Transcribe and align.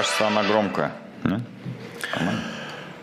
кажется, 0.00 0.26
она 0.28 0.42
громкая. 0.42 0.92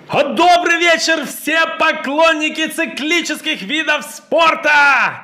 А 0.10 0.24
Добрый 0.24 0.78
вечер, 0.80 1.26
все 1.26 1.60
поклонники 1.78 2.68
циклических 2.68 3.62
видов 3.62 4.04
спорта! 4.04 5.22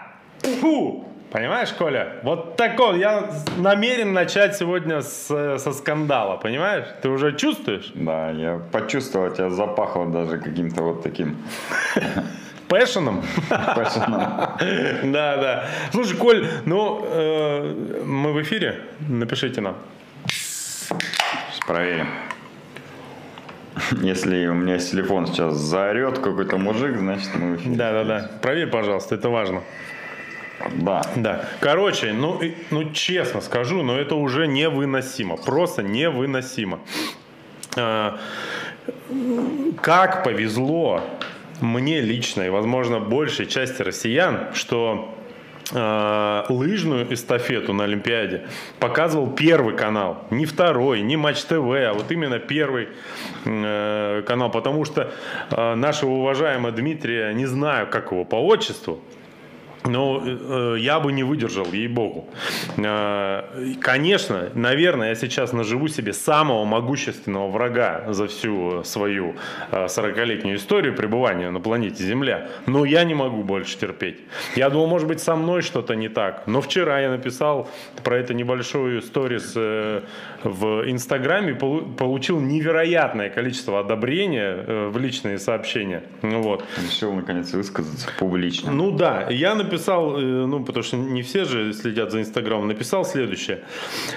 Фу! 0.62 1.08
Понимаешь, 1.32 1.70
Коля? 1.70 2.20
Вот 2.22 2.58
такой, 2.58 3.00
я 3.00 3.32
намерен 3.58 4.14
начать 4.14 4.56
сегодня 4.56 5.02
с, 5.02 5.58
со 5.58 5.74
скандала, 5.74 6.38
понимаешь? 6.38 6.86
Ты 7.02 7.10
уже 7.10 7.36
чувствуешь? 7.36 7.92
Да, 7.96 8.30
я 8.30 8.62
почувствовал, 8.72 9.32
тебя 9.32 9.50
запахло 9.50 10.06
даже 10.06 10.38
каким-то 10.38 10.84
вот 10.84 11.02
таким 11.02 11.38
Пэшеном? 12.68 13.24
пэшеном. 13.50 14.22
Да, 15.12 15.38
да. 15.38 15.66
Слушай, 15.92 16.18
Коль, 16.18 16.48
ну, 16.66 17.04
э, 17.04 18.04
мы 18.06 18.34
в 18.34 18.42
эфире? 18.44 18.82
Напишите 19.10 19.62
нам. 19.62 19.78
Проверим. 21.68 22.08
Если 24.02 24.48
у 24.48 24.54
меня 24.54 24.78
телефон 24.78 25.28
сейчас 25.28 25.56
заорет 25.56 26.20
какой-то 26.20 26.58
мужик, 26.58 26.98
значит 26.98 27.34
мы. 27.36 27.58
Да, 27.76 27.92
да, 27.92 28.04
да. 28.04 28.32
Проверь, 28.42 28.68
пожалуйста, 28.68 29.16
это 29.16 29.30
важно. 29.30 29.64
Да. 30.76 31.02
Да. 31.16 31.46
Короче, 31.60 32.14
ну, 32.14 32.40
ну 32.70 32.92
честно 32.92 33.42
скажу, 33.42 33.82
но 33.82 33.98
это 33.98 34.16
уже 34.16 34.48
невыносимо. 34.48 35.38
Просто 35.38 35.84
невыносимо. 35.84 36.80
А, 37.76 38.20
Как 39.82 40.24
повезло 40.24 41.02
мне 41.62 42.02
лично 42.02 42.44
и, 42.44 42.50
возможно, 42.50 43.00
большей 43.00 43.48
части 43.48 43.82
россиян, 43.82 44.50
что 44.54 45.16
а, 45.72 46.46
лыжную 46.50 47.14
эстафету 47.14 47.74
на 47.74 47.86
Олимпиаде 47.86 48.48
показывал 48.80 49.32
первый 49.32 49.76
канал, 49.76 50.26
не 50.30 50.46
второй, 50.46 51.02
не 51.02 51.16
Матч 51.16 51.44
ТВ, 51.44 51.54
а 51.54 51.94
вот 51.94 52.12
именно 52.12 52.40
первый 52.40 52.90
э, 53.46 54.24
канал, 54.28 54.52
потому 54.52 54.84
что 54.86 55.12
э, 55.50 55.76
нашего 55.76 56.12
уважаемого 56.12 56.72
Дмитрия, 56.72 57.34
не 57.34 57.46
знаю, 57.46 57.88
как 57.88 58.12
его 58.12 58.26
по 58.26 58.36
отчеству, 58.36 59.00
но 59.86 60.22
э, 60.26 60.76
я 60.80 61.00
бы 61.00 61.12
не 61.12 61.24
выдержал, 61.24 61.66
ей-богу. 61.72 62.28
Э, 62.78 63.44
конечно, 63.82 64.50
наверное, 64.54 65.10
я 65.10 65.16
сейчас 65.16 65.54
наживу 65.54 65.88
себе 65.88 66.14
самого 66.14 66.66
могущественного 66.66 67.50
врага 67.50 68.06
за 68.10 68.28
всю 68.28 68.84
свою 68.84 69.36
э, 69.72 69.86
40-летнюю 69.86 70.56
историю 70.58 70.96
пребывания 70.96 71.50
на 71.50 71.60
планете 71.60 72.04
Земля. 72.04 72.50
Но 72.66 72.86
я 72.86 73.04
не 73.04 73.14
могу 73.14 73.44
больше 73.44 73.78
терпеть. 73.78 74.18
Я 74.56 74.70
думал, 74.70 74.88
может 74.88 75.08
быть, 75.08 75.20
со 75.20 75.36
мной 75.36 75.62
что-то 75.62 75.96
не 75.96 76.10
так. 76.10 76.44
Но 76.48 76.62
вчера 76.62 77.00
я 77.02 77.10
написал 77.10 77.70
про 78.04 78.18
это 78.18 78.34
небольшую 78.34 79.02
сторис 79.02 79.54
э, 79.56 80.02
в 80.44 80.90
Инстаграме, 80.90 81.54
полу- 81.54 81.94
получил 81.96 82.40
невероятное 82.40 83.30
количество 83.30 83.80
одобрения 83.80 84.56
э, 84.66 84.88
в 84.88 84.98
личные 84.98 85.38
сообщения. 85.40 86.04
Ну 86.22 86.42
вот. 86.42 86.64
Решил 86.82 87.14
наконец 87.14 87.52
высказаться 87.54 88.08
публично. 88.18 88.72
Ну 88.72 88.92
да, 88.92 89.28
я 89.30 89.56
написал, 89.56 89.73
э, 89.78 90.46
ну 90.46 90.64
потому 90.64 90.84
что 90.84 90.98
не 90.98 91.22
все 91.22 91.46
же 91.46 91.74
следят 91.74 92.12
за 92.12 92.22
Инстаграмом, 92.22 92.68
написал 92.68 93.06
следующее. 93.06 93.60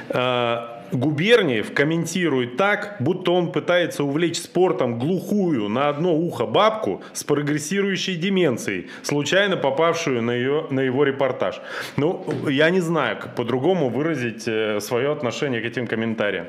Э, 0.09 0.77
Губерниев 0.93 1.75
комментирует 1.75 2.57
так, 2.57 2.97
будто 3.01 3.33
он 3.33 3.51
пытается 3.51 4.05
увлечь 4.05 4.39
спортом 4.39 5.01
глухую 5.01 5.69
на 5.69 5.89
одно 5.89 6.15
ухо 6.15 6.47
бабку 6.47 7.03
с 7.13 7.25
прогрессирующей 7.25 8.15
деменцией, 8.15 8.87
случайно 9.03 9.57
попавшую 9.57 10.23
на, 10.23 10.31
ее, 10.31 10.67
на 10.71 10.81
его 10.81 11.03
репортаж. 11.03 11.61
Ну, 11.97 12.25
я 12.49 12.71
не 12.71 12.81
знаю, 12.81 13.17
как 13.19 13.35
по-другому 13.35 13.89
выразить 13.89 14.45
э, 14.47 14.79
свое 14.81 15.11
отношение 15.11 15.61
к 15.61 15.65
этим 15.65 15.87
комментариям. 15.87 16.47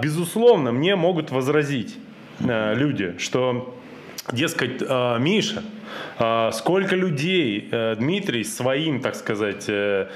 Безусловно, 0.00 0.72
мне 0.72 0.96
могут 0.96 1.30
возразить 1.30 1.96
люди, 2.40 3.14
что 3.18 3.74
Дескать, 4.32 4.80
Миша, 5.20 5.62
сколько 6.52 6.96
людей 6.96 7.68
э, 7.70 7.96
Дмитрий 7.96 8.44
своим, 8.44 9.00
так 9.00 9.14
сказать, 9.14 9.64
э, 9.68 10.08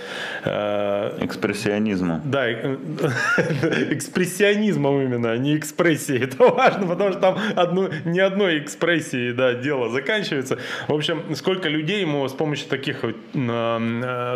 э, 0.44 1.18
Экспрессионизму. 1.20 2.20
да, 2.24 2.50
экспрессионизмом 3.90 5.02
именно, 5.02 5.32
а 5.32 5.38
не 5.38 5.56
экспрессией. 5.56 6.24
Это 6.24 6.44
важно, 6.44 6.86
потому 6.86 7.12
что 7.12 7.20
там 7.20 7.38
одну, 7.56 7.88
ни 8.04 8.20
одной 8.20 8.58
экспрессии 8.58 9.32
да, 9.32 9.54
дело 9.54 9.88
заканчивается. 9.88 10.58
В 10.88 10.94
общем, 10.94 11.34
сколько 11.34 11.68
людей 11.68 12.00
ему 12.00 12.28
с 12.28 12.32
помощью 12.32 12.68
таких 12.68 13.04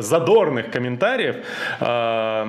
задорных 0.00 0.70
комментариев 0.70 1.36
э, 1.80 2.46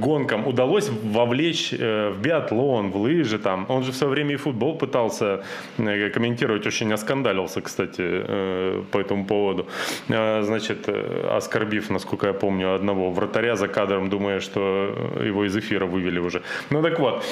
гонкам 0.00 0.46
удалось 0.46 0.88
вовлечь 0.88 1.72
в 1.72 2.16
биатлон, 2.20 2.90
в 2.90 2.96
лыжи 2.96 3.38
там. 3.38 3.66
Он 3.68 3.82
же 3.82 3.92
в 3.92 3.94
свое 3.94 4.12
время 4.12 4.34
и 4.34 4.36
футбол 4.36 4.78
пытался 4.78 5.42
комментировать, 5.76 6.66
очень 6.66 6.92
оскандалился, 6.92 7.60
кстати, 7.60 8.11
э, 8.12 8.82
по 8.90 8.98
этому 8.98 9.26
поводу. 9.26 9.66
Э, 10.08 10.42
Значит, 10.42 10.84
э, 10.88 11.36
оскорбив, 11.36 11.90
насколько 11.90 12.26
я 12.26 12.32
помню, 12.32 12.74
одного 12.74 13.10
вратаря 13.10 13.56
за 13.56 13.68
кадром, 13.68 14.08
думая, 14.10 14.40
что 14.40 14.94
его 15.24 15.44
из 15.44 15.56
эфира 15.56 15.86
вывели 15.86 16.18
уже. 16.18 16.42
Ну 16.70 16.82
так 16.82 16.98
вот, 16.98 17.24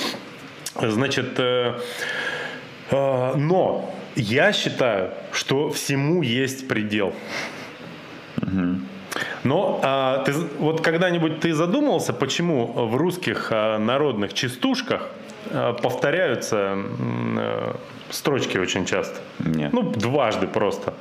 значит, 0.74 1.38
э, 1.38 1.74
э, 2.90 3.34
но 3.36 3.94
я 4.16 4.52
считаю, 4.52 5.10
что 5.32 5.70
всему 5.70 6.22
есть 6.22 6.68
предел. 6.68 7.12
Но 9.42 9.80
а, 9.82 10.22
ты, 10.24 10.32
вот 10.58 10.80
когда-нибудь 10.80 11.40
ты 11.40 11.54
задумывался, 11.54 12.12
почему 12.12 12.66
в 12.66 12.96
русских 12.96 13.48
а, 13.50 13.78
народных 13.78 14.34
частушках 14.34 15.08
повторяются 15.82 16.56
м, 16.56 17.38
э, 17.38 17.72
строчки 18.10 18.58
очень 18.58 18.84
часто? 18.86 19.20
Нет. 19.38 19.72
Ну, 19.72 19.82
дважды 19.82 20.46
просто. 20.46 20.92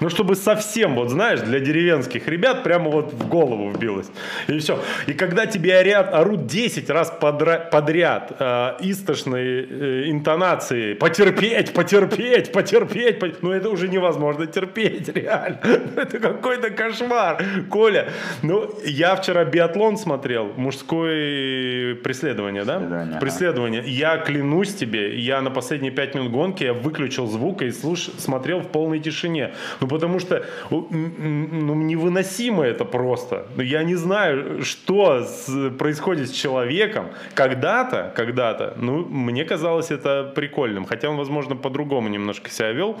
Ну, 0.00 0.08
чтобы 0.08 0.34
совсем, 0.34 0.94
вот 0.94 1.10
знаешь, 1.10 1.40
для 1.40 1.60
деревенских 1.60 2.26
ребят 2.28 2.62
прямо 2.62 2.90
вот 2.90 3.12
в 3.12 3.28
голову 3.28 3.70
вбилось. 3.70 4.10
И 4.48 4.58
все. 4.58 4.82
И 5.06 5.12
когда 5.12 5.46
тебе 5.46 5.76
орят, 5.76 6.12
орут 6.14 6.46
10 6.46 6.88
раз 6.90 7.12
подра- 7.20 7.68
подряд 7.70 8.32
э, 8.38 8.76
истошные 8.80 9.66
э, 9.68 10.10
интонации 10.10 10.94
«потерпеть, 10.94 11.72
потерпеть, 11.72 12.52
потерпеть», 12.52 13.18
по- 13.18 13.28
ну 13.42 13.52
это 13.52 13.68
уже 13.68 13.88
невозможно 13.88 14.46
терпеть, 14.46 15.08
реально. 15.14 15.58
Это 15.96 16.18
какой-то 16.18 16.70
кошмар. 16.70 17.42
Коля, 17.68 18.08
ну 18.42 18.70
я 18.84 19.14
вчера 19.16 19.44
биатлон 19.44 19.96
смотрел, 19.96 20.52
мужское 20.56 21.94
преследование, 21.96 22.64
да? 22.64 22.78
Преследование. 22.78 23.20
Преследование. 23.20 23.82
Я 23.86 24.16
клянусь 24.18 24.74
тебе, 24.74 25.18
я 25.18 25.40
на 25.40 25.50
последние 25.50 25.92
5 25.92 26.14
минут 26.14 26.32
гонки 26.32 26.64
я 26.64 26.72
выключил 26.72 27.26
звук 27.26 27.62
и 27.62 27.70
слуш... 27.70 28.10
смотрел 28.18 28.60
в 28.60 28.68
полной 28.68 29.00
тишине. 29.00 29.52
Ну, 29.80 29.86
потому 29.90 30.18
что 30.20 30.42
ну, 30.70 31.74
невыносимо 31.74 32.64
это 32.64 32.84
просто. 32.84 33.46
Ну, 33.56 33.62
я 33.62 33.82
не 33.84 33.96
знаю, 33.96 34.62
что 34.64 35.22
с- 35.24 35.70
происходит 35.78 36.28
с 36.28 36.32
человеком. 36.32 37.06
Когда-то, 37.34 38.12
когда-то, 38.16 38.74
ну, 38.76 39.04
мне 39.04 39.44
казалось 39.44 39.90
это 39.90 40.32
прикольным. 40.34 40.84
Хотя 40.86 41.08
он, 41.08 41.16
возможно, 41.16 41.56
по-другому 41.56 42.08
немножко 42.08 42.50
себя 42.50 42.72
вел. 42.72 42.96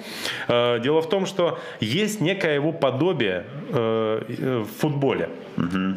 Э, 0.48 0.78
Дело 0.80 1.00
в 1.00 1.08
том, 1.08 1.26
что 1.26 1.58
есть 1.80 2.20
некое 2.20 2.54
его 2.54 2.72
подобие 2.72 3.44
э, 3.72 4.22
э, 4.28 4.58
в 4.58 4.80
футболе. 4.80 5.28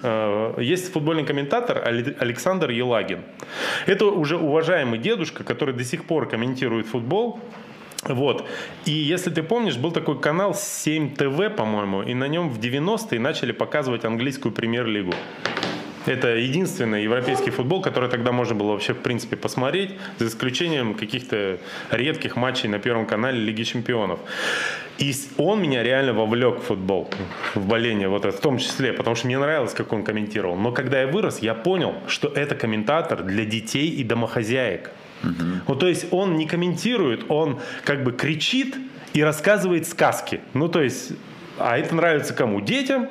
Э, 0.03 0.53
Есть 0.59 0.91
футбольный 0.93 1.25
комментатор 1.25 1.77
Александр 2.19 2.69
Елагин. 2.71 3.19
Это 3.87 4.05
уже 4.05 4.37
уважаемый 4.37 4.99
дедушка, 4.99 5.43
который 5.43 5.73
до 5.73 5.83
сих 5.83 6.05
пор 6.05 6.27
комментирует 6.27 6.87
футбол. 6.87 7.39
Вот. 8.05 8.45
И 8.85 8.91
если 8.91 9.29
ты 9.29 9.43
помнишь, 9.43 9.77
был 9.77 9.91
такой 9.91 10.19
канал 10.19 10.53
7 10.53 11.15
ТВ, 11.15 11.55
по-моему, 11.55 12.01
и 12.01 12.13
на 12.13 12.27
нем 12.27 12.49
в 12.49 12.59
90-е 12.59 13.19
начали 13.19 13.51
показывать 13.51 14.05
английскую 14.05 14.51
премьер-лигу. 14.51 15.13
Это 16.05 16.35
единственный 16.35 17.03
европейский 17.03 17.49
футбол, 17.49 17.81
который 17.81 18.09
тогда 18.09 18.33
можно 18.33 18.55
было 18.55 18.73
вообще 18.73 18.93
в 18.93 18.97
принципе 18.97 19.37
посмотреть, 19.37 19.91
за 20.19 20.27
исключением 20.27 20.95
каких-то 20.95 21.59
редких 21.91 22.35
матчей 22.35 22.67
на 22.67 22.79
Первом 22.79 23.05
канале 23.05 23.39
Лиги 23.39 23.63
Чемпионов. 23.63 24.19
И 24.97 25.13
он 25.37 25.61
меня 25.61 25.81
реально 25.81 26.13
вовлек 26.13 26.59
в 26.59 26.63
футбол, 26.63 27.09
в 27.55 27.65
боление, 27.65 28.09
вот 28.09 28.25
это 28.25 28.37
в 28.37 28.41
том 28.41 28.57
числе, 28.57 28.91
потому 28.91 29.15
что 29.15 29.27
мне 29.27 29.39
нравилось, 29.39 29.73
как 29.73 29.93
он 29.93 30.03
комментировал. 30.03 30.57
Но 30.57 30.73
когда 30.73 31.01
я 31.01 31.07
вырос, 31.07 31.39
я 31.39 31.53
понял, 31.53 31.95
что 32.07 32.27
это 32.27 32.55
комментатор 32.55 33.23
для 33.23 33.45
детей 33.45 33.89
и 33.89 34.03
домохозяек. 34.03 34.91
Ну, 35.67 35.75
то 35.75 35.87
есть 35.87 36.07
он 36.11 36.35
не 36.35 36.45
комментирует, 36.45 37.25
он 37.29 37.59
как 37.85 38.03
бы 38.03 38.11
кричит 38.11 38.75
и 39.13 39.23
рассказывает 39.23 39.87
сказки. 39.87 40.41
Ну, 40.53 40.67
то 40.67 40.81
есть, 40.81 41.13
а 41.57 41.77
это 41.77 41.95
нравится 41.95 42.33
кому? 42.33 42.61
Детям 42.61 43.07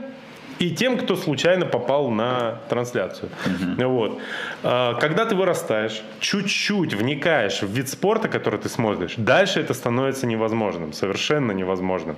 и 0.59 0.71
тем, 0.71 0.97
кто 0.97 1.17
случайно 1.17 1.67
попал 1.67 2.11
на 2.11 2.61
трансляцию. 2.69 3.31
Вот. 3.79 4.21
А, 4.63 4.95
Когда 4.95 5.25
ты 5.25 5.35
вырастаешь, 5.35 6.03
чуть-чуть 6.21 6.95
вникаешь 6.95 7.63
в 7.63 7.69
вид 7.69 7.89
спорта, 7.89 8.29
который 8.29 8.61
ты 8.61 8.69
смотришь, 8.69 9.15
дальше 9.17 9.61
это 9.61 9.75
становится 9.75 10.27
невозможным, 10.27 10.93
совершенно 10.93 11.53
невозможным. 11.53 12.17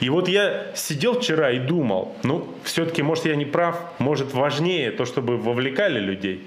И 0.00 0.10
вот 0.10 0.28
я 0.28 0.66
сидел 0.74 1.18
вчера 1.18 1.50
и 1.50 1.58
думал, 1.58 2.14
ну, 2.24 2.46
все-таки, 2.64 3.02
может, 3.02 3.24
я 3.24 3.36
не 3.36 3.46
прав, 3.46 3.80
может, 3.98 4.34
важнее 4.34 4.90
то, 4.90 5.06
чтобы 5.06 5.38
вовлекали 5.38 5.98
людей. 5.98 6.42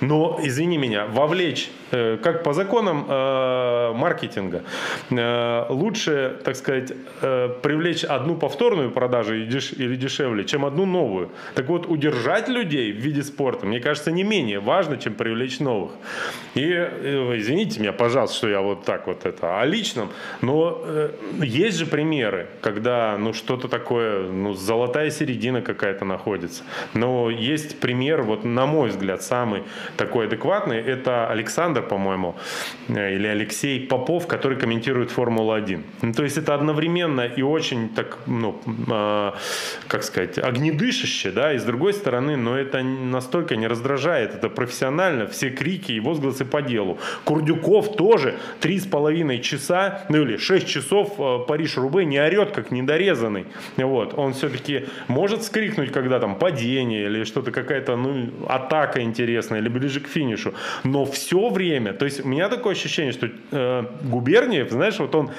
Но, 0.00 0.38
извини 0.42 0.78
меня, 0.78 1.06
вовлечь, 1.06 1.70
как 1.90 2.42
по 2.42 2.52
законам 2.52 3.06
э, 3.08 3.92
маркетинга, 3.94 4.62
э, 5.10 5.66
лучше, 5.68 6.36
так 6.44 6.56
сказать, 6.56 6.92
э, 7.22 7.48
привлечь 7.62 8.04
одну 8.04 8.36
повторную 8.36 8.90
продажу 8.90 9.34
или 9.34 9.96
дешевле, 9.96 10.44
чем 10.44 10.64
одну 10.64 10.86
новую. 10.86 11.30
Так 11.54 11.68
вот, 11.68 11.86
удержать 11.86 12.48
людей 12.48 12.92
в 12.92 12.96
виде 12.96 13.22
спорта, 13.22 13.66
мне 13.66 13.80
кажется, 13.80 14.10
не 14.10 14.24
менее 14.24 14.60
важно, 14.60 14.96
чем 14.96 15.14
привлечь 15.14 15.60
новых. 15.60 15.92
И, 16.54 16.72
э, 16.72 17.34
извините 17.36 17.80
меня, 17.80 17.92
пожалуйста, 17.92 18.36
что 18.36 18.48
я 18.48 18.60
вот 18.60 18.84
так 18.84 19.06
вот 19.06 19.26
это 19.26 19.60
о 19.60 19.64
личном, 19.64 20.10
но 20.40 20.82
э, 20.84 21.10
есть 21.42 21.78
же 21.78 21.86
примеры, 21.86 22.46
когда, 22.60 23.16
ну, 23.18 23.32
что-то 23.32 23.68
такое, 23.68 24.28
ну, 24.30 24.54
золотая 24.54 25.10
середина 25.10 25.62
какая-то 25.62 26.04
находится. 26.04 26.64
Но 26.94 27.30
есть 27.30 27.80
пример, 27.80 28.22
вот, 28.22 28.44
на 28.44 28.66
мой 28.66 28.90
взгляд, 28.90 29.22
самый 29.22 29.62
такой 29.96 30.26
адекватный, 30.26 30.78
это 30.78 31.28
Александр, 31.28 31.75
по-моему, 31.82 32.36
э, 32.88 33.14
или 33.14 33.26
Алексей 33.26 33.80
Попов, 33.80 34.26
который 34.26 34.58
комментирует 34.58 35.10
Формулу-1. 35.10 35.82
Ну, 36.02 36.12
то 36.12 36.24
есть 36.24 36.38
это 36.38 36.54
одновременно 36.54 37.22
и 37.22 37.42
очень 37.42 37.88
так, 37.88 38.18
ну, 38.26 38.60
э, 38.66 39.32
как 39.88 40.02
сказать, 40.02 40.38
огнедышаще, 40.38 41.30
да, 41.30 41.52
и 41.52 41.58
с 41.58 41.64
другой 41.64 41.92
стороны, 41.92 42.36
но 42.36 42.56
это 42.56 42.82
настолько 42.82 43.56
не 43.56 43.66
раздражает, 43.66 44.34
это 44.34 44.48
профессионально, 44.48 45.26
все 45.26 45.50
крики 45.50 45.92
и 45.92 46.00
возгласы 46.00 46.44
по 46.44 46.62
делу. 46.62 46.98
Курдюков 47.24 47.96
тоже 47.96 48.34
три 48.60 48.78
с 48.78 48.86
половиной 48.86 49.40
часа, 49.40 50.02
ну 50.08 50.22
или 50.22 50.36
шесть 50.36 50.68
часов 50.68 51.14
э, 51.18 51.38
Париж-Рубе 51.46 52.04
не 52.04 52.18
орет, 52.18 52.50
как 52.50 52.70
недорезанный. 52.70 53.46
Вот. 53.76 54.14
Он 54.16 54.32
все-таки 54.32 54.86
может 55.08 55.42
скрикнуть, 55.42 55.92
когда 55.92 56.18
там 56.18 56.36
падение 56.36 57.06
или 57.06 57.24
что-то 57.24 57.50
какая-то 57.50 57.96
ну, 57.96 58.30
атака 58.48 59.00
интересная, 59.00 59.60
или 59.60 59.68
ближе 59.68 60.00
к 60.00 60.08
финишу. 60.08 60.54
Но 60.84 61.04
все 61.04 61.48
время, 61.48 61.65
то 61.98 62.04
есть 62.04 62.24
у 62.24 62.28
меня 62.28 62.48
такое 62.48 62.72
ощущение, 62.72 63.12
что 63.12 63.28
э, 63.50 63.84
Губерниев, 64.02 64.70
знаешь, 64.70 64.98
вот 64.98 65.14
он 65.14 65.30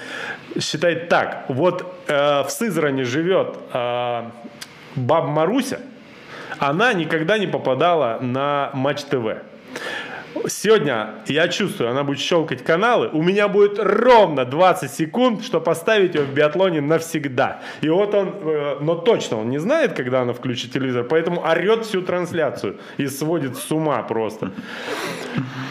считает 0.59 1.09
так, 1.09 1.45
вот 1.47 1.85
э, 2.07 2.43
в 2.43 2.49
Сызрани 2.49 3.03
живет 3.03 3.57
э, 3.73 4.23
баба 4.95 5.27
Маруся, 5.27 5.79
она 6.59 6.93
никогда 6.93 7.37
не 7.37 7.47
попадала 7.47 8.19
на 8.21 8.71
Матч 8.73 9.03
ТВ. 9.03 9.37
Сегодня 10.47 11.15
я 11.27 11.47
чувствую, 11.47 11.89
она 11.89 12.03
будет 12.03 12.19
щелкать 12.19 12.63
каналы. 12.63 13.09
У 13.13 13.21
меня 13.23 13.47
будет 13.47 13.79
ровно 13.79 14.45
20 14.45 14.91
секунд, 14.91 15.43
чтобы 15.43 15.63
поставить 15.65 16.15
ее 16.15 16.21
в 16.21 16.33
биатлоне 16.33 16.81
навсегда. 16.81 17.61
И 17.81 17.89
вот 17.89 18.13
он, 18.13 18.33
э, 18.41 18.77
но 18.81 18.95
точно 18.95 19.39
он 19.39 19.49
не 19.49 19.59
знает, 19.59 19.93
когда 19.93 20.21
она 20.21 20.33
включит 20.33 20.71
телевизор, 20.71 21.03
поэтому 21.03 21.41
орет 21.41 21.85
всю 21.85 22.01
трансляцию 22.01 22.77
и 22.97 23.07
сводит 23.07 23.57
с 23.57 23.71
ума 23.71 24.01
просто. 24.03 24.51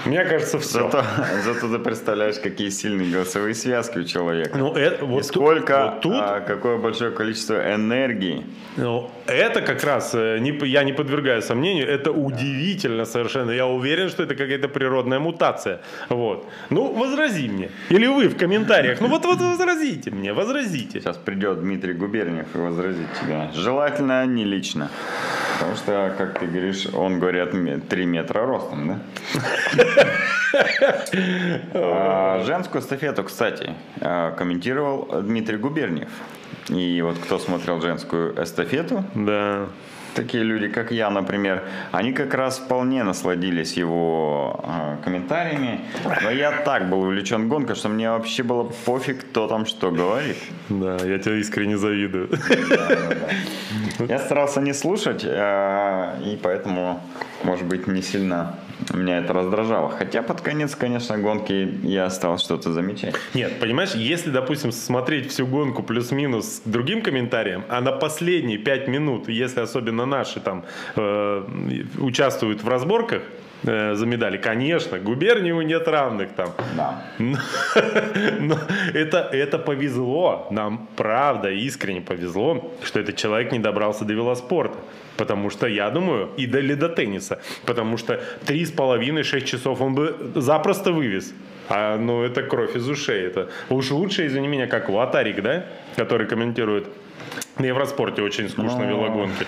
Мне 0.04 0.24
кажется, 0.24 0.58
все. 0.58 0.88
Зато, 0.90 1.04
зато 1.44 1.68
ты 1.68 1.78
представляешь, 1.80 2.36
какие 2.38 2.68
сильные 2.68 3.10
голосовые 3.10 3.54
связки 3.54 3.98
у 3.98 4.04
человека. 4.04 4.56
Ну, 4.56 4.72
это, 4.72 5.04
И 5.04 5.06
вот 5.08 5.22
ту- 5.22 5.28
сколько, 5.28 5.90
вот 5.92 6.00
тут, 6.00 6.14
а, 6.14 6.40
какое 6.40 6.76
большое 6.78 7.10
количество 7.10 7.54
энергии. 7.74 8.44
Ну, 8.76 9.10
это 9.26 9.62
как 9.62 9.82
раз, 9.82 10.14
э, 10.14 10.38
не, 10.38 10.52
я 10.68 10.84
не 10.84 10.92
подвергаю 10.92 11.42
сомнению, 11.42 11.88
это 11.88 12.12
удивительно 12.12 13.04
совершенно. 13.04 13.50
Я 13.50 13.66
уверен, 13.66 14.08
что 14.08 14.22
это 14.22 14.36
какая-то 14.56 14.68
природная 14.68 15.18
мутация. 15.18 15.80
Вот. 16.08 16.46
Ну, 16.70 16.92
возрази 16.92 17.48
мне. 17.48 17.70
Или 17.90 18.06
вы 18.06 18.28
в 18.28 18.36
комментариях. 18.36 19.00
Ну, 19.00 19.08
вот, 19.08 19.24
вот 19.24 19.40
возразите 19.40 20.10
мне, 20.10 20.32
возразите. 20.32 21.00
Сейчас 21.00 21.16
придет 21.16 21.60
Дмитрий 21.60 21.94
Губерниев 21.94 22.46
и 22.54 22.58
возразит 22.58 23.06
тебя. 23.20 23.50
Желательно 23.54 24.26
не 24.26 24.44
лично. 24.44 24.88
Потому 25.58 25.76
что, 25.76 26.14
как 26.18 26.38
ты 26.38 26.46
говоришь, 26.46 26.86
он, 26.94 27.18
говорят, 27.20 27.52
3 27.88 28.06
метра 28.06 28.46
ростом, 28.46 28.88
да? 28.88 28.98
А, 31.74 32.42
Женскую 32.46 32.80
эстафету, 32.80 33.22
кстати, 33.24 33.74
а, 34.00 34.30
комментировал 34.30 35.22
Дмитрий 35.22 35.58
Губерниев. 35.58 36.08
И 36.68 37.00
вот 37.02 37.18
кто 37.18 37.38
смотрел 37.38 37.80
женскую 37.80 38.34
эстафету, 38.42 39.04
Да. 39.14 39.66
такие 40.14 40.42
люди, 40.42 40.68
как 40.68 40.90
я, 40.92 41.10
например, 41.10 41.62
они 41.92 42.12
как 42.12 42.34
раз 42.34 42.58
вполне 42.58 43.04
насладились 43.04 43.76
его 43.76 44.60
э, 44.64 44.96
комментариями. 45.04 45.80
Но 46.22 46.30
я 46.30 46.50
так 46.64 46.88
был 46.88 47.02
увлечен 47.02 47.48
гонкой, 47.48 47.76
что 47.76 47.88
мне 47.88 48.10
вообще 48.10 48.42
было 48.42 48.64
пофиг, 48.86 49.20
кто 49.20 49.46
там 49.46 49.66
что 49.66 49.90
говорит. 49.90 50.36
Да, 50.70 50.96
я 51.04 51.18
тебя 51.18 51.34
искренне 51.36 51.76
завидую. 51.76 52.28
Я 54.08 54.18
старался 54.18 54.60
не 54.60 54.74
слушать, 54.74 55.22
э, 55.24 56.12
и 56.24 56.36
поэтому, 56.42 57.00
может 57.44 57.66
быть, 57.66 57.86
не 57.86 58.02
сильно 58.02 58.54
меня 58.94 59.18
это 59.18 59.32
раздражало. 59.32 59.90
Хотя 59.90 60.22
под 60.22 60.40
конец, 60.40 60.74
конечно, 60.74 61.18
гонки 61.18 61.78
я 61.82 62.10
стал 62.10 62.38
что-то 62.38 62.72
замечать. 62.72 63.14
Нет, 63.34 63.58
понимаешь, 63.58 63.94
если, 63.94 64.30
допустим, 64.30 64.72
смотреть 64.72 65.30
всю 65.30 65.46
гонку 65.46 65.82
плюс-минус 65.82 66.62
другим 66.64 67.02
комментарием, 67.02 67.64
а 67.68 67.80
на 67.80 67.92
последние 67.92 68.58
пять 68.58 68.88
минут, 68.88 69.28
если 69.28 69.60
особенно 69.60 70.06
наши 70.06 70.40
там 70.40 70.64
э, 70.96 71.44
участвуют 71.98 72.62
в 72.62 72.68
разборках 72.68 73.22
э, 73.66 73.94
за 73.94 74.06
медали, 74.06 74.38
конечно, 74.38 74.98
Губерниеву 74.98 75.62
нет 75.62 75.88
равных 75.88 76.32
там. 76.32 76.50
Да. 76.76 77.02
Но, 77.18 77.38
но 78.40 78.58
это, 78.94 79.28
это 79.32 79.58
повезло, 79.58 80.46
нам 80.50 80.88
правда 80.96 81.50
искренне 81.50 82.00
повезло, 82.00 82.72
что 82.82 83.00
этот 83.00 83.16
человек 83.16 83.52
не 83.52 83.58
добрался 83.58 84.04
до 84.04 84.14
велоспорта. 84.14 84.78
Потому 85.16 85.50
что, 85.50 85.66
я 85.66 85.90
думаю, 85.90 86.30
и 86.36 86.46
до, 86.46 86.76
до 86.76 86.88
тенниса. 86.88 87.40
Потому 87.64 87.96
что 87.96 88.20
три 88.44 88.64
с 88.64 88.70
половиной, 88.70 89.22
шесть 89.22 89.46
часов 89.46 89.80
он 89.80 89.94
бы 89.94 90.14
запросто 90.34 90.92
вывез. 90.92 91.32
А, 91.68 91.96
ну, 91.96 92.22
это 92.22 92.42
кровь 92.42 92.76
из 92.76 92.88
ушей. 92.88 93.26
Это 93.26 93.48
уж 93.70 93.90
лучше, 93.90 94.26
извини 94.26 94.48
меня, 94.48 94.66
как 94.66 94.88
Латарик, 94.88 95.42
да? 95.42 95.64
Который 95.96 96.26
комментирует 96.26 96.86
на 97.58 97.64
Евроспорте 97.64 98.22
очень 98.22 98.48
скучно 98.48 98.80
Ну, 98.80 98.88
велогонки. 98.88 99.46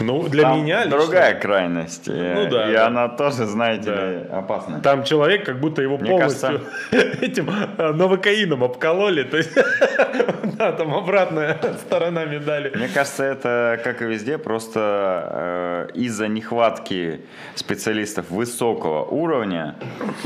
Ну, 0.00 0.28
для 0.28 0.42
Там 0.44 0.62
меня 0.62 0.84
лично- 0.84 0.98
другая 0.98 1.34
крайность. 1.38 2.08
э, 2.08 2.34
Ну 2.34 2.50
да, 2.50 2.70
И 2.70 2.72
да. 2.72 2.86
она 2.86 3.08
тоже, 3.08 3.44
знаете 3.46 3.90
Да. 3.90 4.10
ли, 4.10 4.18
опасна. 4.32 4.80
Там 4.80 5.04
человек, 5.04 5.44
как 5.44 5.60
будто 5.60 5.82
его 5.82 5.98
Мне 5.98 6.10
полностью 6.10 6.60
этим 7.20 7.50
э, 7.78 7.92
новокаином 7.92 8.64
обкололи. 8.64 9.24
То 9.24 9.36
есть, 9.36 9.50
да, 10.58 10.72
там 10.72 10.94
обратная 10.94 11.58
сторона 11.86 12.24
медали. 12.24 12.72
Мне 12.74 12.88
кажется, 12.88 13.24
это, 13.24 13.78
как 13.84 14.02
и 14.02 14.06
везде, 14.06 14.38
просто 14.38 15.88
э, 15.92 15.98
из-за 15.98 16.28
нехватки 16.28 17.20
специалистов 17.54 18.30
высокого 18.30 19.04
уровня 19.04 19.74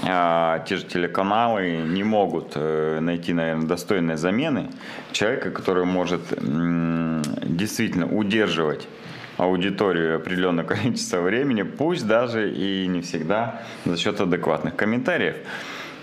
э, 0.06 0.60
те 0.68 0.76
же 0.76 0.84
телеканалы 0.84 1.76
не 1.76 2.04
могут 2.04 2.52
э, 2.54 2.98
найти, 3.00 3.32
наверное, 3.32 3.66
достойной 3.66 4.16
замены 4.16 4.68
человека, 5.12 5.50
который 5.50 5.84
может 5.84 6.20
м, 6.38 7.22
действительно 7.42 8.06
удерживать 8.06 8.88
аудиторию 9.36 10.16
определенное 10.16 10.64
количество 10.74 11.20
времени, 11.20 11.62
пусть 11.62 12.06
даже 12.06 12.50
и 12.50 12.86
не 12.86 13.00
всегда 13.00 13.62
за 13.84 13.96
счет 13.96 14.20
адекватных 14.20 14.76
комментариев. 14.76 15.36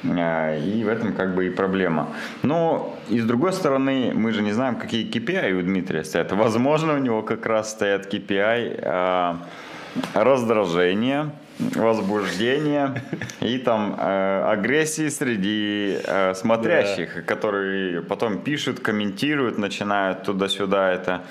А, 0.03 0.57
И 0.57 0.83
в 0.83 0.87
этом 0.87 1.13
как 1.13 1.35
бы 1.35 1.47
и 1.47 1.49
проблема. 1.49 2.07
Но 2.43 2.97
и 3.09 3.19
с 3.19 3.25
другой 3.25 3.53
стороны, 3.53 4.11
мы 4.13 4.31
же 4.31 4.41
не 4.41 4.51
знаем, 4.51 4.75
какие 4.75 5.09
KPI 5.09 5.53
у 5.53 5.61
Дмитрия 5.61 6.03
стоят. 6.03 6.31
Возможно, 6.31 6.93
у 6.93 6.97
него 6.97 7.21
как 7.21 7.45
раз 7.45 7.71
стоят 7.71 8.13
KPI 8.13 8.79
а, 8.83 9.37
раздражения, 10.13 11.31
возбуждения 11.75 13.01
и 13.41 13.57
там 13.57 13.95
э, 13.97 14.43
агрессии 14.47 15.09
среди 15.09 15.97
э, 16.03 16.33
смотрящих, 16.33 17.25
которые 17.25 18.01
потом 18.01 18.39
пишут, 18.39 18.79
комментируют, 18.79 19.57
начинают 19.57 20.23
туда-сюда 20.23 20.91
это 20.91 21.21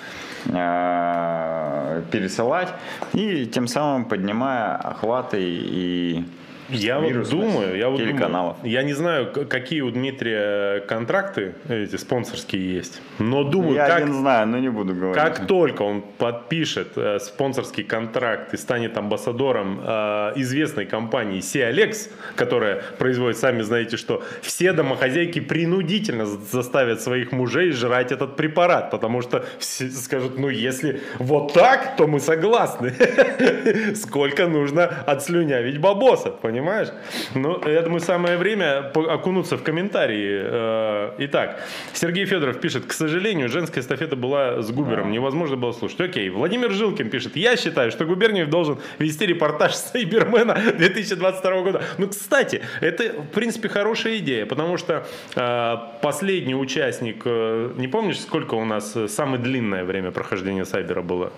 э, 0.46 2.02
пересылать 2.10 2.68
и 3.12 3.46
тем 3.46 3.66
самым 3.66 4.04
поднимая 4.04 4.76
охваты 4.76 5.38
и 5.40 6.24
Я 6.70 6.98
вот 7.00 7.28
думаю, 7.30 7.76
я 7.76 7.88
вот 7.88 7.98
телеканалов. 7.98 8.56
думаю, 8.58 8.72
я 8.72 8.82
не 8.82 8.92
знаю, 8.92 9.32
какие 9.48 9.80
у 9.80 9.90
Дмитрия 9.90 10.80
контракты 10.80 11.54
эти 11.68 11.96
спонсорские 11.96 12.74
есть, 12.74 13.00
но 13.18 13.44
думаю, 13.44 13.74
Я 13.74 13.86
как, 13.86 13.96
один 14.02 14.14
знаю, 14.14 14.46
но 14.46 14.58
не 14.58 14.68
буду 14.70 14.94
говорить. 14.94 15.14
как 15.16 15.46
только 15.46 15.82
он 15.82 16.02
подпишет 16.18 16.92
э, 16.96 17.18
спонсорский 17.18 17.84
контракт 17.84 18.54
и 18.54 18.56
станет 18.56 18.96
амбассадором 18.96 19.80
э, 19.82 20.32
известной 20.36 20.86
компании 20.86 21.40
Сиалекс, 21.40 22.08
которая 22.36 22.82
производит, 22.98 23.38
сами 23.38 23.62
знаете 23.62 23.96
что, 23.96 24.22
все 24.42 24.72
домохозяйки 24.72 25.40
принудительно 25.40 26.26
за- 26.26 26.38
заставят 26.38 27.00
своих 27.00 27.32
мужей 27.32 27.72
жрать 27.72 28.12
этот 28.12 28.36
препарат, 28.36 28.90
потому 28.90 29.22
что 29.22 29.44
все 29.58 29.88
скажут, 29.90 30.38
ну 30.38 30.48
если 30.48 31.00
вот 31.18 31.52
так, 31.52 31.96
то 31.96 32.06
мы 32.06 32.20
согласны. 32.20 32.92
Сколько 33.94 34.46
нужно 34.46 34.84
отслюнявить 35.06 35.78
бабоса, 35.78 36.30
понимаешь? 36.60 36.88
Ну, 37.34 37.60
я 37.68 37.82
думаю, 37.82 38.00
самое 38.00 38.36
время 38.36 38.90
окунуться 38.94 39.56
в 39.56 39.62
комментарии. 39.62 40.40
Э, 40.42 41.12
Итак, 41.18 41.60
Сергей 41.92 42.26
Федоров 42.26 42.60
пишет, 42.60 42.86
к 42.86 42.92
сожалению, 42.92 43.48
женская 43.48 43.80
эстафета 43.80 44.16
была 44.16 44.62
с 44.62 44.70
Губером, 44.70 45.10
невозможно 45.10 45.56
было 45.56 45.72
слушать. 45.72 46.00
Окей, 46.00 46.30
Владимир 46.30 46.70
Жилкин 46.70 47.10
пишет, 47.10 47.36
я 47.36 47.56
считаю, 47.56 47.90
что 47.90 48.04
Губерниев 48.04 48.48
должен 48.48 48.78
вести 48.98 49.26
репортаж 49.26 49.74
с 49.74 49.90
Сайбермена 49.90 50.54
2022 50.76 51.62
года. 51.62 51.82
Ну, 51.98 52.08
кстати, 52.08 52.62
это, 52.80 53.22
в 53.22 53.28
принципе, 53.28 53.68
хорошая 53.68 54.18
идея, 54.18 54.46
потому 54.46 54.76
что 54.76 55.06
э, 55.36 55.76
последний 56.02 56.54
участник, 56.54 57.22
э, 57.24 57.72
не 57.76 57.88
помнишь, 57.88 58.20
сколько 58.20 58.54
у 58.54 58.64
нас 58.64 58.96
самое 59.08 59.38
длинное 59.42 59.84
время 59.84 60.10
прохождения 60.10 60.64
Сайбера 60.64 61.02
было? 61.02 61.32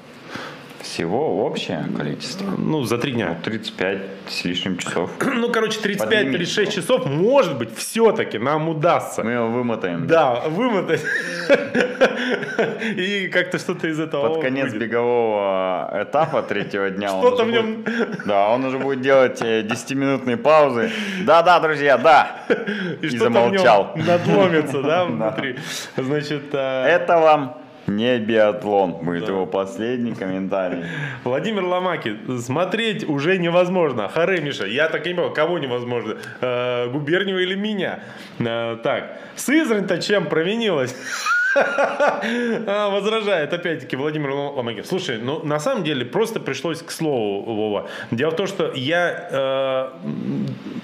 Всего 0.83 1.45
общее 1.47 1.85
количество. 1.97 2.45
Ну, 2.59 2.83
за 2.83 2.99
три 2.99 3.13
дня. 3.13 3.39
35 3.45 3.99
с 4.29 4.45
лишним 4.45 4.77
часов. 4.79 5.11
Ну, 5.43 5.49
короче, 5.51 5.79
Поднимите 5.81 6.45
35-36 6.45 6.71
часов, 6.75 7.07
может 7.07 7.57
быть, 7.59 7.75
все-таки 7.77 8.39
нам 8.39 8.69
удастся. 8.69 9.23
Мы 9.23 9.33
его 9.33 9.49
вымотаем. 9.49 10.07
Да, 10.07 10.41
вымотать. 10.49 11.01
И 12.97 13.29
как-то 13.33 13.59
что-то 13.59 13.89
из 13.89 13.99
этого 14.01 14.29
Под 14.35 14.43
конец 14.43 14.71
выйдет. 14.73 14.89
бегового 14.89 15.91
этапа 16.03 16.43
третьего 16.43 16.91
дня 16.91 17.09
Что-то 17.09 17.45
в 17.45 17.51
нем- 17.51 17.83
будет- 17.83 18.25
Да, 18.27 18.49
он 18.51 18.65
уже 18.65 18.79
будет 18.79 19.01
делать 19.01 19.41
э, 19.43 19.63
10-минутные 19.63 20.37
паузы. 20.37 20.91
Да-да, 21.25 21.61
друзья, 21.61 21.97
да. 21.99 22.43
И 23.01 23.07
И 23.07 23.09
что-то 23.09 23.25
замолчал. 23.25 23.93
надломится, 23.97 24.83
да, 24.83 25.05
внутри. 25.07 25.57
Значит, 25.97 26.45
а, 26.53 26.87
Это 26.87 27.19
вам 27.19 27.57
не 27.87 28.19
биатлон, 28.19 28.93
будет 28.93 29.29
его 29.29 29.47
последний 29.47 30.15
комментарий. 30.15 30.85
Владимир 31.25 31.65
Ломаки, 31.65 32.17
смотреть 32.41 33.09
уже 33.09 33.39
невозможно. 33.39 34.09
Харе, 34.09 34.41
Миша, 34.41 34.67
я 34.67 34.89
так 34.89 35.07
и 35.07 35.11
не 35.11 35.15
понял, 35.15 35.33
кого 35.33 35.59
невозможно? 35.59 36.17
Э, 36.41 36.89
Губерниева 36.89 37.39
или 37.39 37.55
меня? 37.55 38.01
Э, 38.39 38.77
Так, 38.83 39.19
Сызрань-то 39.37 40.01
чем 40.01 40.27
провинилась? 40.27 40.95
А, 41.55 42.89
Возражает 42.89 43.53
опять-таки 43.53 43.95
Владимир 43.97 44.31
Ломакин. 44.31 44.85
Слушай, 44.85 45.19
ну 45.19 45.45
на 45.45 45.59
самом 45.61 45.85
деле 45.85 46.05
просто 46.05 46.41
пришлось 46.41 46.81
к 46.81 46.91
слову, 46.91 47.43
Вова. 47.43 47.89
Дело 48.11 48.31
в 48.31 48.37
том, 48.37 48.47
что 48.47 48.73
я 48.75 49.29
э, 49.31 49.89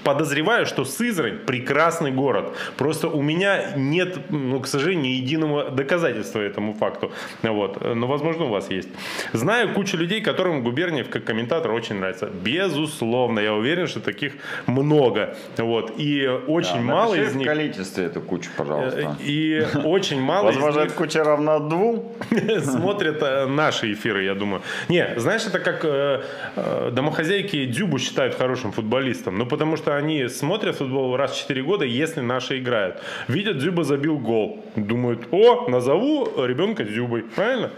подозреваю, 0.03 0.65
что 0.65 0.85
Сызрань 0.85 1.39
прекрасный 1.45 2.11
город. 2.11 2.55
Просто 2.77 3.07
у 3.07 3.21
меня 3.21 3.73
нет, 3.75 4.17
ну, 4.29 4.59
к 4.59 4.67
сожалению, 4.67 5.03
ни 5.03 5.07
единого 5.09 5.69
доказательства 5.69 6.39
этому 6.39 6.73
факту. 6.73 7.11
Вот. 7.43 7.95
Но, 7.95 8.07
возможно, 8.07 8.45
у 8.45 8.49
вас 8.49 8.69
есть. 8.69 8.89
Знаю 9.33 9.73
кучу 9.73 9.97
людей, 9.97 10.21
которым 10.21 10.63
Губерниев 10.63 11.09
как 11.09 11.23
комментатор 11.23 11.71
очень 11.71 11.95
нравится. 11.95 12.27
Безусловно, 12.27 13.39
я 13.39 13.53
уверен, 13.53 13.87
что 13.87 13.99
таких 13.99 14.33
много. 14.67 15.35
Вот. 15.57 15.93
И 15.97 16.27
очень 16.47 16.87
Да, 16.87 16.93
мало 16.93 17.15
из 17.15 17.33
в 17.33 17.37
них... 17.37 17.47
количестве 17.47 18.05
эту 18.05 18.21
кучу, 18.21 18.49
пожалуйста. 18.57 19.15
И 19.19 19.65
очень 19.83 20.21
мало 20.21 20.45
Возможно, 20.45 20.81
эта 20.81 20.93
куча 20.93 21.23
равна 21.23 21.59
двум. 21.59 22.13
смотрят 22.61 23.21
э, 23.21 23.45
наши 23.45 23.93
эфиры, 23.93 24.23
я 24.23 24.35
думаю. 24.35 24.61
Не, 24.89 25.19
знаешь, 25.19 25.45
это 25.45 25.59
как 25.59 25.85
э, 25.85 26.21
э, 26.55 26.91
домохозяйки 26.91 27.65
Дзюбу 27.65 27.99
считают 27.99 28.35
хорошим 28.35 28.71
футболистом. 28.71 29.37
Ну, 29.37 29.45
потому 29.45 29.77
что 29.77 29.88
они 29.95 30.27
смотрят 30.27 30.75
футбол 30.75 31.15
раз 31.17 31.31
в 31.31 31.37
4 31.39 31.63
года, 31.63 31.85
если 31.85 32.21
наши 32.21 32.59
играют. 32.59 33.01
Видят, 33.27 33.57
Дзюба 33.57 33.83
забил 33.83 34.17
гол. 34.17 34.63
Думают, 34.75 35.27
о, 35.31 35.69
назову 35.69 36.45
ребенка 36.45 36.83
Дзюбой. 36.83 37.23
Правильно? 37.23 37.71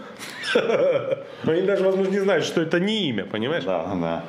Они 1.44 1.62
даже, 1.62 1.84
возможно, 1.84 2.10
не 2.10 2.20
знают, 2.20 2.44
что 2.44 2.60
это 2.62 2.80
не 2.80 3.08
имя, 3.08 3.24
понимаешь? 3.24 3.64
Да, 3.64 3.84
да. 3.94 4.24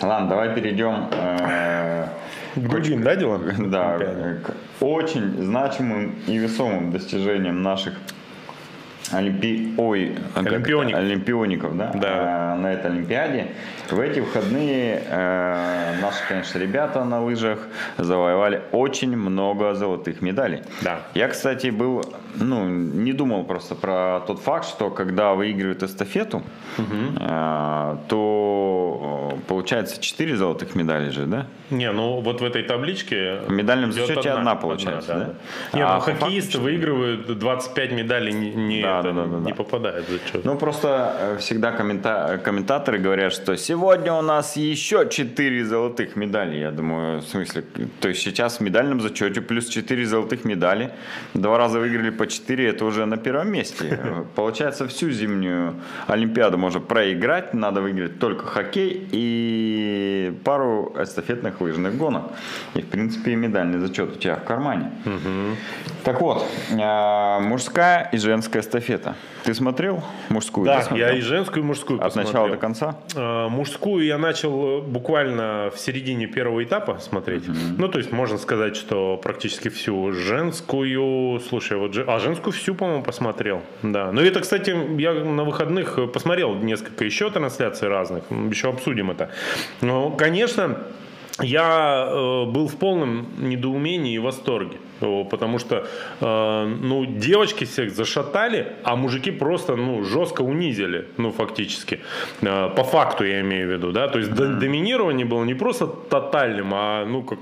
Ладно, 0.00 0.28
давай 0.28 0.54
перейдем 0.54 1.08
э, 1.10 2.06
К 2.54 2.58
другим, 2.60 3.02
да, 3.02 3.16
делам? 3.16 3.70
да, 3.70 3.98
к 4.44 4.54
очень 4.84 5.42
значимым 5.42 6.14
и 6.28 6.38
весомым 6.38 6.92
достижениям 6.92 7.62
наших 7.62 7.94
олимпи... 9.12 9.74
Ой? 9.76 10.16
Олимпиоников. 10.34 11.00
олимпиоников 11.00 11.76
да? 11.76 11.92
Да. 11.94 12.54
Э, 12.56 12.60
на 12.60 12.72
этой 12.72 12.90
Олимпиаде. 12.90 13.48
В 13.90 13.98
эти 14.00 14.20
выходные 14.20 15.02
э, 15.06 15.94
наши, 16.00 16.18
конечно, 16.28 16.58
ребята 16.58 17.04
на 17.04 17.22
лыжах 17.22 17.58
завоевали 17.96 18.62
очень 18.72 19.16
много 19.16 19.74
золотых 19.74 20.20
медалей. 20.22 20.62
Да. 20.82 21.00
Я, 21.14 21.28
кстати, 21.28 21.68
был, 21.68 22.04
ну, 22.40 22.68
не 22.68 23.12
думал 23.12 23.44
просто 23.44 23.74
про 23.74 24.20
тот 24.26 24.40
факт, 24.40 24.66
что 24.68 24.90
когда 24.90 25.34
выигрывают 25.34 25.82
эстафету, 25.82 26.42
э, 26.78 27.96
то 28.08 29.32
э, 29.32 29.38
получается 29.48 30.00
4 30.00 30.36
золотых 30.36 30.74
медали 30.74 31.10
же, 31.10 31.26
да? 31.26 31.46
Не, 31.70 31.92
ну 31.92 32.20
вот 32.20 32.40
в 32.40 32.44
этой 32.44 32.62
табличке... 32.62 33.40
В 33.46 33.50
медальном 33.52 33.92
зачете 33.92 34.30
одна 34.30 34.54
получается, 34.54 35.36
да? 35.72 35.78
Не, 35.78 35.82
А 35.84 35.94
ну 35.96 36.00
хоккеисты 36.00 36.58
выигрывают 36.58 37.38
25 37.38 37.92
медалей, 37.92 38.32
не, 38.32 38.50
не, 38.54 38.82
Да, 38.82 39.00
это, 39.00 39.12
да, 39.12 39.24
да, 39.24 39.28
да, 39.32 39.38
не 39.38 39.50
да. 39.50 39.54
попадают 39.54 40.06
в 40.06 40.10
зачет. 40.10 40.44
Ну, 40.44 40.56
просто 40.56 41.16
э, 41.20 41.36
всегда 41.38 41.72
коммента- 41.72 42.38
комментаторы 42.38 42.98
говорят, 42.98 43.32
что 43.32 43.56
сегодня 43.56 44.12
у 44.14 44.22
нас 44.22 44.56
еще 44.56 45.08
4 45.08 45.64
золотых 45.64 46.16
медали. 46.16 46.56
Я 46.58 46.70
думаю, 46.70 47.20
в 47.20 47.24
смысле, 47.24 47.64
то 48.00 48.08
есть 48.08 48.22
сейчас 48.22 48.58
в 48.58 48.62
медальном 48.62 49.00
зачете 49.00 49.40
плюс 49.40 49.68
4 49.68 50.06
золотых 50.06 50.44
медали. 50.44 50.90
Два 51.34 51.58
раза 51.58 51.78
выиграли 51.80 52.10
по 52.10 52.27
4, 52.28 52.68
это 52.68 52.84
уже 52.84 53.06
на 53.06 53.16
первом 53.16 53.50
месте. 53.52 53.98
Получается, 54.34 54.86
всю 54.88 55.10
зимнюю 55.10 55.74
Олимпиаду 56.06 56.58
можно 56.58 56.80
проиграть, 56.80 57.54
надо 57.54 57.80
выиграть 57.80 58.18
только 58.18 58.46
хоккей 58.46 59.08
и 59.12 60.32
пару 60.44 60.94
эстафетных 60.98 61.60
лыжных 61.60 61.96
гонок. 61.96 62.22
И, 62.74 62.80
в 62.82 62.86
принципе, 62.86 63.34
медальный 63.36 63.78
зачет 63.78 64.16
у 64.16 64.18
тебя 64.18 64.36
в 64.36 64.44
кармане. 64.44 64.90
Так 66.04 66.20
вот, 66.20 66.46
э, 66.70 67.38
мужская 67.40 68.08
и 68.12 68.18
женская 68.18 68.60
эстафета. 68.60 69.14
Ты 69.44 69.52
смотрел 69.54 70.02
мужскую? 70.28 70.64
Да, 70.66 70.82
смотрел? 70.82 71.08
я 71.08 71.14
и 71.14 71.20
женскую, 71.20 71.62
и 71.62 71.66
мужскую 71.66 71.98
От 71.98 72.06
посмотрел. 72.06 72.32
начала 72.32 72.48
до 72.50 72.56
конца? 72.56 72.96
Э, 73.14 73.48
Мужскую 73.48 74.04
я 74.04 74.16
начал 74.18 74.78
э, 74.78 74.82
буквально 74.82 75.70
в 75.74 75.78
середине 75.78 76.26
первого 76.26 76.62
этапа 76.62 76.98
смотреть. 77.00 77.44
Ну, 77.76 77.88
то 77.88 77.98
есть 77.98 78.12
можно 78.12 78.38
сказать, 78.38 78.76
что 78.76 79.16
практически 79.22 79.68
всю 79.68 80.12
женскую. 80.12 81.40
Слушай, 81.40 81.78
вот 81.78 81.94
же- 81.94 82.04
а 82.08 82.18
женскую 82.20 82.54
всю, 82.54 82.74
по-моему, 82.74 83.02
посмотрел. 83.02 83.62
Да. 83.82 84.12
Ну, 84.12 84.22
это, 84.22 84.40
кстати, 84.40 84.74
я 84.98 85.12
на 85.12 85.44
выходных 85.44 85.98
посмотрел 86.10 86.54
несколько 86.54 87.04
еще 87.04 87.30
трансляций 87.30 87.86
разных. 87.86 88.24
Еще 88.30 88.70
обсудим 88.70 89.10
это. 89.10 89.30
Ну, 89.82 90.10
конечно. 90.12 90.78
Я 91.42 92.08
э, 92.10 92.44
был 92.46 92.66
в 92.66 92.76
полном 92.76 93.26
недоумении 93.38 94.14
и 94.14 94.18
восторге, 94.18 94.78
потому 95.30 95.58
что, 95.58 95.86
э, 96.20 96.76
ну, 96.82 97.06
девочки 97.06 97.64
всех 97.64 97.90
зашатали, 97.90 98.66
а 98.82 98.96
мужики 98.96 99.30
просто, 99.30 99.76
ну, 99.76 100.02
жестко 100.04 100.42
унизили, 100.42 101.06
ну, 101.16 101.30
фактически, 101.30 102.00
Э, 102.42 102.70
по 102.76 102.82
факту 102.82 103.24
я 103.24 103.40
имею 103.40 103.68
в 103.68 103.72
виду, 103.72 103.92
да, 103.92 104.08
то 104.08 104.18
есть 104.18 104.34
до- 104.34 104.54
доминирование 104.54 105.26
было 105.26 105.44
не 105.44 105.54
просто 105.54 105.86
тотальным, 105.86 106.72
а, 106.74 107.04
ну, 107.04 107.22
как 107.22 107.38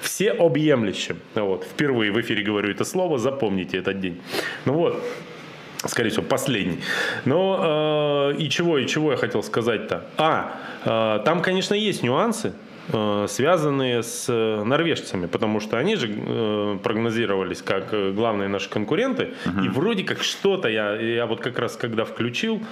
всеобъемлющим, 0.00 1.16
вот, 1.34 1.64
впервые 1.64 2.10
в 2.10 2.20
эфире 2.20 2.42
говорю 2.42 2.70
это 2.70 2.84
слово, 2.84 3.18
запомните 3.18 3.78
этот 3.78 4.00
день, 4.00 4.20
ну 4.64 4.72
вот, 4.72 5.02
Скорее 5.86 6.10
всего, 6.10 6.24
последний. 6.24 6.80
Но 7.24 8.32
э, 8.32 8.42
и 8.42 8.48
чего, 8.50 8.78
и 8.78 8.86
чего 8.86 9.12
я 9.12 9.16
хотел 9.16 9.44
сказать-то? 9.44 10.02
А, 10.16 10.56
э, 10.84 11.24
там, 11.24 11.40
конечно, 11.40 11.74
есть 11.74 12.02
нюансы, 12.02 12.52
связанные 13.28 14.02
с 14.02 14.26
э, 14.28 14.62
норвежцами, 14.64 15.26
потому 15.26 15.60
что 15.60 15.78
они 15.78 15.96
же 15.96 16.08
э, 16.10 16.78
прогнозировались 16.82 17.62
как 17.62 17.92
э, 17.92 18.12
главные 18.12 18.48
наши 18.48 18.70
конкуренты, 18.70 19.34
и 19.64 19.68
вроде 19.68 20.04
как 20.04 20.22
что-то 20.22 20.68
я, 20.68 20.94
я 20.94 21.26
вот 21.26 21.40
как 21.40 21.58
раз 21.58 21.76
когда 21.76 22.04
включил, 22.04 22.62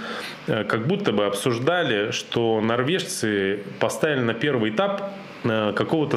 э, 0.47 0.65
как 0.65 0.87
будто 0.87 1.13
бы 1.13 1.27
обсуждали, 1.27 2.11
что 2.13 2.61
норвежцы 2.61 3.63
поставили 3.79 4.21
на 4.21 4.35
первый 4.35 4.71
этап 4.71 5.13
э, 5.45 5.73
какого-то 5.75 6.17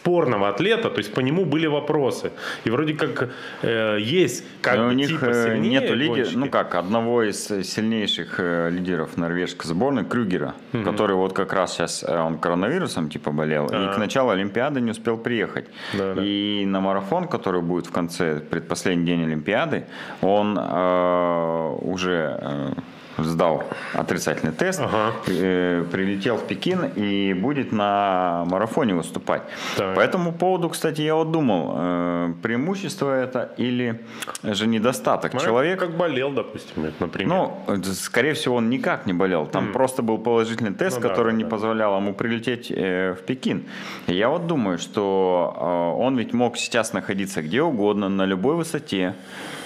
спорного 0.00 0.48
атлета, 0.48 0.90
то 0.90 0.98
есть 0.98 1.12
по 1.14 1.20
нему 1.20 1.44
были 1.44 1.66
вопросы. 1.66 2.30
И 2.64 2.70
вроде 2.70 2.94
как 2.94 3.30
э, 3.62 3.98
есть 4.00 4.44
как 4.62 4.76
Но 4.76 4.84
бы 4.84 4.88
у 4.90 4.92
них 4.92 5.08
типа 5.08 5.24
э, 5.26 5.44
сильнее 5.44 5.80
нету 5.80 5.94
лидера, 5.94 6.16
гонщики. 6.16 6.36
ну 6.36 6.48
как, 6.50 6.74
одного 6.74 7.22
из 7.22 7.50
э, 7.50 7.62
сильнейших 7.64 8.34
э, 8.38 8.70
лидеров 8.70 9.16
норвежской 9.16 9.68
сборной, 9.68 10.04
Крюгера, 10.04 10.54
который 10.84 11.16
вот 11.16 11.32
как 11.32 11.52
раз 11.52 11.74
сейчас, 11.74 12.04
э, 12.08 12.20
он 12.20 12.38
коронавирусом 12.38 13.08
типа 13.08 13.32
болел, 13.32 13.66
и 13.66 13.94
к 13.94 13.98
началу 13.98 14.30
Олимпиады 14.30 14.80
не 14.80 14.90
успел 14.90 15.18
приехать. 15.18 15.66
Да, 15.94 16.14
да. 16.14 16.22
И 16.24 16.64
на 16.66 16.80
марафон, 16.80 17.26
который 17.28 17.60
будет 17.60 17.86
в 17.86 17.92
конце, 17.92 18.40
предпоследний 18.40 19.06
день 19.06 19.24
Олимпиады, 19.24 19.84
он 20.22 20.58
э, 20.58 21.76
уже 21.82 22.38
э, 22.40 22.72
сдал 23.18 23.64
отрицательный 23.94 24.52
тест, 24.52 24.80
Ага. 24.80 25.12
э, 25.26 25.84
прилетел 25.90 26.36
в 26.36 26.46
Пекин 26.46 26.84
и 26.96 27.32
будет 27.34 27.72
на 27.72 28.44
марафоне 28.46 28.94
выступать. 28.94 29.42
Так. 29.76 29.94
По 29.96 30.00
этому 30.00 30.32
поводу, 30.32 30.68
кстати, 30.68 31.00
я 31.02 31.14
вот 31.14 31.30
думал, 31.32 31.72
э, 31.76 32.34
преимущество 32.42 33.12
это 33.12 33.52
или 33.56 34.00
же 34.42 34.66
недостаток. 34.66 35.32
Смотря 35.32 35.48
Человек, 35.48 35.80
как 35.80 35.96
болел, 35.96 36.30
допустим, 36.32 36.92
например. 37.00 37.28
ну, 37.28 37.82
скорее 37.94 38.34
всего, 38.34 38.56
он 38.56 38.70
никак 38.70 39.06
не 39.06 39.12
болел. 39.12 39.46
Там 39.46 39.72
просто 39.72 40.02
был 40.02 40.18
положительный 40.18 40.72
тест, 40.74 41.00
Ну 41.00 41.08
который 41.08 41.32
да, 41.32 41.38
не 41.38 41.44
да. 41.44 41.50
позволял 41.50 41.96
ему 41.96 42.14
прилететь 42.14 42.70
э, 42.70 43.14
в 43.18 43.24
Пекин. 43.24 43.64
Я 44.06 44.28
вот 44.28 44.46
думаю, 44.46 44.78
что 44.78 45.54
э, 45.96 46.00
он 46.02 46.16
ведь 46.16 46.32
мог 46.32 46.56
сейчас 46.56 46.92
находиться 46.92 47.42
где 47.42 47.62
угодно, 47.62 48.08
на 48.08 48.24
любой 48.26 48.54
высоте. 48.54 49.14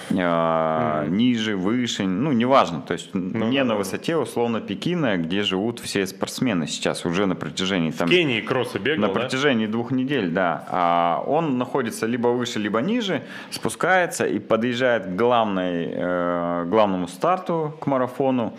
Э, 0.09 1.05
ниже, 1.09 1.55
выше, 1.55 2.03
ну, 2.03 2.31
неважно, 2.31 2.81
то 2.81 2.93
есть 2.93 3.13
не 3.13 3.21
Ну 3.21 3.53
да, 3.53 3.63
на 3.63 3.75
высоте, 3.75 4.15
условно, 4.17 4.61
Пекина, 4.61 5.17
где 5.17 5.43
живут 5.43 5.79
все 5.79 6.05
спортсмены 6.07 6.67
сейчас 6.67 7.05
уже 7.05 7.25
на 7.25 7.35
протяжении 7.35 7.91
там, 7.91 8.07
в 8.07 8.11
Кении 8.11 8.41
кроссы 8.41 8.79
бегал, 8.79 9.01
на 9.01 9.07
да? 9.07 9.13
протяжении 9.13 9.67
двух 9.67 9.91
недель, 9.91 10.29
да. 10.29 10.65
А 10.69 11.23
он 11.25 11.57
находится 11.57 12.05
либо 12.05 12.27
выше, 12.29 12.59
либо 12.59 12.79
ниже, 12.81 13.21
спускается 13.51 14.25
и 14.25 14.39
подъезжает 14.39 15.05
к 15.05 15.15
главной, 15.15 15.89
э, 15.93 16.65
главному 16.67 17.07
старту, 17.07 17.73
к 17.79 17.87
марафону, 17.87 18.53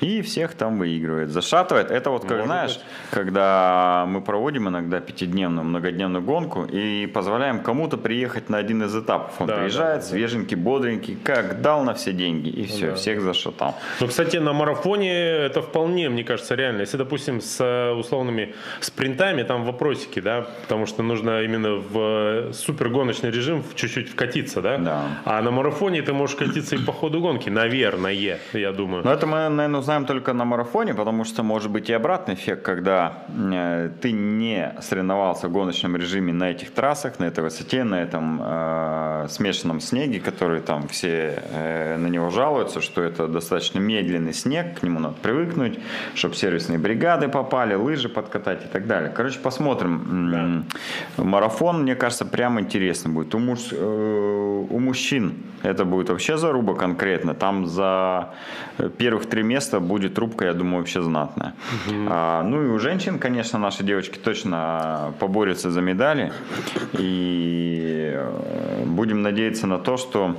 и 0.00 0.22
всех 0.22 0.54
там 0.54 0.78
выигрывает. 0.78 1.30
Зашатывает. 1.30 1.90
Это 1.90 2.10
вот, 2.10 2.22
как 2.22 2.30
Может 2.30 2.46
знаешь, 2.46 2.74
быть. 2.76 2.84
когда 3.10 4.04
мы 4.08 4.20
проводим 4.20 4.68
иногда 4.68 5.00
пятидневную, 5.00 5.64
многодневную 5.64 6.22
гонку 6.22 6.64
и 6.64 7.06
позволяем 7.06 7.60
кому-то 7.60 7.96
приехать 7.98 8.48
на 8.48 8.58
один 8.58 8.82
из 8.82 8.96
этапов. 8.96 9.32
Он 9.40 9.46
Да, 9.46 9.58
приезжает, 9.58 9.96
да, 9.96 10.00
да. 10.00 10.06
свеженький, 10.06 10.56
бодренький, 10.90 11.16
как 11.24 11.60
дал 11.62 11.84
на 11.84 11.94
все 11.94 12.12
деньги, 12.12 12.48
и 12.48 12.66
все, 12.66 12.86
да. 12.86 12.94
всех 12.94 13.20
зашатал. 13.20 13.74
Ну, 14.00 14.06
кстати, 14.06 14.38
на 14.38 14.52
марафоне 14.52 15.12
это 15.12 15.62
вполне, 15.62 16.08
мне 16.08 16.24
кажется, 16.24 16.54
реально. 16.54 16.80
Если, 16.80 16.98
допустим, 16.98 17.40
с 17.40 17.60
э, 17.60 17.92
условными 17.92 18.54
спринтами, 18.80 19.42
там 19.42 19.64
вопросики, 19.64 20.20
да, 20.20 20.46
потому 20.62 20.86
что 20.86 21.02
нужно 21.02 21.42
именно 21.42 21.76
в 21.76 21.98
э, 21.98 22.52
супергоночный 22.52 23.30
режим 23.30 23.62
чуть-чуть 23.74 24.08
вкатиться, 24.08 24.60
да? 24.60 24.78
Да. 24.78 25.02
А 25.24 25.42
на 25.42 25.50
марафоне 25.50 26.02
ты 26.02 26.12
можешь 26.12 26.36
катиться 26.36 26.76
и 26.76 26.78
по 26.78 26.92
ходу 26.92 27.20
гонки, 27.20 27.50
наверное, 27.50 28.38
я 28.52 28.72
думаю. 28.72 29.04
Но 29.04 29.12
это 29.12 29.26
мы, 29.26 29.48
наверное, 29.48 29.80
узнаем 29.80 30.04
только 30.04 30.32
на 30.32 30.44
марафоне, 30.44 30.94
потому 30.94 31.24
что 31.24 31.42
может 31.42 31.70
быть 31.70 31.90
и 31.90 31.92
обратный 31.92 32.34
эффект, 32.34 32.62
когда 32.62 33.12
э, 33.28 33.90
ты 34.00 34.12
не 34.12 34.72
соревновался 34.80 35.48
в 35.48 35.52
гоночном 35.52 35.96
режиме 35.96 36.32
на 36.32 36.50
этих 36.50 36.70
трассах, 36.70 37.20
на 37.20 37.26
этой 37.26 37.44
высоте, 37.44 37.84
на 37.84 38.02
этом 38.02 38.40
э, 38.42 39.26
смешанном 39.28 39.80
снеге, 39.80 40.20
который 40.20 40.60
там 40.60 40.79
все 40.88 41.42
э, 41.52 41.96
на 41.96 42.06
него 42.08 42.30
жалуются, 42.30 42.80
что 42.80 43.02
это 43.02 43.26
достаточно 43.28 43.78
медленный 43.78 44.32
снег, 44.32 44.80
к 44.80 44.82
нему 44.82 45.00
надо 45.00 45.14
привыкнуть, 45.22 45.78
чтобы 46.14 46.34
сервисные 46.34 46.78
бригады 46.78 47.28
попали, 47.28 47.74
лыжи 47.74 48.08
подкатать 48.08 48.64
и 48.64 48.68
так 48.68 48.86
далее. 48.86 49.10
Короче, 49.14 49.38
посмотрим. 49.40 50.34
М, 51.16 51.24
Марафон, 51.24 51.82
мне 51.82 51.94
кажется, 51.94 52.24
прям 52.24 52.58
интересно 52.60 53.10
будет. 53.10 53.34
У, 53.34 53.38
муж- 53.38 53.72
э, 53.72 54.66
у 54.70 54.78
мужчин 54.78 55.34
это 55.62 55.84
будет 55.84 56.08
вообще 56.10 56.36
заруба 56.36 56.74
конкретно. 56.74 57.34
Там 57.34 57.66
за 57.66 58.30
первых 58.98 59.26
три 59.26 59.42
места 59.42 59.80
будет 59.80 60.18
рубка, 60.18 60.46
я 60.46 60.54
думаю, 60.54 60.78
вообще 60.78 61.02
знатная. 61.02 61.54
А, 62.08 62.42
ну 62.42 62.62
и 62.64 62.68
у 62.68 62.78
женщин, 62.78 63.18
конечно, 63.18 63.58
наши 63.58 63.82
девочки 63.84 64.18
точно 64.18 65.12
поборются 65.18 65.70
за 65.70 65.80
медали. 65.80 66.32
И 66.98 68.12
э, 68.14 68.84
будем 68.86 69.22
надеяться 69.22 69.66
на 69.66 69.78
то, 69.78 69.96
что 69.96 70.36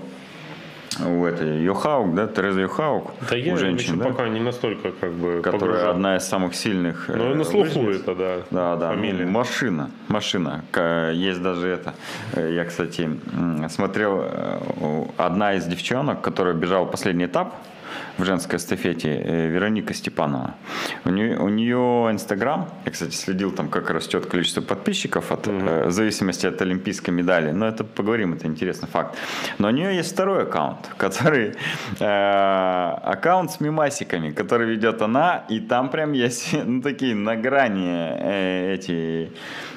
у 0.99 1.25
этой 1.25 1.61
Йохаук, 1.63 2.15
да, 2.15 2.27
Тереза 2.27 2.61
Йохаук, 2.61 3.11
Да 3.29 3.35
я 3.35 3.55
женщин, 3.55 3.93
еще 3.95 4.03
да, 4.03 4.09
пока 4.09 4.27
не 4.27 4.39
настолько 4.39 4.91
как 4.91 5.11
бы 5.13 5.41
которая 5.41 5.59
погружен. 5.59 5.89
одна 5.89 6.17
из 6.17 6.23
самых 6.23 6.53
сильных. 6.55 7.05
Ну 7.07 7.29
и 7.29 7.33
э, 7.33 7.35
на 7.35 7.43
слуху 7.43 7.89
это, 7.89 8.13
да. 8.15 8.37
Да, 8.51 8.75
да. 8.75 8.89
Фамилия. 8.89 9.25
ну, 9.25 9.31
машина. 9.31 9.89
Машина. 10.09 10.63
Есть 11.13 11.41
даже 11.41 11.67
это. 11.67 11.93
Э, 12.33 12.53
Я, 12.53 12.65
кстати, 12.65 13.09
смотрел 13.69 14.21
э, 14.23 14.59
одна 15.17 15.53
из 15.53 15.65
девчонок, 15.65 16.21
которая 16.21 16.53
бежала 16.53 16.85
последний 16.85 17.25
этап 17.25 17.55
в 18.21 18.25
женской 18.25 18.57
эстафете, 18.57 19.09
э, 19.09 19.47
Вероника 19.47 19.93
Степанова. 19.93 20.53
У 21.05 21.09
нее, 21.09 21.37
у 21.39 21.49
нее 21.49 22.09
Инстаграм, 22.11 22.69
я, 22.85 22.91
кстати, 22.91 23.15
следил 23.15 23.51
там, 23.51 23.67
как 23.67 23.89
растет 23.89 24.25
количество 24.27 24.61
подписчиков 24.61 25.31
от, 25.31 25.47
э, 25.47 25.87
в 25.87 25.91
зависимости 25.91 26.45
от 26.45 26.61
олимпийской 26.61 27.11
медали. 27.11 27.51
Но 27.51 27.67
это 27.67 27.83
поговорим, 27.83 28.33
это 28.33 28.47
интересный 28.47 28.87
факт. 28.87 29.17
Но 29.57 29.67
у 29.67 29.71
нее 29.71 29.95
есть 29.95 30.13
второй 30.13 30.43
аккаунт, 30.43 30.77
который 30.97 31.55
э, 31.99 32.97
аккаунт 33.03 33.51
с 33.51 33.59
мимасиками, 33.59 34.31
который 34.31 34.67
ведет 34.67 35.01
она, 35.01 35.43
и 35.49 35.59
там 35.59 35.89
прям 35.89 36.13
есть 36.13 36.53
ну, 36.65 36.81
такие 36.81 37.15
на 37.15 37.35
грани 37.35 37.89
э, 37.89 38.73
эти 38.75 39.31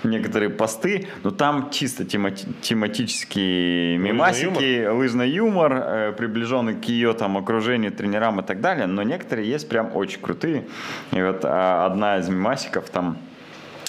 некоторые 0.05 0.51
посты, 0.51 1.09
но 1.23 1.31
там 1.31 1.71
чисто 1.71 2.05
темати- 2.05 2.53
тематические 2.61 3.97
мимасики, 3.97 4.87
лыжный 4.87 5.31
юмор, 5.31 5.73
э, 5.73 6.13
приближенный 6.13 6.75
к 6.75 6.85
ее 6.85 7.15
там 7.15 7.39
окружению, 7.39 7.91
тренерам 7.91 8.34
и 8.41 8.45
так 8.45 8.61
далее, 8.61 8.87
но 8.87 9.03
некоторые 9.03 9.49
есть 9.49 9.69
прям 9.69 9.95
очень 9.95 10.21
крутые. 10.21 10.67
И 11.13 11.23
вот 11.23 11.41
а, 11.45 11.87
одна 11.87 12.19
из 12.19 12.29
мимасиков 12.29 12.91
там 12.91 13.19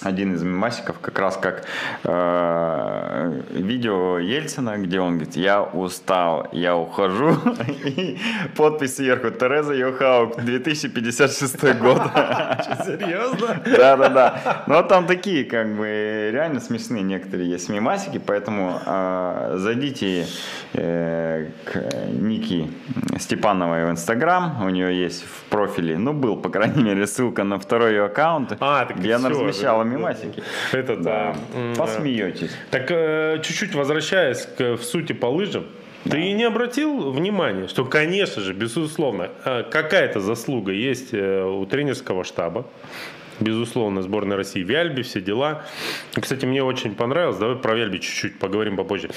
один 0.06 0.36
из 0.36 0.44
мемасиков 0.44 1.00
как 1.00 1.18
раз 1.20 1.38
как 1.38 1.66
э, 2.04 3.42
видео 3.52 4.20
Ельцина, 4.20 4.78
где 4.78 5.00
он 5.00 5.16
говорит, 5.16 5.36
я 5.36 5.64
устал, 5.64 6.48
я 6.52 6.76
ухожу, 6.76 7.36
и 7.86 8.18
подпись 8.56 8.96
сверху, 8.96 9.32
Тереза 9.32 9.74
Йохаук, 9.74 10.42
2056 10.44 11.80
год. 11.80 12.02
Серьезно? 12.86 13.62
Да-да-да. 13.66 14.64
Но 14.68 14.84
там 14.84 15.08
такие, 15.08 15.44
как 15.44 15.76
бы, 15.76 16.30
реально 16.32 16.60
смешные 16.60 17.02
некоторые 17.02 17.50
есть 17.50 17.70
мемасики, 17.70 18.22
поэтому 18.24 18.80
э, 18.86 19.56
зайдите 19.58 20.28
э, 20.74 21.50
к 21.66 21.76
Нике 22.12 22.68
Степановой 23.18 23.86
в 23.86 23.90
Инстаграм, 23.90 24.64
у 24.64 24.70
нее 24.70 24.96
есть 25.04 25.24
в 25.24 25.44
профиле, 25.50 25.98
ну, 25.98 26.14
был, 26.14 26.38
по 26.38 26.50
крайней 26.50 26.84
мере, 26.84 27.08
ссылка 27.08 27.44
на 27.44 27.58
второй 27.58 27.92
ее 27.92 28.06
аккаунт, 28.06 28.56
А, 28.60 28.86
где 28.86 29.14
она 29.14 29.30
размещала 29.30 29.84
мемасики. 29.98 30.44
Это 30.72 30.96
да. 30.96 31.36
Посмеетесь. 31.78 32.52
Так 32.72 32.90
э, 32.90 33.42
чуть-чуть 33.44 33.76
возвращаясь 33.76 34.48
к 34.58 34.76
в 34.76 34.84
сути 34.84 35.14
по 35.14 35.28
лыжам, 35.28 35.66
ты 36.10 36.34
не 36.34 36.44
обратил 36.44 37.12
внимания, 37.12 37.68
что, 37.68 37.84
конечно 37.84 38.42
же, 38.42 38.54
безусловно, 38.54 39.30
э, 39.44 39.64
какая-то 39.64 40.20
заслуга 40.20 40.72
есть 40.72 41.14
э, 41.14 41.44
у 41.44 41.66
тренерского 41.66 42.24
штаба, 42.24 42.68
безусловно, 43.40 44.04
сборной 44.04 44.36
России, 44.36 44.62
Вяльби, 44.62 45.02
все 45.02 45.20
дела. 45.20 45.64
Кстати, 46.14 46.46
мне 46.46 46.64
очень 46.64 46.94
понравилось, 46.94 47.38
давай 47.38 47.56
про 47.56 47.76
Вяльби 47.76 47.98
чуть-чуть 47.98 48.38
поговорим 48.38 48.78
попозже. 48.78 49.10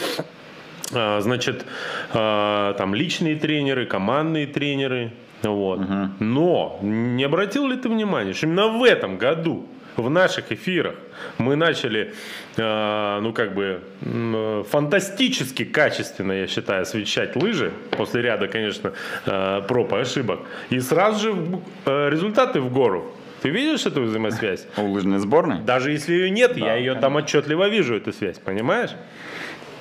А, 0.94 1.20
Значит, 1.20 1.66
а, 2.12 2.72
там 2.74 2.94
личные 2.94 3.36
тренеры, 3.36 3.84
командные 3.86 4.46
тренеры. 4.46 5.12
Вот. 5.42 5.80
Но 6.18 6.78
не 6.82 7.22
обратил 7.22 7.68
ли 7.68 7.76
ты 7.76 7.88
внимание, 7.88 8.34
что 8.34 8.46
именно 8.46 8.68
в 8.68 8.82
этом 8.82 9.18
году 9.18 9.66
в 10.02 10.10
наших 10.10 10.52
эфирах 10.52 10.94
мы 11.38 11.56
начали, 11.56 12.14
а, 12.56 13.20
ну 13.20 13.32
как 13.32 13.54
бы, 13.54 13.82
э, 14.00 14.64
фантастически 14.70 15.64
качественно, 15.64 16.32
я 16.32 16.46
считаю, 16.46 16.82
освещать 16.82 17.36
лыжи, 17.36 17.72
после 17.90 18.22
ряда, 18.22 18.48
конечно, 18.48 18.92
э, 19.26 19.62
проб 19.66 19.92
и 19.92 19.96
ошибок, 19.96 20.40
и 20.70 20.80
сразу 20.80 21.20
же 21.20 21.60
э, 21.86 22.10
результаты 22.10 22.60
в 22.60 22.72
гору. 22.72 23.12
Ты 23.42 23.50
видишь 23.50 23.86
эту 23.86 24.02
взаимосвязь? 24.02 24.66
У 24.76 24.86
лыжной 24.86 25.18
сборной? 25.18 25.60
Даже 25.60 25.92
если 25.92 26.12
ее 26.12 26.30
нет, 26.30 26.56
я 26.56 26.74
ее 26.74 26.94
там 26.94 27.16
отчетливо 27.16 27.68
вижу, 27.68 27.94
эту 27.94 28.12
связь, 28.12 28.38
понимаешь? 28.38 28.90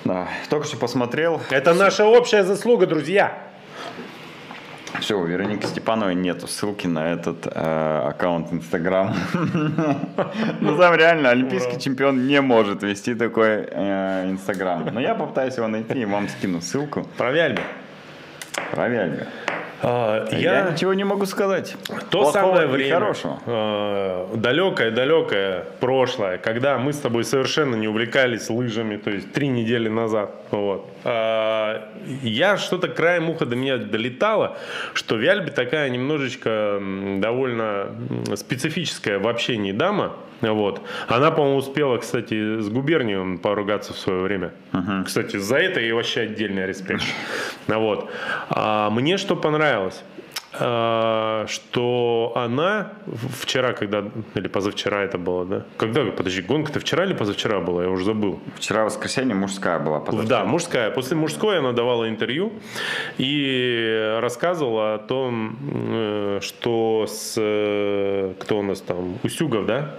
Да. 0.06 0.27
Только 0.49 0.67
что 0.67 0.77
посмотрел. 0.77 1.41
Это 1.49 1.73
наша 1.73 2.06
общая 2.06 2.43
заслуга, 2.43 2.86
друзья. 2.86 3.38
Все, 5.00 5.19
у 5.19 5.26
Вероники 5.26 5.65
Степановой 5.65 6.15
нету 6.15 6.47
ссылки 6.47 6.88
на 6.88 7.12
этот 7.12 7.45
э, 7.45 8.02
аккаунт 8.10 8.52
Инстаграм. 8.52 9.15
Ну 10.62 10.78
там 10.78 10.95
реально 10.95 11.30
олимпийский 11.30 11.80
чемпион 11.80 12.28
не 12.28 12.41
может 12.41 12.84
вести 12.84 13.13
такой 13.15 13.67
э, 13.69 14.30
Инстаграм. 14.30 14.88
Но 14.91 15.00
я 15.00 15.15
попытаюсь 15.15 15.56
его 15.58 15.67
найти 15.67 15.93
и 16.00 16.06
вам 16.06 16.28
скину 16.30 16.62
ссылку. 16.62 17.06
Про 17.17 17.32
Вяльбе. 17.32 17.62
Правильно. 18.71 19.28
А, 19.46 19.46
Я, 19.84 20.28
я, 20.32 20.72
ничего 20.72 20.94
не 20.94 21.04
могу 21.04 21.26
сказать. 21.26 21.76
то 22.10 22.22
Плохого 22.22 22.32
самое 22.32 22.68
время, 22.68 22.94
хорошего. 22.96 24.28
далекое-далекое 24.36 25.66
прошлое, 25.80 26.38
когда 26.38 26.78
мы 26.78 26.94
с 26.94 26.98
тобой 26.98 27.24
совершенно 27.24 27.76
не 27.76 27.88
увлекались 27.88 28.50
лыжами, 28.50 28.98
то 28.98 29.12
есть 29.12 29.32
три 29.34 29.48
недели 29.48 29.88
назад. 29.90 30.32
Вот. 30.52 30.90
А, 31.04 31.90
я 32.24 32.58
что-то 32.58 32.88
краем 32.88 33.30
уха 33.30 33.46
до 33.46 33.56
меня 33.56 33.78
долетало, 33.78 34.58
что 34.94 35.16
Вяльби 35.16 35.52
такая 35.52 35.90
немножечко 35.90 36.82
довольно 37.20 37.96
специфическая 38.36 39.20
в 39.20 39.28
общении 39.28 39.72
дама. 39.72 40.13
Вот. 40.42 40.82
Она, 41.08 41.32
по-моему, 41.32 41.58
успела, 41.58 41.98
кстати, 41.98 42.60
с 42.60 42.70
губернием 42.70 43.40
поругаться 43.40 43.94
в 43.94 43.98
свое 43.98 44.22
время. 44.22 44.52
Кстати, 45.06 45.38
за 45.38 45.58
это 45.58 45.80
ей 45.80 45.94
вообще 45.94 46.22
отдельный 46.22 46.66
респект. 46.66 47.04
Вот. 47.68 48.10
А 48.50 48.90
мне 48.90 49.18
что 49.18 49.36
понравилось? 49.36 49.66
А, 50.60 51.45
что 51.47 52.34
она 52.36 52.93
вчера, 53.41 53.73
когда, 53.73 54.06
или 54.36 54.47
позавчера 54.47 55.03
это 55.03 55.17
было, 55.17 55.45
да? 55.45 55.65
Когда, 55.77 56.03
подожди, 56.06 56.41
гонка-то 56.41 56.80
вчера 56.80 57.06
или 57.06 57.13
позавчера 57.13 57.60
была, 57.60 57.84
я 57.84 57.89
уже 57.89 58.06
забыл. 58.06 58.39
Вчера 58.56 58.84
воскресенье 58.86 59.36
мужская 59.36 59.77
была. 59.80 59.99
позавчера. 59.99 60.39
Да, 60.39 60.45
мужская. 60.45 60.89
После 60.91 61.15
мужской 61.15 61.60
она 61.60 61.73
давала 61.73 62.10
интервью 62.10 62.53
и 63.17 64.17
рассказывала 64.21 64.95
о 64.95 64.97
том, 64.97 65.58
э, 65.91 66.39
что 66.41 67.06
с... 67.08 67.36
э, 67.38 68.34
Кто 68.39 68.60
у 68.60 68.63
нас 68.63 68.82
там? 68.82 69.17
Устюгов, 69.23 69.65
да? 69.65 69.95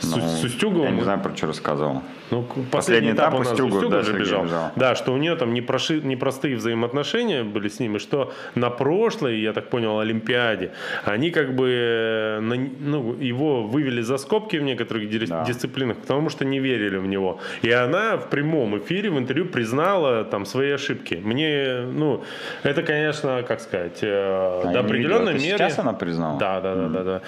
С, 0.00 0.16
Ну, 0.16 0.20
с 0.20 0.44
Устюговым 0.44 0.84
Я 0.84 0.90
не 0.90 1.02
знаю, 1.02 1.20
про 1.20 1.34
что 1.36 1.46
рассказывал. 1.46 2.02
Ну, 2.30 2.42
к- 2.42 2.70
Последний 2.70 3.12
этап 3.12 3.34
у 3.34 3.38
нас 3.38 3.52
Устюгов, 3.52 3.74
Устюгов 3.74 3.90
да, 3.92 4.02
же 4.02 4.12
бежал. 4.18 4.44
бежал. 4.44 4.70
Да, 4.76 4.94
что 4.94 5.12
у 5.12 5.16
нее 5.16 5.36
там 5.36 5.52
непроши- 5.54 6.00
непростые 6.04 6.56
взаимоотношения 6.56 7.42
были 7.44 7.68
с 7.68 7.80
ним, 7.80 7.96
и 7.96 7.98
что 7.98 8.32
на 8.54 8.70
прошлой, 8.70 9.40
я 9.40 9.52
так 9.52 9.68
понял, 9.70 9.98
Олимпиаде, 9.98 10.70
они 11.04 11.30
как 11.30 11.54
бы 11.54 11.68
э, 11.70 12.40
на- 12.40 12.68
ну, 12.80 13.14
его 13.20 13.62
вывели 13.62 14.02
за 14.02 14.18
скобки 14.18 14.56
в 14.58 14.62
некоторых 14.62 15.08
Да. 15.28 15.44
дисциплинах, 15.44 15.96
потому 15.98 16.30
что 16.30 16.44
не 16.44 16.60
верили 16.60 16.96
в 16.98 17.06
него. 17.06 17.38
И 17.62 17.70
она 17.70 18.16
в 18.16 18.28
прямом 18.30 18.78
эфире 18.78 19.10
в 19.10 19.18
интервью 19.18 19.46
признала 19.46 20.24
там 20.24 20.44
свои 20.46 20.70
ошибки. 20.70 21.14
Мне, 21.22 21.80
ну, 21.92 22.22
это, 22.62 22.82
конечно, 22.82 23.42
как 23.48 23.60
сказать, 23.60 23.98
э, 24.02 24.70
до 24.72 24.80
определенной 24.80 25.34
меры. 25.34 25.58
Сейчас 25.58 25.78
она 25.78 25.92
признала? 25.92 26.38
Да, 26.38 26.60
да, 26.60 26.74
да, 26.74 26.88
да, 26.88 27.02
да. 27.04 27.20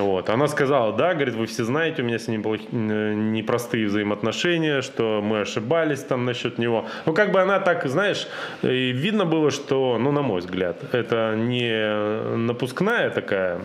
Вот. 0.00 0.30
Она 0.30 0.48
сказала, 0.48 0.92
да, 0.96 1.14
говорит, 1.14 1.34
вы 1.34 1.46
все 1.46 1.64
знаете, 1.64 2.02
у 2.02 2.04
меня 2.04 2.18
с 2.18 2.28
ним 2.28 2.42
непростые 3.32 3.86
взаимоотношения, 3.86 4.47
что 4.82 5.20
мы 5.22 5.40
ошибались 5.40 6.00
там 6.00 6.24
насчет 6.24 6.58
него. 6.58 6.86
Ну, 7.06 7.14
как 7.14 7.32
бы 7.32 7.40
она 7.40 7.60
так, 7.60 7.86
знаешь, 7.86 8.26
и 8.62 8.92
видно 8.92 9.24
было, 9.24 9.50
что, 9.50 9.98
ну, 9.98 10.12
на 10.12 10.22
мой 10.22 10.40
взгляд, 10.40 10.76
это 10.92 11.34
не 11.36 12.36
напускная 12.36 13.10
такая 13.10 13.60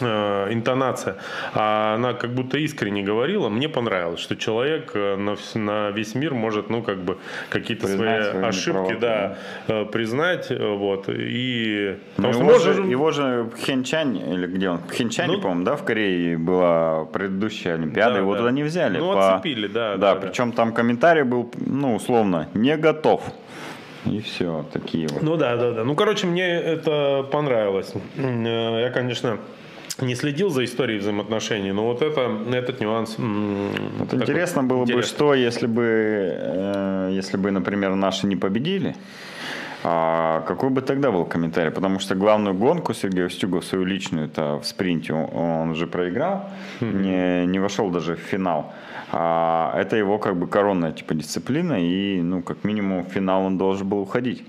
э, 0.00 0.52
интонация, 0.52 1.16
а 1.54 1.94
она 1.96 2.14
как 2.14 2.30
будто 2.34 2.58
искренне 2.58 3.02
говорила, 3.02 3.48
мне 3.48 3.68
понравилось, 3.68 4.20
что 4.20 4.36
человек 4.36 4.90
э, 4.94 5.16
на, 5.16 5.36
на 5.54 5.90
весь 5.90 6.14
мир 6.14 6.34
может, 6.34 6.70
ну, 6.70 6.82
как 6.82 6.98
бы 6.98 7.18
какие-то 7.50 7.86
свои 7.86 8.22
свою 8.22 8.46
ошибки, 8.46 8.92
неправоту, 8.92 8.98
да, 9.00 9.36
э, 9.68 9.84
признать, 9.86 10.50
вот, 10.50 11.08
и... 11.08 11.98
Ну, 12.16 12.22
потому 12.28 12.34
его, 12.44 12.52
можно 12.52 12.72
же, 12.72 12.82
его 12.82 13.10
же 13.10 13.50
Пхенчань, 13.56 14.16
или 14.16 14.46
где 14.46 14.70
он? 14.70 14.78
Пхенчане, 14.78 15.36
Ну, 15.36 15.40
по-моему, 15.40 15.64
да, 15.64 15.76
в 15.76 15.84
Корее 15.84 16.36
была 16.38 17.04
предыдущая 17.06 17.74
Олимпиада, 17.74 18.14
Да, 18.14 18.18
его 18.18 18.32
да. 18.32 18.38
туда 18.38 18.50
не 18.50 18.62
взяли. 18.62 18.98
Ну, 18.98 19.12
по- 19.12 19.34
отцепили, 19.34 19.66
да, 19.66 19.96
Да, 19.96 20.14
да, 20.14 20.14
да. 20.14 20.26
причем 20.26 20.52
там 20.52 20.72
комментарий 20.72 21.22
был, 21.22 21.50
ну, 21.66 21.94
условно, 21.94 22.48
не 22.54 22.76
готов. 22.76 23.22
И 24.06 24.20
все, 24.20 24.66
такие 24.72 25.08
вот. 25.08 25.22
Ну 25.22 25.36
да, 25.36 25.56
да, 25.56 25.70
да. 25.72 25.84
Ну, 25.84 25.94
короче, 25.94 26.26
мне 26.26 26.46
это 26.46 27.26
понравилось. 27.32 27.94
Я, 28.16 28.90
конечно, 28.92 29.38
не 30.00 30.14
следил 30.14 30.50
за 30.50 30.64
историей 30.64 30.98
взаимоотношений, 30.98 31.72
но 31.72 31.84
вот 31.84 32.02
это, 32.02 32.30
этот 32.52 32.80
нюанс... 32.80 33.16
Вот 33.18 34.10
такой 34.10 34.22
интересно 34.22 34.62
было 34.62 34.84
бы, 34.84 34.92
интересный. 34.92 35.16
что 35.16 35.34
если 35.34 35.66
бы, 35.66 35.84
э, 35.84 37.10
если 37.12 37.36
бы, 37.36 37.50
например, 37.50 37.94
наши 37.94 38.26
не 38.26 38.36
победили, 38.36 38.96
а 39.86 40.40
какой 40.46 40.70
бы 40.70 40.80
тогда 40.80 41.10
был 41.10 41.26
комментарий? 41.26 41.70
Потому 41.70 41.98
что 41.98 42.14
главную 42.14 42.54
гонку 42.54 42.94
Сергей 42.94 43.26
Устюгов, 43.26 43.64
свою 43.64 43.84
личную, 43.84 44.26
это 44.26 44.58
в 44.58 44.66
спринте, 44.66 45.12
он, 45.12 45.28
он 45.34 45.74
же 45.74 45.86
проиграл, 45.86 46.50
не, 46.80 47.46
не 47.46 47.58
вошел 47.58 47.90
даже 47.90 48.16
в 48.16 48.20
финал. 48.20 48.72
А 49.12 49.72
это 49.76 49.96
его 49.96 50.18
как 50.18 50.36
бы 50.36 50.46
коронная 50.48 50.92
типа 50.92 51.14
дисциплина, 51.14 51.74
и 51.74 52.20
ну 52.20 52.42
как 52.42 52.64
минимум 52.64 53.04
в 53.04 53.08
финал 53.08 53.44
он 53.44 53.58
должен 53.58 53.88
был 53.88 54.00
уходить. 54.00 54.44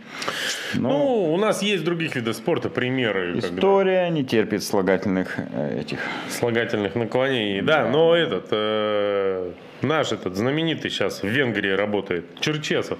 Но 0.73 0.89
Ну, 0.89 1.33
у 1.33 1.37
нас 1.37 1.61
есть 1.61 1.83
других 1.83 2.15
видах 2.15 2.35
спорта 2.35 2.69
примеры 2.69 3.33
когда 3.33 3.47
история 3.47 4.09
не 4.09 4.23
терпит 4.23 4.63
слагательных 4.63 5.35
э, 5.37 5.81
этих. 5.81 5.99
слагательных 6.29 6.95
наклонений. 6.95 7.61
Да, 7.61 7.89
но 7.89 8.15
этот, 8.15 8.47
э, 8.51 9.51
наш 9.81 10.11
этот 10.11 10.35
знаменитый 10.35 10.89
сейчас 10.89 11.21
в 11.21 11.27
Венгрии 11.27 11.71
работает, 11.71 12.25
Черчесов. 12.39 12.97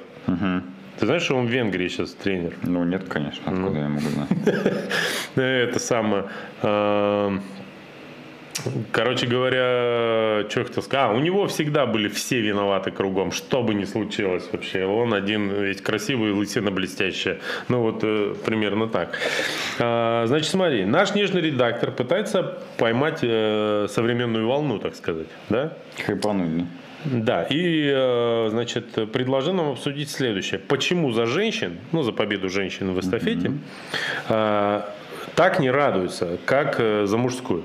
Ты 1.00 1.08
знаешь, 1.08 1.24
что 1.24 1.36
он 1.36 1.48
в 1.48 1.50
Венгрии 1.50 1.90
сейчас 1.90 2.12
тренер? 2.12 2.54
Ну 2.64 2.86
нет, 2.86 3.04
конечно, 3.10 3.44
откуда 3.46 3.80
я 3.80 3.90
могу 3.90 4.08
знать. 4.08 4.30
Это 5.36 5.80
самое. 5.80 6.26
Короче 8.92 9.28
говоря, 9.28 10.48
что 10.50 10.60
я 10.60 10.66
хотел 10.66 10.84
сказать. 10.84 11.10
А, 11.10 11.12
у 11.12 11.20
него 11.20 11.48
всегда 11.48 11.86
были 11.86 12.08
все 12.08 12.40
виноваты 12.40 12.92
кругом, 12.92 13.32
что 13.32 13.62
бы 13.64 13.74
ни 13.74 13.86
случилось 13.86 14.48
вообще. 14.52 14.86
Он 14.86 15.14
один 15.14 15.50
ведь 15.50 15.82
красивый, 15.82 16.32
лысина 16.32 16.72
блестящая. 16.72 17.40
Ну 17.68 17.82
вот 17.82 18.00
э, 18.04 18.34
примерно 18.46 18.88
так. 18.88 19.18
А, 19.80 20.26
Значит, 20.28 20.50
смотри, 20.50 20.86
наш 20.86 21.14
нежный 21.16 21.42
редактор 21.42 21.92
пытается 21.92 22.60
поймать 22.78 23.20
э, 23.22 23.88
современную 23.90 24.48
волну, 24.48 24.80
так 24.80 24.96
сказать, 24.96 25.28
да? 25.50 25.74
Хайпанули. 26.06 26.66
Да, 27.06 27.44
и, 27.44 27.92
э, 27.94 28.48
значит, 28.50 29.12
предложил 29.12 29.54
нам 29.54 29.72
обсудить 29.72 30.10
следующее. 30.10 30.60
Почему 30.60 31.12
за 31.12 31.26
женщин, 31.26 31.78
ну, 31.92 32.02
за 32.02 32.12
победу 32.12 32.50
женщин 32.50 32.94
в 32.94 33.00
эстафете, 33.00 33.52
э, 34.30 34.82
так 35.36 35.60
не 35.60 35.72
радуются, 35.72 36.38
как 36.46 36.80
э, 36.80 37.06
за 37.06 37.18
мужскую? 37.18 37.64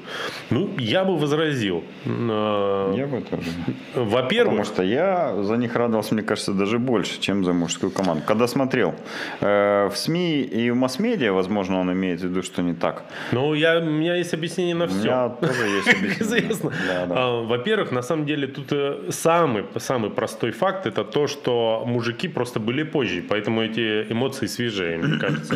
Ну, 0.51 0.71
я 0.79 1.05
бы 1.05 1.17
возразил. 1.17 1.85
Э, 2.05 2.95
Я 2.97 3.07
бы 3.07 3.21
тоже. 3.21 3.51
Во-первых, 3.95 4.57
Потому 4.57 4.65
что 4.75 4.83
я 4.83 5.43
за 5.43 5.57
них 5.57 5.77
радовался, 5.77 6.15
мне 6.15 6.23
кажется, 6.23 6.53
даже 6.53 6.79
больше, 6.79 7.21
чем 7.21 7.45
за 7.45 7.53
мужскую 7.53 7.91
команду. 7.93 8.23
Когда 8.27 8.47
смотрел 8.47 8.95
э, 9.41 9.89
в 9.93 9.97
СМИ 9.97 10.41
и 10.43 10.71
в 10.71 10.75
масс-медиа, 10.77 11.33
возможно, 11.33 11.81
он 11.81 11.93
имеет 11.93 12.21
в 12.21 12.25
виду, 12.25 12.43
что 12.43 12.63
не 12.63 12.75
так. 12.75 13.05
ну, 13.33 13.55
я, 13.55 13.79
у 13.79 13.85
меня 13.85 14.17
есть 14.17 14.35
объяснение 14.35 14.75
на 14.75 14.85
У 14.85 14.89
все. 14.89 14.99
меня 15.09 15.29
тоже 15.29 15.67
есть 15.69 15.89
объяснение. 15.95 16.21
известно. 16.21 16.71
Да, 16.89 17.07
да. 17.07 17.15
А, 17.17 17.43
Во-первых, 17.45 17.93
на 17.93 18.03
самом 18.03 18.27
деле 18.27 18.47
тут 18.47 18.73
самый, 19.15 19.65
самый 19.79 20.11
простой 20.11 20.51
факт 20.51 20.87
это 20.87 21.05
то, 21.05 21.27
что 21.29 21.85
мужики 21.87 22.29
просто 22.29 22.59
были 22.61 22.83
позже, 22.85 23.23
поэтому 23.29 23.63
эти 23.63 24.11
эмоции 24.13 24.47
свежее, 24.47 24.99
мне 24.99 25.19
кажется. 25.19 25.55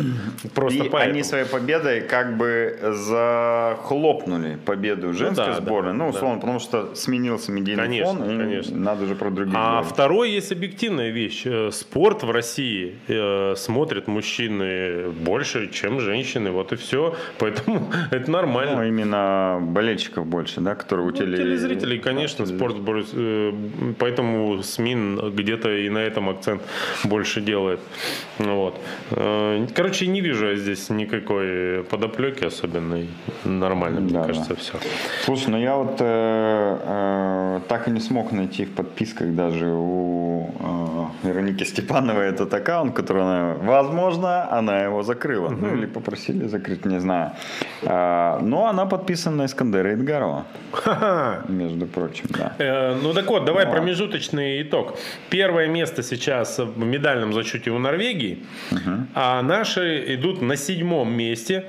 Просто 0.53 0.83
И 0.85 0.89
поэтому. 0.89 1.13
они 1.13 1.23
своей 1.23 1.45
победой 1.45 2.04
как 2.09 2.37
бы 2.37 2.77
захлопнули 2.93 4.57
победу 4.65 5.13
женской 5.13 5.45
да, 5.47 5.51
да, 5.53 5.61
сборной. 5.61 5.93
Ну, 5.93 6.05
да. 6.05 6.09
условно, 6.17 6.39
потому 6.39 6.59
что 6.59 6.95
сменился 6.95 7.51
медийный 7.51 7.83
Конечно, 7.83 8.13
фон, 8.13 8.23
и 8.31 8.37
конечно. 8.37 8.77
надо 8.77 9.05
же 9.05 9.15
про 9.15 9.29
других 9.29 9.53
А 9.57 9.71
говорить. 9.77 9.91
второй 9.91 10.31
есть 10.31 10.51
объективная 10.51 11.09
вещь. 11.09 11.43
Э, 11.45 11.69
Спорт 11.71 12.23
в 12.23 12.31
России 12.31 12.95
э, 13.07 13.55
смотрят 13.57 14.07
мужчины 14.07 15.09
больше, 15.09 15.69
чем 15.71 15.99
женщины. 15.99 16.51
Вот 16.51 16.71
и 16.73 16.75
все. 16.75 17.15
Поэтому 17.39 17.89
это 18.11 18.25
Ну, 18.29 18.33
нормально. 18.37 18.87
именно 18.87 19.59
болельщиков 19.61 20.25
больше, 20.25 20.61
да, 20.61 20.75
которые 20.75 21.07
у 21.07 21.11
Ну, 21.11 21.15
теле- 21.17 21.37
телезрителей, 21.37 21.99
конечно, 21.99 22.45
Да, 22.45 22.55
спорт 22.55 22.75
э, 23.13 23.53
поэтому 23.99 24.61
СМИ 24.63 24.95
где-то 25.33 25.69
и 25.71 25.89
на 25.89 25.99
этом 25.99 26.29
акцент 26.29 26.61
больше 27.03 27.41
делает. 27.41 27.79
Ну 28.39 28.55
Вот. 28.55 28.79
Э, 29.11 29.65
Короче, 29.75 30.07
не 30.07 30.21
вижу 30.21 30.47
я 30.47 30.55
здесь 30.55 30.89
никакой 30.89 31.83
подоплеки 31.95 32.45
особенной. 32.45 33.07
Нормально, 33.45 34.01
мне 34.01 34.11
Да, 34.13 34.19
да. 34.21 34.27
кажется, 34.27 34.55
все. 34.55 34.73
Слушай, 35.23 35.49
ну 35.49 35.57
я 35.57 35.75
вот 35.75 35.95
э, 36.01 36.77
э, 36.87 37.59
так 37.67 37.87
и 37.87 37.91
не 37.91 37.99
смог 37.99 38.31
найти 38.31 38.65
в 38.65 38.71
подписках 38.75 39.27
даже 39.35 39.65
у 39.67 40.49
э, 41.23 41.27
Вероники 41.27 41.63
Степановой 41.63 42.27
этот 42.27 42.53
аккаунт, 42.53 42.93
который 42.93 43.21
она, 43.23 43.55
возможно, 43.61 44.51
она 44.51 44.83
его 44.83 45.03
закрыла. 45.03 45.49
Ну 45.49 45.73
или 45.75 45.85
попросили 45.85 46.47
закрыть, 46.47 46.85
не 46.85 46.99
знаю. 46.99 47.31
А, 47.83 48.39
но 48.41 48.65
она 48.67 48.85
подписана 48.85 49.37
на 49.37 49.45
Искандера 49.45 49.89
Эдгарова, 49.93 50.45
между 51.47 51.85
прочим, 51.87 52.25
да. 52.29 52.53
Э, 52.59 52.95
Ну 53.03 53.13
так 53.13 53.27
вот, 53.27 53.45
давай 53.45 53.65
Ну, 53.65 53.71
промежуточный 53.71 54.61
итог. 54.61 54.97
Первое 55.29 55.67
место 55.67 56.03
сейчас 56.03 56.59
в 56.59 56.77
медальном 56.85 57.33
зачете 57.33 57.71
у 57.71 57.79
Норвегии, 57.79 58.43
а 59.13 59.41
наши 59.41 60.15
идут 60.15 60.41
на 60.41 60.57
седьмом 60.57 61.13
месте. 61.13 61.63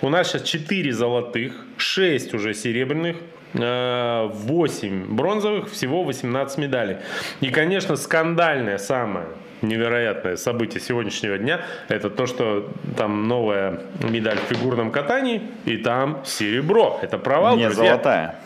У 0.00 0.08
нас 0.08 0.30
сейчас 0.30 0.42
4 0.42 0.92
золотых, 0.92 1.52
6 1.76 2.34
уже 2.34 2.54
серебряных, 2.54 3.16
8 3.54 5.06
бронзовых, 5.14 5.70
всего 5.70 6.04
18 6.04 6.58
медалей. 6.58 6.96
И, 7.40 7.50
конечно, 7.50 7.96
скандальное 7.96 8.78
самое 8.78 9.26
невероятное 9.62 10.36
событие 10.36 10.80
сегодняшнего 10.80 11.36
дня 11.36 11.62
это 11.88 12.10
то, 12.10 12.26
что 12.26 12.70
там 12.96 13.26
новая 13.26 13.80
медаль 14.00 14.38
в 14.38 14.54
фигурном 14.54 14.92
катании, 14.92 15.42
и 15.64 15.76
там 15.78 16.22
серебро. 16.24 17.00
Это 17.02 17.18
провал, 17.18 17.56
Не 17.56 17.64
друзья. 17.64 17.92
золотая. 17.92 18.36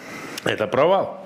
Это 0.44 0.66
провал. 0.66 1.21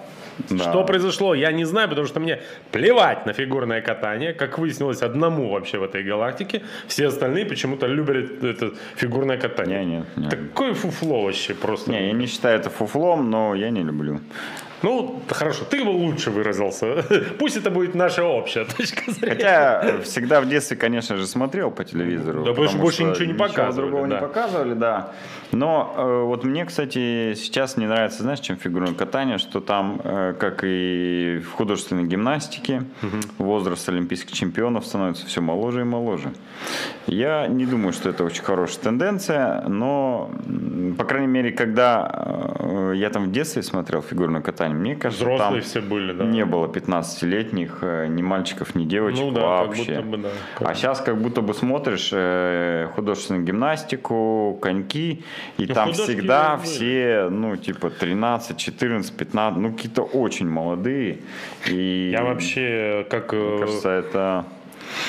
Да. 0.51 0.71
Что 0.71 0.85
произошло, 0.85 1.35
я 1.35 1.53
не 1.53 1.65
знаю, 1.65 1.89
потому 1.89 2.07
что 2.07 2.21
мне 2.21 2.41
плевать 2.73 3.27
на 3.27 3.33
фигурное 3.33 3.81
катание. 3.81 4.33
Как 4.33 4.59
выяснилось, 4.59 5.03
одному 5.03 5.51
вообще 5.51 5.79
в 5.79 5.83
этой 5.83 6.03
галактике. 6.03 6.63
Все 6.87 7.07
остальные 7.07 7.47
почему-то 7.47 7.87
любят 7.87 8.45
это 8.45 8.73
фигурное 8.97 9.39
катание. 9.39 9.85
Не, 9.85 9.97
нет, 9.97 10.07
нет. 10.17 10.31
Такое 10.31 10.75
фуфло 10.75 11.23
вообще 11.23 11.55
просто. 11.55 11.91
Не, 11.91 12.07
я 12.07 12.13
не 12.13 12.27
считаю 12.27 12.59
это 12.59 12.71
фуфлом, 12.71 13.31
но 13.31 13.55
я 13.55 13.71
не 13.71 13.83
люблю. 13.83 14.21
Ну, 14.87 15.21
хорошо, 15.29 15.65
ты 15.65 15.85
бы 15.85 15.89
лучше 15.89 16.31
выразился. 16.31 17.05
Пусть 17.41 17.57
это 17.57 17.73
будет 17.73 17.97
наша 17.97 18.23
общая 18.23 18.65
точка 18.77 19.11
зрения. 19.11 19.35
Хотя 19.35 20.01
всегда 20.03 20.41
в 20.41 20.49
детстве, 20.49 20.77
конечно 20.77 21.17
же, 21.17 21.27
смотрел 21.27 21.73
по 21.73 21.85
телевизору. 21.85 22.45
Да, 22.45 22.51
потому 22.51 22.69
что 22.69 22.79
больше 22.79 23.03
ничего 23.03 23.25
не 23.25 23.35
показывали, 23.35 23.91
другого 23.91 24.07
да. 24.07 24.15
не 24.15 24.21
показывали, 24.21 24.75
да. 24.75 25.13
Но 25.51 25.93
э, 25.97 26.23
вот 26.23 26.45
мне, 26.45 26.65
кстати, 26.65 27.35
сейчас 27.35 27.77
не 27.77 27.87
нравится, 27.87 28.23
знаешь, 28.23 28.39
чем 28.39 28.57
фигурное 28.59 28.95
катание, 28.95 29.39
что 29.39 29.61
там, 29.61 30.01
э, 30.05 30.35
как 30.39 30.61
и 30.63 31.41
в 31.45 31.51
художественной 31.53 32.05
гимнастике, 32.05 32.85
возраст 33.39 33.89
олимпийских 33.89 34.33
чемпионов 34.33 34.87
становится 34.87 35.27
все 35.27 35.41
моложе 35.41 35.81
и 35.81 35.85
моложе. 35.85 36.33
Я 37.09 37.49
не 37.49 37.67
думаю, 37.67 37.93
что 37.93 38.09
это 38.09 38.23
очень 38.25 38.43
хорошая 38.43 38.85
тенденция, 38.85 39.63
но, 39.63 40.31
по 40.97 41.05
крайней 41.05 41.29
мере, 41.29 41.51
когда 41.51 42.55
э, 42.59 42.93
я 42.97 43.11
там 43.11 43.25
в 43.25 43.33
детстве 43.33 43.63
смотрел 43.63 44.03
фигурное 44.03 44.43
катание, 44.43 44.76
мне 44.77 44.95
кажется, 44.97 45.25
Взрослые 45.25 45.63
там 45.63 45.71
все 45.71 45.81
были, 45.81 46.13
да. 46.13 46.25
не 46.25 46.45
было 46.45 46.67
15-летних 46.67 47.79
э, 47.83 48.07
ни 48.09 48.23
мальчиков, 48.23 48.75
ни 48.75 48.85
девочек 48.85 49.21
Ну 49.21 49.31
да, 49.33 49.65
вообще. 49.65 50.01
бы, 50.01 50.19
да. 50.19 50.29
Как 50.59 50.69
А 50.69 50.75
сейчас 50.75 51.01
как 51.01 51.21
будто 51.21 51.41
бы 51.41 51.55
смотришь 51.55 52.11
э, 52.13 52.89
художественную 52.95 53.45
гимнастику, 53.45 54.59
коньки, 54.63 55.25
и 55.59 55.67
Ну, 55.67 55.75
там 55.75 55.93
всегда 55.93 56.57
все, 56.59 57.29
ну, 57.31 57.57
типа 57.57 57.91
13, 57.91 58.57
14, 58.57 59.17
15, 59.17 59.61
ну, 59.61 59.73
какие-то 59.73 60.03
очень 60.03 60.49
молодые. 60.49 61.19
И 61.69 62.11
Я 62.13 62.25
вообще, 62.25 63.07
как 63.11 63.33
э, 63.33 63.37
мне 63.37 63.59
кажется, 63.59 63.89
это... 63.91 64.45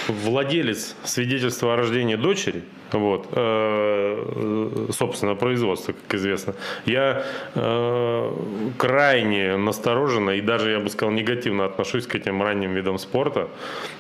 владелец 0.08 0.96
свидетельства 1.04 1.74
о 1.74 1.78
рождении 1.78 2.16
дочери, 2.16 2.64
вот, 2.92 3.28
э, 3.32 4.88
собственно, 4.92 5.36
производства, 5.36 5.94
как 5.94 6.16
известно, 6.20 6.54
я 6.86 7.24
э, 7.56 8.32
крайне 8.78 9.58
настороженно 9.58 10.32
и 10.32 10.42
даже, 10.42 10.72
я 10.72 10.80
бы 10.80 10.90
сказал, 10.90 11.12
негативно 11.14 11.66
отношусь 11.66 12.08
к 12.08 12.16
этим 12.16 12.42
ранним 12.42 12.74
видам 12.74 12.98
спорта. 12.98 13.48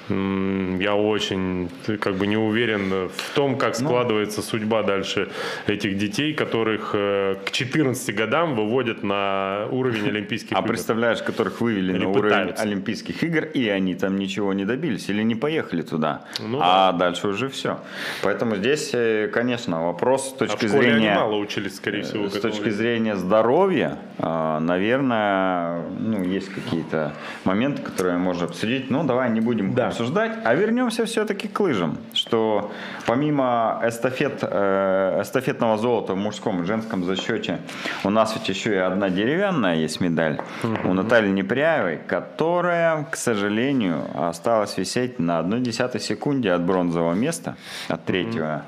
Я 0.10 0.96
очень 0.96 1.70
как 2.00 2.16
бы 2.16 2.28
не 2.28 2.38
уверен 2.38 3.10
в 3.10 3.36
том, 3.36 3.52
Ну. 3.52 3.58
как 3.58 3.76
складывается 3.76 4.42
судьба 4.42 4.84
дальше 4.84 5.30
этих 5.68 5.98
детей, 5.98 6.34
которых 6.34 6.92
э, 6.94 7.36
к 7.46 7.52
14 7.52 8.16
годам 8.16 8.56
выводят 8.56 9.04
на 9.04 9.68
уровень 9.70 10.08
Олимпийских 10.08 10.56
А 10.56 10.60
игр. 10.60 10.68
представляешь, 10.70 11.22
которых 11.22 11.60
вывели 11.60 11.92
Или 11.94 12.04
на 12.06 12.10
уровень 12.10 12.24
пытаются. 12.30 12.64
Олимпийских 12.64 13.22
игр, 13.24 13.46
и 13.54 13.68
они 13.68 13.96
там 13.96 14.18
ничего 14.18 14.54
не 14.54 14.64
добились, 14.66 15.10
или 15.10 15.24
не 15.24 15.36
поехали 15.36 15.82
туда. 15.82 16.22
Ну 16.40 16.60
а 16.62 16.94
дальше 16.94 17.28
уже 17.28 17.50
все. 17.50 17.80
Поэтому 18.24 18.56
здесь, 18.56 18.77
э, 18.94 19.28
конечно, 19.34 19.86
вопрос 19.86 20.30
с 20.30 20.32
А 20.34 20.36
в 20.36 20.38
точки 20.38 20.68
зрения... 20.68 21.12
они 21.12 21.20
мало 21.20 21.36
учились, 21.36 21.76
скорее 21.76 22.04
всего. 22.04 22.26
к 22.28 22.32
С 22.32 22.40
точки 22.40 22.62
времени. 22.62 22.76
зрения 22.78 23.16
здоровья, 23.16 23.98
а, 24.20 24.60
наверное, 24.60 25.82
ну, 26.00 26.24
есть 26.24 26.50
какие-то 26.50 27.14
моменты, 27.44 27.82
которые 27.82 28.18
можно 28.18 28.46
обсудить. 28.46 28.90
Ну, 28.90 29.04
давай 29.04 29.30
не 29.30 29.42
будем 29.42 29.74
Да. 29.74 29.88
обсуждать, 29.88 30.32
а 30.44 30.54
вернемся 30.56 31.06
все-таки 31.06 31.48
к 31.48 31.60
лыжам. 31.60 31.98
Что 32.14 32.72
помимо 33.06 33.82
эстафет, 33.86 34.40
э, 34.42 35.22
эстафетного 35.22 35.78
золота 35.78 36.14
в 36.14 36.18
мужском 36.18 36.62
и 36.64 36.66
женском 36.66 37.04
зачете, 37.04 37.60
у 38.04 38.10
нас 38.10 38.34
ведь 38.36 38.50
еще 38.50 38.74
и 38.74 38.78
одна 38.78 39.10
деревянная 39.10 39.76
есть 39.76 40.02
медаль 40.02 40.40
у 40.84 40.94
Натальи 40.94 41.30
Непряевой, 41.32 42.00
которая, 42.08 43.04
к 43.12 43.16
сожалению, 43.16 44.04
осталась 44.16 44.78
висеть 44.78 45.20
на 45.20 45.40
1 45.40 45.64
десятой 45.64 46.02
секунде 46.02 46.52
от 46.52 46.62
бронзового 46.64 47.14
места, 47.14 47.56
от 47.90 48.06
третьего 48.06 48.64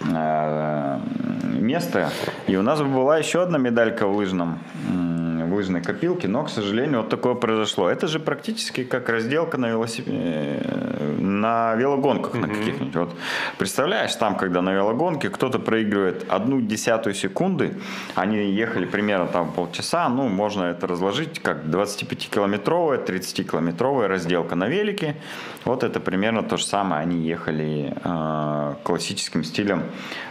э, 0.00 0.98
места. 1.60 2.10
И 2.46 2.56
у 2.56 2.62
нас 2.62 2.80
была 2.80 3.18
еще 3.18 3.42
одна 3.42 3.58
медалька 3.58 4.06
в 4.06 4.16
лыжном 4.16 4.58
м, 5.54 5.56
в 5.56 5.56
лыжной 5.56 5.82
копилке, 5.82 6.28
но, 6.28 6.44
к 6.44 6.50
сожалению, 6.50 6.98
вот 7.00 7.08
такое 7.08 7.34
произошло. 7.34 7.88
Это 7.88 8.06
же 8.08 8.18
практически 8.20 8.84
как 8.84 9.08
разделка 9.08 9.58
на, 9.58 9.66
велосип- 9.70 10.04
э, 10.06 11.16
на 11.20 11.74
велогонках 11.74 12.34
на 12.34 12.48
каких-нибудь. 12.48 12.94
Вот 12.96 13.10
представляешь, 13.58 14.14
там, 14.16 14.36
когда 14.36 14.62
на 14.62 14.72
велогонке 14.72 15.28
кто-то 15.28 15.58
проигрывает 15.58 16.26
одну 16.28 16.60
десятую 16.60 17.14
секунды, 17.14 17.76
они 18.14 18.36
ехали 18.36 18.86
примерно 18.86 19.26
там 19.26 19.52
полчаса, 19.52 20.08
ну, 20.08 20.28
можно 20.28 20.64
это 20.64 20.86
разложить 20.86 21.40
как 21.40 21.64
25-километровая, 21.64 23.04
30-километровая 23.04 24.08
разделка 24.08 24.54
на 24.54 24.68
велике. 24.68 25.14
Вот 25.64 25.82
это 25.82 26.00
примерно 26.00 26.42
то 26.42 26.56
же 26.56 26.64
самое. 26.64 27.02
Они 27.02 27.16
ехали 27.26 27.94
э, 28.04 28.74
классическим 28.82 29.44
стилем 29.44 29.82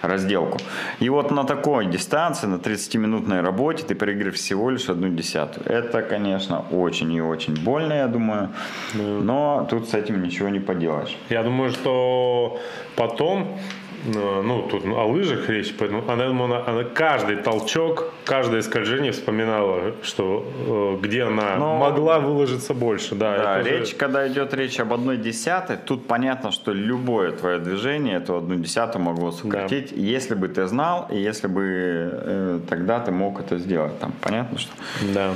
разделку. 0.01 0.59
И 0.99 1.09
вот 1.09 1.31
на 1.31 1.43
такой 1.43 1.86
дистанции, 1.88 2.47
на 2.47 2.55
30-минутной 2.55 3.41
работе 3.41 3.83
ты 3.83 3.95
проигрываешь 3.95 4.36
всего 4.39 4.69
лишь 4.69 4.89
одну 4.89 5.09
десятую. 5.15 5.65
Это, 5.67 6.02
конечно, 6.02 6.63
очень 6.71 7.12
и 7.13 7.21
очень 7.21 7.56
больно, 7.56 7.93
я 7.93 8.08
думаю. 8.08 8.49
Но 8.93 9.67
тут 9.69 9.89
с 9.89 9.93
этим 9.93 10.21
ничего 10.21 10.49
не 10.49 10.60
поделаешь. 10.60 11.15
Я 11.30 11.43
думаю, 11.43 11.71
что 11.71 12.60
потом, 12.95 13.58
ну, 14.05 14.61
тут 14.69 14.85
о 14.85 15.05
лыжах 15.05 15.49
речь, 15.49 15.73
поэтому 15.77 16.03
она, 16.11 16.25
она, 16.27 16.63
она 16.65 16.83
каждый 16.83 17.37
толчок, 17.37 18.11
каждое 18.25 18.61
скольжение 18.61 19.11
вспоминала, 19.11 19.93
что 20.03 20.45
э, 20.67 20.97
где 21.01 21.23
она 21.23 21.55
Но- 21.57 21.77
могла 21.77 22.19
выложиться 22.19 22.73
больше. 22.73 23.15
Да, 23.15 23.37
Да, 23.37 23.59
это 23.59 23.69
же- 23.69 23.79
речь, 23.79 23.95
когда 23.95 24.27
идет 24.27 24.53
речь 24.53 24.79
об 24.79 24.93
одной 24.93 25.17
десятой, 25.17 25.77
тут 25.77 26.07
понятно, 26.07 26.51
что 26.51 26.73
любое 26.73 27.31
твое 27.31 27.59
движение 27.59 28.17
эту 28.17 28.35
одну 28.37 28.55
десятую 28.55 29.03
могло 29.03 29.31
сократить, 29.31 29.91
если 29.91 30.35
бы 30.35 30.47
ты 30.47 30.65
знал, 30.67 31.07
и 31.09 31.17
если 31.19 31.47
бы 31.47 31.61
э, 31.65 32.59
тогда 32.69 32.99
ты 32.99 33.11
мог 33.11 33.39
это 33.39 33.57
сделать. 33.57 33.97
Там 33.99 34.13
понятно, 34.21 34.57
что 34.59 34.71
Да. 35.13 35.33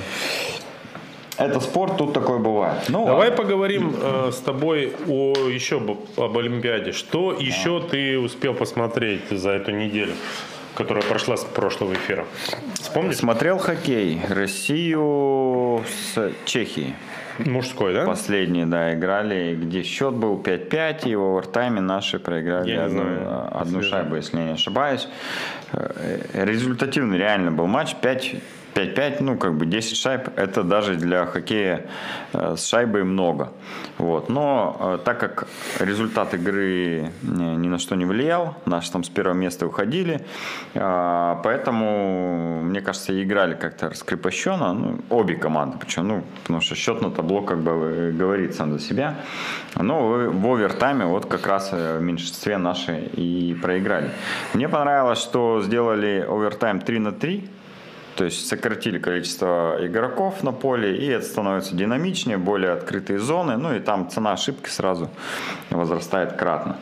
Это 1.38 1.60
спорт, 1.60 1.98
тут 1.98 2.14
такое 2.14 2.40
бывает. 2.40 2.84
Ну, 2.90 3.06
Давай 3.06 3.30
ладно. 3.30 3.44
поговорим 3.44 3.96
э, 4.02 4.32
с 4.32 4.38
тобой 4.38 4.94
о 5.08 5.34
еще 5.50 5.78
об, 5.78 5.92
об 6.18 6.38
Олимпиаде. 6.38 6.92
Что 6.92 7.34
еще 7.34 7.82
ты 7.82 8.18
успел 8.18 8.54
посмотреть 8.54 9.30
за 9.30 9.52
эту 9.52 9.72
неделю, 9.72 10.14
которая 10.76 11.04
прошла 11.04 11.38
с 11.38 11.44
прошлого 11.44 11.94
эфира? 11.94 12.26
Вспомнишь? 12.74 13.18
Смотрел 13.18 13.58
хоккей 13.58 14.20
Россию 14.30 15.84
с 16.14 16.32
Чехией. 16.46 16.96
Мужской, 17.40 17.94
да? 17.94 18.06
Последние, 18.06 18.66
да, 18.66 18.96
играли, 18.96 19.56
где 19.56 19.84
счет 19.84 20.16
был 20.16 20.42
5-5, 20.42 21.08
и 21.08 21.16
в 21.16 21.22
овертайме 21.22 21.82
наши 21.82 22.18
проиграли 22.18 22.72
Я 22.72 22.86
одну, 22.86 23.04
одну 23.52 23.84
шайбу, 23.84 24.16
если 24.16 24.38
я 24.38 24.44
не 24.46 24.52
ошибаюсь. 24.54 25.08
Э, 25.72 26.20
Результативный 26.34 27.20
реально 27.20 27.52
был 27.52 27.68
матч. 27.68 27.96
5 28.02 28.36
5-5, 28.78 29.18
ну, 29.22 29.38
как 29.38 29.56
бы 29.56 29.66
10 29.66 29.98
шайб, 29.98 30.30
это 30.36 30.64
даже 30.64 30.96
для 30.96 31.26
хоккея 31.26 31.86
э, 32.34 32.56
с 32.56 32.68
шайбой 32.68 33.04
много. 33.04 33.52
Вот. 33.98 34.30
Но 34.30 34.78
э, 34.80 35.00
так 35.04 35.20
как 35.20 35.48
результат 35.80 36.34
игры 36.36 37.12
ни, 37.24 37.68
на 37.68 37.80
что 37.80 37.96
не 37.96 38.06
влиял, 38.06 38.56
наши 38.66 38.92
там 38.92 39.04
с 39.04 39.10
первого 39.10 39.34
места 39.34 39.66
уходили, 39.66 40.22
э, 40.76 41.36
поэтому, 41.44 42.62
мне 42.62 42.82
кажется, 42.82 43.24
играли 43.24 43.56
как-то 43.56 43.90
раскрепощенно, 43.90 44.74
ну, 44.74 45.00
обе 45.10 45.36
команды, 45.36 45.78
причем, 45.80 46.08
ну, 46.08 46.24
потому 46.44 46.62
что 46.62 46.76
счет 46.76 47.02
на 47.02 47.10
табло 47.10 47.42
как 47.42 47.58
бы 47.58 48.14
говорит 48.16 48.54
сам 48.54 48.74
за 48.74 48.80
себя. 48.80 49.16
Но 49.76 50.08
в, 50.08 50.48
овертайме 50.48 51.06
вот 51.06 51.26
как 51.26 51.48
раз 51.48 51.72
в 51.72 52.00
меньшинстве 52.00 52.58
наши 52.58 53.10
и 53.18 53.58
проиграли. 53.62 54.12
Мне 54.54 54.70
понравилось, 54.70 55.20
что 55.20 55.62
сделали 55.64 56.26
овертайм 56.28 56.80
3 56.80 57.00
на 57.00 57.12
3, 57.12 57.50
то 58.18 58.26
есть 58.26 58.48
сократили 58.48 58.98
количество 58.98 59.78
игроков 59.80 60.44
на 60.44 60.52
поле, 60.52 60.98
и 60.98 61.06
это 61.06 61.24
становится 61.24 61.76
динамичнее, 61.76 62.38
более 62.38 62.72
открытые 62.72 63.20
зоны, 63.20 63.58
ну 63.58 63.76
и 63.76 63.80
там 63.80 64.10
цена 64.10 64.32
ошибки 64.32 64.70
сразу 64.70 65.10
возрастает 65.70 66.34
кратно. 66.34 66.78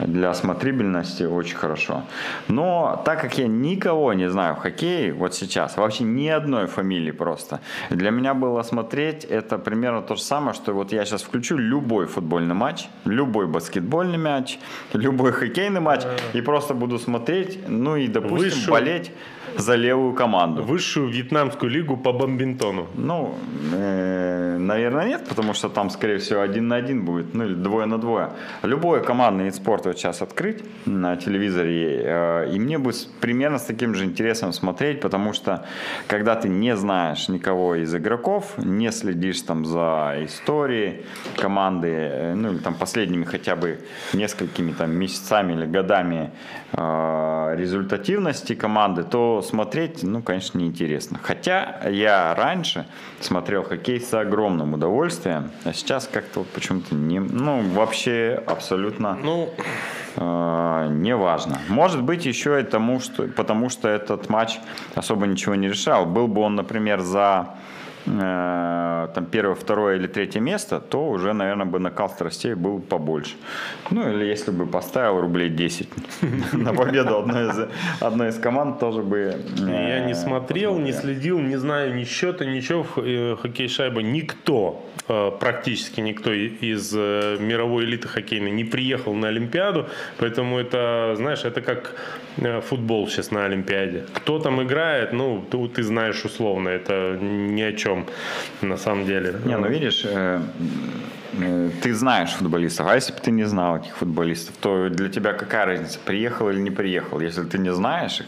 Для 0.00 0.34
смотрибельности 0.34 1.22
очень 1.22 1.56
хорошо. 1.56 2.02
Но 2.48 3.00
так 3.04 3.20
как 3.20 3.38
я 3.38 3.46
никого 3.46 4.12
не 4.14 4.28
знаю 4.28 4.56
в 4.56 4.58
хоккее, 4.58 5.12
вот 5.12 5.32
сейчас, 5.32 5.76
вообще 5.76 6.02
ни 6.02 6.26
одной 6.26 6.66
фамилии 6.66 7.12
просто, 7.12 7.60
для 7.90 8.10
меня 8.10 8.34
было 8.34 8.62
смотреть 8.64 9.24
это 9.24 9.58
примерно 9.58 10.02
то 10.02 10.16
же 10.16 10.22
самое, 10.22 10.54
что 10.54 10.72
вот 10.72 10.92
я 10.92 11.04
сейчас 11.04 11.22
включу 11.22 11.56
любой 11.56 12.06
футбольный 12.06 12.54
матч, 12.54 12.88
любой 13.04 13.46
баскетбольный 13.46 14.18
матч, 14.18 14.58
любой 14.92 15.30
хоккейный 15.30 15.80
матч, 15.80 16.02
и 16.32 16.40
просто 16.40 16.74
буду 16.74 16.98
смотреть, 16.98 17.60
ну 17.68 17.94
и, 17.94 18.08
допустим, 18.08 18.38
Высшую- 18.38 18.72
болеть 18.72 19.12
за 19.56 19.74
левую 19.76 20.14
команду. 20.14 20.62
Высшую 20.62 21.08
вьетнамскую 21.08 21.70
лигу 21.70 21.96
по 21.96 22.12
бомбинтону? 22.12 22.86
Ну, 22.94 23.34
э, 23.72 24.56
наверное, 24.58 25.06
нет, 25.08 25.26
потому 25.28 25.54
что 25.54 25.68
там, 25.68 25.90
скорее 25.90 26.18
всего, 26.18 26.40
один 26.40 26.68
на 26.68 26.76
один 26.76 27.04
будет, 27.04 27.34
ну 27.34 27.44
или 27.44 27.54
двое 27.54 27.86
на 27.86 27.98
двое. 27.98 28.30
Любой 28.62 29.02
командный 29.02 29.44
вид 29.44 29.54
спорта 29.54 29.88
вот 29.88 29.98
сейчас 29.98 30.22
открыть 30.22 30.62
на 30.86 31.16
телевизоре, 31.16 32.02
э, 32.04 32.50
и 32.54 32.58
мне 32.58 32.78
бы 32.78 32.92
с- 32.92 33.04
примерно 33.20 33.58
с 33.58 33.64
таким 33.64 33.94
же 33.94 34.04
интересом 34.04 34.52
смотреть, 34.52 35.00
потому 35.00 35.32
что 35.32 35.64
когда 36.06 36.34
ты 36.34 36.48
не 36.48 36.76
знаешь 36.76 37.28
никого 37.28 37.74
из 37.76 37.94
игроков, 37.94 38.54
не 38.58 38.92
следишь 38.92 39.42
там 39.42 39.64
за 39.64 40.16
историей 40.24 41.02
команды, 41.36 41.88
э, 41.88 42.34
ну 42.34 42.50
или 42.52 42.58
там 42.58 42.74
последними 42.74 43.24
хотя 43.24 43.56
бы 43.56 43.78
несколькими 44.14 44.72
там 44.72 44.90
месяцами 44.92 45.52
или 45.54 45.66
годами 45.66 46.30
э, 46.72 47.56
результативности 47.58 48.54
команды, 48.54 49.02
то 49.02 49.29
смотреть, 49.42 50.02
ну, 50.02 50.22
конечно, 50.22 50.58
неинтересно. 50.58 51.18
Хотя 51.22 51.88
я 51.88 52.34
раньше 52.34 52.86
смотрел 53.20 53.62
хоккей 53.62 54.00
с 54.00 54.12
огромным 54.12 54.74
удовольствием, 54.74 55.50
а 55.64 55.72
сейчас 55.72 56.08
как-то 56.12 56.40
вот 56.40 56.48
почему-то 56.48 56.94
не, 56.94 57.20
ну, 57.20 57.60
вообще 57.74 58.42
абсолютно 58.46 59.16
Ну, 59.22 59.50
э, 60.16 60.88
не 60.90 61.14
важно. 61.16 61.58
Может 61.68 62.02
быть, 62.02 62.26
еще 62.26 62.60
и 62.60 62.64
тому, 62.64 63.00
что, 63.00 63.28
потому 63.28 63.68
что 63.68 63.88
этот 63.88 64.28
матч 64.28 64.58
особо 64.94 65.26
ничего 65.26 65.54
не 65.54 65.68
решал. 65.68 66.06
Был 66.06 66.28
бы 66.28 66.40
он, 66.42 66.56
например, 66.56 67.00
за 67.00 67.54
там 68.04 69.26
первое, 69.30 69.54
второе 69.54 69.96
или 69.96 70.06
третье 70.06 70.40
место, 70.40 70.80
то 70.80 71.08
уже, 71.10 71.32
наверное, 71.32 71.66
бы 71.66 71.78
накал 71.78 72.08
страстей 72.08 72.54
был 72.54 72.80
побольше. 72.80 73.34
Ну, 73.90 74.10
или 74.10 74.24
если 74.24 74.50
бы 74.50 74.66
поставил 74.66 75.20
рублей 75.20 75.50
10 75.50 75.88
на 76.52 76.72
победу 76.72 77.18
одной 77.18 77.50
из, 77.50 77.68
одной 78.00 78.28
из 78.28 78.38
команд, 78.38 78.78
тоже 78.78 79.02
бы... 79.02 79.18
э, 79.18 79.88
я 79.98 80.06
не 80.06 80.14
смотрел, 80.14 80.78
не 80.78 80.92
следил, 80.92 81.40
не 81.40 81.56
знаю 81.56 81.94
ни 81.94 82.04
счета, 82.04 82.44
ничего 82.44 82.82
в 82.82 82.98
э, 82.98 83.36
хоккей 83.36 83.68
шайба. 83.68 84.02
Никто, 84.02 84.86
э, 85.08 85.30
практически 85.40 86.00
никто 86.00 86.32
из 86.32 86.92
э, 86.96 87.36
мировой 87.40 87.84
элиты 87.84 88.08
хоккейной 88.08 88.50
не 88.50 88.64
приехал 88.64 89.14
на 89.14 89.28
Олимпиаду, 89.28 89.86
поэтому 90.18 90.58
это, 90.58 91.14
знаешь, 91.16 91.44
это 91.44 91.60
как 91.60 91.94
э, 92.36 92.60
футбол 92.60 93.08
сейчас 93.08 93.30
на 93.30 93.44
Олимпиаде. 93.44 94.04
Кто 94.14 94.38
там 94.38 94.62
играет, 94.62 95.12
ну, 95.12 95.44
ты, 95.50 95.68
ты 95.68 95.82
знаешь 95.82 96.24
условно, 96.24 96.68
это 96.68 97.18
ни 97.20 97.62
о 97.62 97.72
чем 97.72 97.89
на 98.62 98.76
самом 98.76 99.06
деле. 99.06 99.34
Не, 99.44 99.56
ну 99.56 99.68
видишь, 99.68 100.02
э, 100.04 100.40
э, 101.32 101.70
ты 101.82 101.94
знаешь 101.94 102.30
футболистов, 102.30 102.86
а 102.86 102.94
если 102.94 103.12
бы 103.12 103.18
ты 103.20 103.30
не 103.30 103.44
знал 103.44 103.76
этих 103.76 103.96
футболистов, 103.96 104.54
то 104.60 104.88
для 104.88 105.08
тебя 105.08 105.32
какая 105.32 105.66
разница, 105.66 105.98
приехал 106.04 106.50
или 106.50 106.60
не 106.60 106.70
приехал, 106.70 107.20
если 107.20 107.44
ты 107.44 107.58
не 107.58 107.72
знаешь 107.72 108.20
их? 108.20 108.26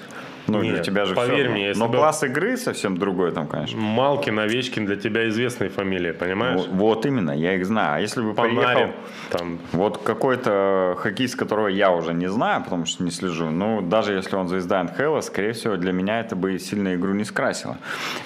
Ну, 0.49 0.61
для 0.61 0.73
Нет, 0.73 0.83
тебя 0.83 1.05
же 1.05 1.15
поверь 1.15 1.43
равно. 1.45 1.53
мне, 1.53 1.67
если 1.69 1.81
Но 1.81 1.89
бы- 1.89 1.99
класс 1.99 2.23
игры 2.25 2.57
совсем 2.57 2.97
другой 2.97 3.31
там, 3.33 3.47
конечно. 3.47 3.79
Малкин, 3.81 4.39
Овечкин 4.39 4.87
для 4.87 4.97
тебя 4.97 5.29
известные 5.29 5.71
фамилии, 5.71 6.11
понимаешь? 6.13 6.57
Вот, 6.61 6.69
вот 6.69 7.07
именно, 7.07 7.31
я 7.31 7.55
их 7.55 7.65
знаю. 7.65 7.97
А 7.97 8.01
если 8.01 8.23
бы 8.23 8.35
Панарин, 8.35 8.57
приехал 8.63 8.93
там, 9.31 9.59
вот 9.73 9.99
какой-то 9.99 10.97
хоккеист, 10.99 11.37
которого 11.37 11.69
я 11.69 11.91
уже 11.93 12.13
не 12.15 12.29
знаю, 12.29 12.63
потому 12.65 12.87
что 12.87 13.05
не 13.05 13.11
слежу, 13.11 13.51
ну, 13.51 13.81
даже 13.83 14.15
если 14.15 14.35
он 14.37 14.49
звезда 14.49 14.83
НХЛ, 14.83 15.21
скорее 15.21 15.53
всего, 15.53 15.77
для 15.77 15.93
меня 15.93 16.21
это 16.21 16.35
бы 16.37 16.59
сильно 16.59 16.95
игру 16.95 17.13
не 17.15 17.25
скрасило. 17.25 17.77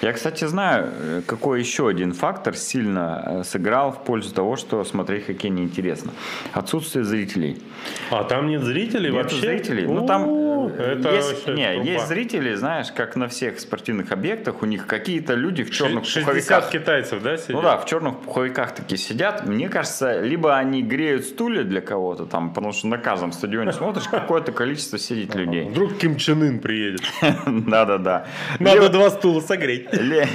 Я, 0.01 0.13
кстати, 0.13 0.45
знаю, 0.45 0.89
э, 0.99 1.21
какой 1.25 1.59
еще 1.59 1.87
один 1.87 2.13
фактор 2.13 2.55
сильно 2.55 3.23
э, 3.25 3.43
сыграл 3.43 3.91
в 3.91 4.03
пользу 4.03 4.33
того, 4.33 4.55
что 4.55 4.83
смотреть 4.83 5.25
хоккей 5.27 5.49
неинтересно. 5.51 6.11
Отсутствие 6.53 7.03
зрителей. 7.05 7.61
А 8.11 8.23
там 8.23 8.47
нет 8.47 8.61
зрителей 8.63 9.11
Нет 9.11 9.23
вообще? 9.23 9.39
зрителей. 9.39 9.85
Ну, 9.85 10.05
там 10.05 10.23
У, 10.67 10.81
э, 10.81 10.97
это 10.99 11.13
есть, 11.15 11.47
не, 11.47 11.73
крупа. 11.73 11.87
есть 11.87 12.07
зрители, 12.07 12.53
знаешь, 12.55 12.87
как 12.91 13.15
на 13.15 13.27
всех 13.27 13.59
спортивных 13.59 14.11
объектах, 14.11 14.61
у 14.61 14.65
них 14.65 14.87
какие-то 14.87 15.33
люди 15.33 15.63
в 15.63 15.71
черных 15.71 16.05
60 16.05 16.25
пуховиках. 16.25 16.69
китайцев, 16.71 17.21
да, 17.23 17.37
сидят? 17.37 17.55
Ну 17.55 17.61
да, 17.61 17.77
в 17.77 17.85
черных 17.85 18.19
пуховиках 18.19 18.73
такие 18.75 18.97
сидят. 18.97 19.45
Мне 19.45 19.69
кажется, 19.69 20.21
либо 20.21 20.55
они 20.55 20.81
греют 20.81 21.25
стулья 21.25 21.63
для 21.63 21.81
кого-то 21.81 22.25
там, 22.25 22.49
потому 22.53 22.73
что 22.73 22.87
на 22.87 22.97
каждом 22.97 23.31
стадионе 23.31 23.71
смотришь, 23.73 24.07
какое-то 24.07 24.51
количество 24.51 24.97
сидит 24.97 25.35
людей. 25.35 25.69
Вдруг 25.69 25.97
Ким 25.97 26.17
Чен 26.17 26.41
Ын 26.43 26.59
приедет. 26.59 27.01
Да-да-да. 27.45 28.25
Надо 28.59 28.89
два 28.89 29.09
стула 29.09 29.41
согреть. 29.41 29.91
Ли- 29.93 30.25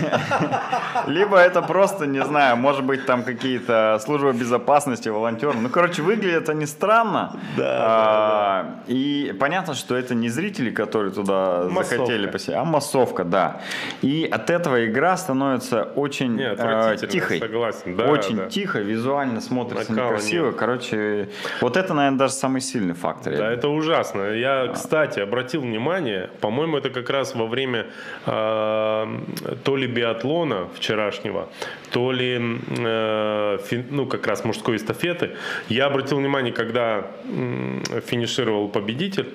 Либо 1.06 1.36
это 1.38 1.62
просто, 1.62 2.06
не 2.06 2.22
знаю, 2.24 2.56
может 2.56 2.84
быть, 2.84 3.06
там 3.06 3.22
какие-то 3.24 3.98
службы 4.04 4.32
безопасности, 4.32 5.08
волонтеры. 5.08 5.54
Ну, 5.58 5.68
короче, 5.68 6.02
выглядят 6.02 6.48
они 6.48 6.66
странно. 6.66 7.36
А, 7.58 8.82
И 8.86 9.34
понятно, 9.38 9.74
что 9.74 9.96
это 9.96 10.14
не 10.22 10.28
зрители, 10.30 10.70
которые 10.70 11.12
туда 11.12 11.64
Массовка. 11.68 11.96
захотели 11.96 12.26
посетить, 12.26 12.54
а 12.54 12.64
массовка, 12.64 13.24
да. 13.24 13.60
И 14.02 14.28
от 14.30 14.50
этого 14.50 14.86
игра 14.86 15.16
становится 15.16 15.82
очень 15.96 16.36
Не, 16.36 16.52
э, 16.56 16.96
тихой. 17.08 17.38
согласен. 17.38 17.96
Да, 17.96 18.04
очень 18.06 18.36
да. 18.36 18.46
тихо, 18.46 18.78
визуально 18.80 19.40
смотрится 19.40 19.92
Накала 19.92 20.12
некрасиво. 20.12 20.46
нет. 20.46 20.56
Короче, 20.56 21.28
вот 21.60 21.76
это, 21.76 21.94
наверное, 21.94 22.18
даже 22.18 22.34
самый 22.34 22.60
сильный 22.60 22.94
фактор. 22.94 23.36
Да, 23.36 23.50
это 23.52 23.68
ужасно. 23.68 24.22
Я, 24.32 24.68
кстати, 24.72 25.20
обратил 25.20 25.60
внимание, 25.62 26.30
по-моему, 26.40 26.76
это 26.78 26.90
как 26.90 27.10
раз 27.10 27.34
во 27.34 27.46
время 27.46 27.86
э, 28.26 29.06
то 29.64 29.76
ли 29.76 29.86
биатлона 29.86 30.68
вчерашнего, 30.74 31.48
то 31.90 32.12
ли 32.12 32.40
э, 32.78 33.58
фи- 33.64 33.84
ну 33.90 34.06
как 34.06 34.26
раз 34.26 34.44
мужской 34.44 34.76
эстафеты. 34.76 35.30
Я 35.68 35.86
обратил 35.86 36.18
внимание, 36.18 36.52
когда 36.52 37.06
м, 37.24 37.82
финишировал 38.06 38.68
победитель 38.68 39.28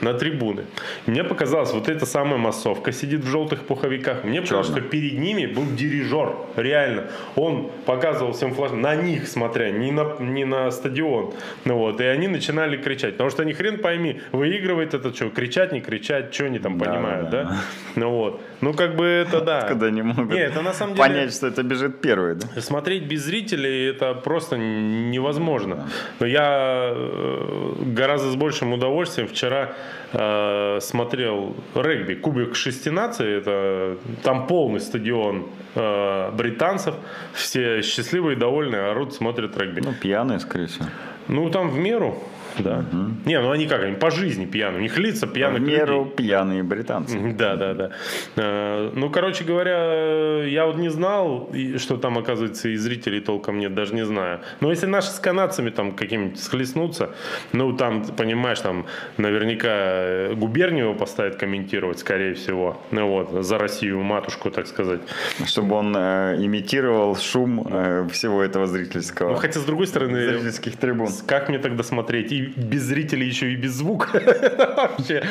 на 0.00 0.14
трибуны. 0.14 0.64
И 1.06 1.10
Мне 1.10 1.24
показалось, 1.24 1.72
вот 1.72 1.88
эта 1.88 2.06
самая 2.06 2.38
массовка 2.38 2.92
сидит 2.92 3.20
в 3.20 3.28
желтых 3.28 3.60
пуховиках. 3.66 4.24
Мне 4.24 4.40
показалось, 4.40 4.68
что 4.68 4.80
перед 4.80 5.18
ними 5.18 5.46
был 5.46 5.64
дирижер. 5.76 6.34
Реально. 6.56 7.04
Он 7.36 7.70
показывал 7.86 8.32
всем 8.32 8.54
флаж, 8.54 8.72
на 8.72 8.94
них 8.94 9.28
смотря, 9.28 9.70
не 9.70 9.92
на, 9.92 10.16
не 10.20 10.44
на 10.44 10.70
стадион. 10.70 11.32
Ну 11.64 11.76
вот. 11.76 12.00
И 12.00 12.04
они 12.04 12.28
начинали 12.28 12.76
кричать. 12.76 13.12
Потому 13.12 13.30
что 13.30 13.42
они 13.42 13.52
хрен 13.52 13.78
пойми, 13.78 14.20
выигрывает 14.32 14.94
это 14.94 15.14
что, 15.14 15.30
кричать, 15.30 15.72
не 15.72 15.80
кричать, 15.80 16.34
что 16.34 16.44
они 16.46 16.58
там 16.58 16.78
Да, 16.78 16.84
понимают, 16.84 17.30
да, 17.30 17.42
да? 17.44 17.56
Ну 17.96 18.10
вот. 18.10 18.40
Ну 18.60 18.72
как 18.74 18.96
бы 18.96 19.04
это 19.04 19.40
да. 19.40 19.62
Когда 19.68 19.90
не 19.90 20.02
могут 20.02 20.30
Не, 20.32 20.40
это 20.40 20.62
на 20.62 20.72
самом 20.72 20.94
деле- 20.94 21.08
понять, 21.08 21.34
что 21.34 21.46
это 21.46 21.62
бежит 21.62 22.00
первый, 22.00 22.34
да? 22.36 22.60
Смотреть 22.60 23.04
без 23.04 23.24
зрителей 23.24 23.90
это 23.90 24.14
просто 24.14 24.56
невозможно. 24.56 25.88
Но 26.20 26.26
я 26.26 26.92
э, 26.94 27.72
гораздо 27.86 28.30
с 28.30 28.36
большим 28.36 28.72
удовольствием 28.72 29.28
вчера 29.28 29.72
э, 30.12 30.78
смотрел 30.80 31.56
регби. 31.74 32.14
Кубик 32.14 32.54
шести 32.54 32.90
наций. 32.90 33.38
Это 33.38 33.96
там 34.22 34.46
полный 34.46 34.80
стадион 34.80 35.46
э, 35.74 36.30
британцев. 36.32 36.94
Все 37.32 37.82
счастливые, 37.82 38.36
довольные, 38.36 38.90
орут, 38.90 39.14
смотрят 39.14 39.56
регби. 39.56 39.80
Ну, 39.80 39.92
пьяные, 39.92 40.38
скорее 40.40 40.66
всего. 40.66 40.86
Ну, 41.28 41.50
там 41.50 41.68
в 41.70 41.78
меру. 41.78 42.16
Да. 42.58 42.84
Не, 43.24 43.40
ну 43.40 43.50
они 43.50 43.66
как, 43.66 43.82
они 43.82 43.96
по 43.96 44.10
жизни 44.10 44.46
пьяные. 44.46 44.78
У 44.78 44.82
них 44.82 44.98
лица 44.98 45.26
В 45.26 45.32
пьяных 45.32 45.60
меру 45.62 46.04
людей. 46.04 46.16
пьяные 46.16 46.62
британцы. 46.62 47.18
Да, 47.34 47.56
да, 47.56 47.74
да. 47.74 47.90
Э, 48.36 48.90
Ну, 48.94 49.10
короче 49.10 49.44
говоря, 49.44 50.42
я 50.44 50.66
вот 50.66 50.76
не 50.76 50.88
знал, 50.90 51.50
что 51.78 51.96
там, 51.96 52.18
оказывается, 52.18 52.68
и 52.68 52.76
зрителей 52.76 53.20
толком 53.20 53.58
нет, 53.58 53.74
даже 53.74 53.94
не 53.94 54.04
знаю. 54.04 54.40
Но 54.60 54.70
если 54.70 54.86
наши 54.86 55.08
с 55.10 55.18
канадцами 55.18 55.70
там 55.70 55.92
каким-нибудь 55.92 56.40
схлестнутся, 56.40 57.10
ну, 57.52 57.76
там, 57.76 58.04
понимаешь, 58.04 58.60
там 58.60 58.86
наверняка 59.16 59.68
э, 59.70 60.34
губернию 60.34 60.86
его 60.86 60.94
поставят 60.94 61.36
комментировать, 61.36 61.98
скорее 61.98 62.34
всего. 62.34 62.80
Ну, 62.90 63.06
вот, 63.08 63.44
за 63.44 63.58
Россию, 63.58 64.00
матушку, 64.02 64.50
так 64.50 64.66
сказать. 64.66 65.00
Чтобы 65.46 65.76
он 65.76 65.94
э, 65.96 66.36
имитировал 66.38 67.16
шум 67.16 67.66
э, 67.70 68.08
всего 68.12 68.42
этого 68.42 68.66
зрительского. 68.66 69.30
Ну, 69.30 69.36
хотя, 69.36 69.60
с 69.60 69.64
другой 69.64 69.86
стороны, 69.86 70.26
зрительских 70.28 70.76
трибун. 70.76 71.08
как 71.26 71.48
мне 71.48 71.58
тогда 71.58 71.82
смотреть? 71.82 72.32
И 72.40 72.46
без 72.56 72.82
зрителей 72.82 73.26
еще 73.26 73.52
и 73.52 73.56
без 73.56 73.72
звука. 73.72 74.08
Вообще 74.76 75.22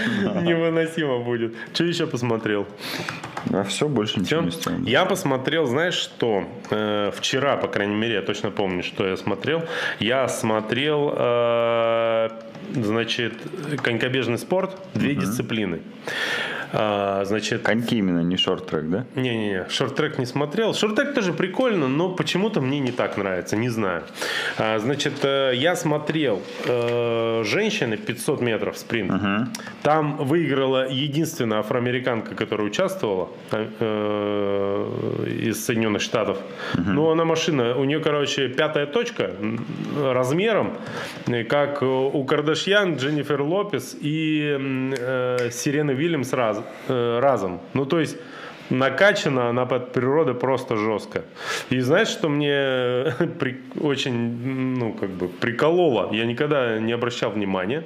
невыносимо 0.43 1.19
будет. 1.19 1.55
Что 1.73 1.85
еще 1.85 2.05
посмотрел? 2.07 2.67
А 3.51 3.63
все, 3.63 3.87
больше 3.87 4.19
ничего 4.19 4.41
не 4.41 4.51
сделано. 4.51 4.87
Я 4.87 5.05
посмотрел, 5.05 5.65
знаешь 5.65 5.95
что? 5.95 6.43
Э, 6.69 7.11
вчера, 7.15 7.57
по 7.57 7.67
крайней 7.67 7.95
мере, 7.95 8.15
я 8.15 8.21
точно 8.21 8.51
помню, 8.51 8.83
что 8.83 9.07
я 9.07 9.17
смотрел. 9.17 9.63
Я 9.99 10.27
смотрел, 10.27 11.13
э, 11.15 12.29
значит, 12.73 13.33
конькобежный 13.81 14.37
спорт, 14.37 14.77
две 14.93 15.15
дисциплины. 15.15 15.79
А, 16.71 17.23
значит, 17.25 17.61
Коньки 17.63 17.97
именно, 17.97 18.21
не 18.21 18.37
шорт-трек, 18.37 18.89
да? 18.89 19.05
не-не-не, 19.15 19.67
шорт-трек 19.69 20.19
не 20.19 20.25
смотрел. 20.25 20.73
Шорт-трек 20.73 21.13
тоже 21.13 21.33
прикольно, 21.33 21.87
но 21.87 22.09
почему-то 22.09 22.61
мне 22.61 22.79
не 22.79 22.91
так 22.91 23.17
нравится, 23.17 23.55
не 23.55 23.69
знаю. 23.69 24.03
А, 24.57 24.79
значит, 24.79 25.13
э, 25.23 25.53
я 25.55 25.75
смотрел 25.75 26.41
э, 26.65 27.43
женщины 27.45 27.97
500 27.97 28.41
метров 28.41 28.77
спринт. 28.77 29.11
Там 29.83 30.17
выиграла 30.17 30.87
единственная 30.89 31.59
афроамериканка, 31.59 32.35
которая 32.35 32.67
участвовала 32.67 33.29
э, 33.51 35.25
из 35.43 35.65
Соединенных 35.65 36.01
Штатов. 36.01 36.37
Ну, 36.75 37.09
она 37.09 37.25
машина, 37.25 37.75
у 37.75 37.83
нее, 37.83 37.99
короче, 37.99 38.47
пятая 38.47 38.85
точка 38.85 39.31
размером, 39.97 40.77
как 41.49 41.81
у 41.81 42.23
Кардашьян, 42.23 42.95
Дженнифер 42.95 43.41
Лопес 43.41 43.95
и 43.99 44.57
э, 44.59 45.49
Сирены 45.51 45.91
Вильямс 45.91 46.33
разом. 46.33 46.58
Раз, 46.59 46.65
э, 46.87 47.19
разом. 47.19 47.59
Ну, 47.73 47.85
то 47.85 47.99
есть 47.99 48.17
накачана 48.69 49.49
она 49.49 49.65
под 49.65 49.91
природой 49.93 50.35
просто 50.35 50.75
жестко. 50.75 51.23
И 51.69 51.79
знаешь, 51.79 52.07
что 52.07 52.29
мне 52.29 53.13
при, 53.39 53.61
очень, 53.79 54.77
ну, 54.77 54.93
как 54.93 55.09
бы 55.09 55.27
прикололо? 55.27 56.13
Я 56.13 56.25
никогда 56.25 56.79
не 56.79 56.91
обращал 56.91 57.31
внимания. 57.31 57.83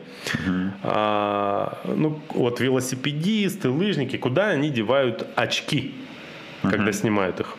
А, 0.84 1.80
ну, 1.86 2.20
вот 2.30 2.60
велосипедисты, 2.60 3.70
лыжники, 3.70 4.18
куда 4.18 4.50
они 4.50 4.70
девают 4.70 5.28
очки, 5.36 5.96
когда 6.62 6.92
снимают 6.92 7.40
их? 7.40 7.56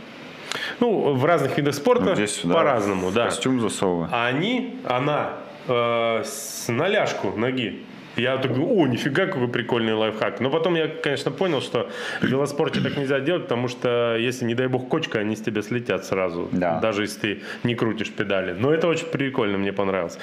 Ну, 0.81 1.15
в 1.15 1.25
разных 1.25 1.57
видах 1.57 1.75
спорта 1.75 2.05
ну, 2.05 2.15
здесь, 2.15 2.39
по-разному, 2.39 3.11
да. 3.11 3.27
Костюм 3.27 3.61
засовываю. 3.61 4.09
А 4.13 4.27
они, 4.27 4.81
она 4.85 5.33
э, 5.67 6.23
с 6.25 6.67
наляжку 6.69 7.33
ноги 7.37 7.85
я 8.17 8.37
такой, 8.39 8.61
о, 8.61 8.87
нифига, 8.87 9.27
какой 9.27 9.49
прикольный 9.49 9.95
лайфхак. 9.95 10.41
Но 10.41 10.51
потом 10.51 10.75
я, 10.75 10.89
конечно, 10.89 11.31
понял, 11.31 11.61
что 11.61 11.91
в 12.21 12.25
велоспорте 12.25 12.81
так 12.81 12.97
нельзя 12.97 13.21
делать, 13.21 13.45
потому 13.45 13.69
что 13.69 14.17
если, 14.17 14.45
не 14.45 14.55
дай 14.55 14.69
бог, 14.69 14.89
кочка, 14.89 15.19
они 15.19 15.35
с 15.37 15.41
тебя 15.41 15.63
слетят 15.63 16.05
сразу. 16.05 16.49
Да. 16.53 16.81
Даже 16.81 17.03
если 17.03 17.21
ты 17.21 17.43
не 17.65 17.75
крутишь 17.75 18.11
педали. 18.11 18.53
Но 18.53 18.73
это 18.73 18.89
очень 18.89 19.07
прикольно, 19.07 19.59
мне 19.59 19.73
понравилось. 19.73 20.19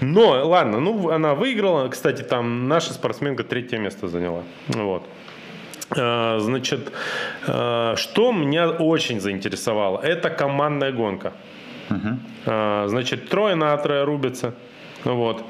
Но, 0.00 0.46
ладно, 0.46 0.80
ну, 0.80 1.10
она 1.10 1.34
выиграла. 1.34 1.88
Кстати, 1.88 2.22
там 2.22 2.68
наша 2.68 2.92
спортсменка 2.92 3.44
третье 3.44 3.78
место 3.78 4.08
заняла. 4.08 4.42
Вот. 4.68 5.06
А, 5.96 6.38
значит, 6.38 6.92
а, 7.46 7.94
что 7.96 8.32
меня 8.32 8.70
очень 8.70 9.20
заинтересовало, 9.20 10.00
это 10.00 10.30
командная 10.30 10.92
гонка. 10.92 11.32
Угу. 11.90 12.88
Значит, 12.88 13.28
трое 13.28 13.54
на 13.54 13.76
трое 13.76 14.04
рубятся. 14.04 14.54
Вот. 15.04 15.44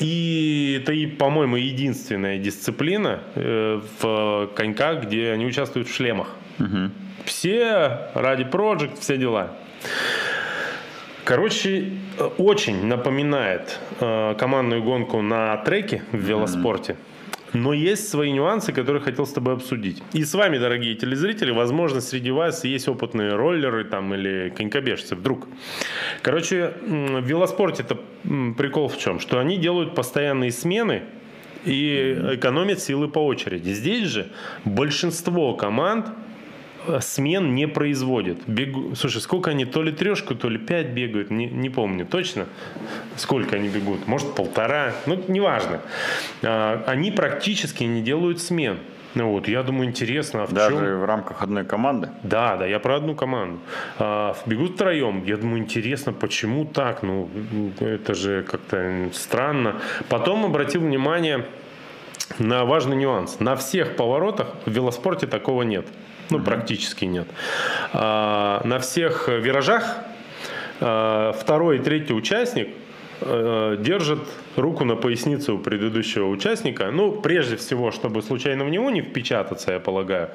И 0.00 0.80
это, 0.80 0.92
и, 0.92 1.06
по-моему, 1.06 1.56
единственная 1.56 2.38
дисциплина 2.38 3.20
э, 3.34 3.80
в 4.00 4.50
коньках, 4.56 5.04
где 5.04 5.30
они 5.30 5.46
участвуют 5.46 5.88
в 5.88 5.94
шлемах. 5.94 6.34
Угу. 6.58 6.90
Все 7.26 8.10
ради 8.14 8.44
Project, 8.44 8.98
все 8.98 9.16
дела. 9.18 9.52
Короче, 11.24 11.92
очень 12.38 12.86
напоминает 12.86 13.78
э, 14.00 14.34
командную 14.38 14.82
гонку 14.82 15.20
на 15.22 15.56
треке 15.58 16.02
в 16.12 16.16
велоспорте. 16.16 16.92
Mm-hmm. 16.92 17.09
Но 17.52 17.72
есть 17.72 18.08
свои 18.08 18.30
нюансы, 18.30 18.72
которые 18.72 19.02
хотел 19.02 19.26
с 19.26 19.32
тобой 19.32 19.54
обсудить. 19.54 20.02
И 20.12 20.24
с 20.24 20.34
вами, 20.34 20.58
дорогие 20.58 20.94
телезрители, 20.94 21.50
возможно, 21.50 22.00
среди 22.00 22.30
вас 22.30 22.64
есть 22.64 22.88
опытные 22.88 23.34
роллеры 23.34 23.84
там 23.84 24.14
или 24.14 24.52
конькобежцы 24.56 25.16
вдруг. 25.16 25.48
Короче, 26.22 26.74
в 26.82 27.26
велоспорте 27.26 27.82
это 27.82 27.98
прикол 28.56 28.88
в 28.88 28.98
чем? 28.98 29.20
Что 29.20 29.40
они 29.40 29.56
делают 29.56 29.94
постоянные 29.94 30.52
смены 30.52 31.02
и 31.64 32.16
экономят 32.34 32.80
силы 32.80 33.08
по 33.08 33.18
очереди. 33.18 33.70
Здесь 33.70 34.06
же 34.08 34.28
большинство 34.64 35.54
команд 35.54 36.06
смен 37.00 37.54
не 37.54 37.68
производят. 37.68 38.38
Бегу... 38.46 38.94
Слушай, 38.94 39.20
сколько 39.20 39.50
они, 39.50 39.64
то 39.64 39.82
ли 39.82 39.92
трешку, 39.92 40.34
то 40.34 40.48
ли 40.48 40.58
пять 40.58 40.88
бегают, 40.88 41.30
не, 41.30 41.46
не 41.46 41.70
помню 41.70 42.06
точно, 42.06 42.46
сколько 43.16 43.56
они 43.56 43.68
бегут, 43.68 44.06
может 44.06 44.34
полтора, 44.34 44.94
ну, 45.06 45.22
неважно. 45.28 45.80
А, 46.42 46.84
они 46.86 47.10
практически 47.10 47.84
не 47.84 48.02
делают 48.02 48.40
смен. 48.40 48.78
Ну 49.14 49.32
вот, 49.32 49.48
я 49.48 49.64
думаю, 49.64 49.88
интересно, 49.88 50.44
а 50.44 50.46
в 50.46 50.52
Даже 50.52 50.76
чем? 50.76 51.00
в 51.00 51.04
рамках 51.04 51.42
одной 51.42 51.64
команды? 51.64 52.10
Да, 52.22 52.56
да, 52.56 52.66
я 52.66 52.78
про 52.78 52.96
одну 52.96 53.14
команду. 53.14 53.58
А, 53.98 54.36
бегут 54.46 54.74
втроем. 54.74 55.24
Я 55.24 55.36
думаю, 55.36 55.58
интересно, 55.58 56.12
почему 56.12 56.64
так? 56.64 57.02
Ну, 57.02 57.28
это 57.80 58.14
же 58.14 58.42
как-то 58.42 59.08
странно. 59.12 59.76
Потом 60.08 60.44
обратил 60.44 60.82
внимание 60.82 61.44
на 62.38 62.64
важный 62.64 62.96
нюанс. 62.96 63.40
На 63.40 63.56
всех 63.56 63.96
поворотах 63.96 64.48
в 64.64 64.70
велоспорте 64.70 65.26
такого 65.26 65.62
нет. 65.62 65.86
Ну, 66.30 66.38
угу. 66.38 66.46
практически 66.46 67.04
нет. 67.04 67.26
А, 67.92 68.62
на 68.64 68.78
всех 68.78 69.28
виражах 69.28 69.96
а, 70.80 71.32
второй 71.32 71.78
и 71.78 71.80
третий 71.80 72.14
участник 72.14 72.68
а, 73.20 73.76
держит 73.76 74.20
руку 74.56 74.84
на 74.84 74.94
пояснице 74.94 75.52
у 75.52 75.58
предыдущего 75.58 76.28
участника. 76.28 76.90
Ну, 76.92 77.12
прежде 77.12 77.56
всего, 77.56 77.90
чтобы 77.90 78.22
случайно 78.22 78.64
в 78.64 78.70
него 78.70 78.90
не 78.90 79.02
впечататься, 79.02 79.72
я 79.72 79.80
полагаю. 79.80 80.30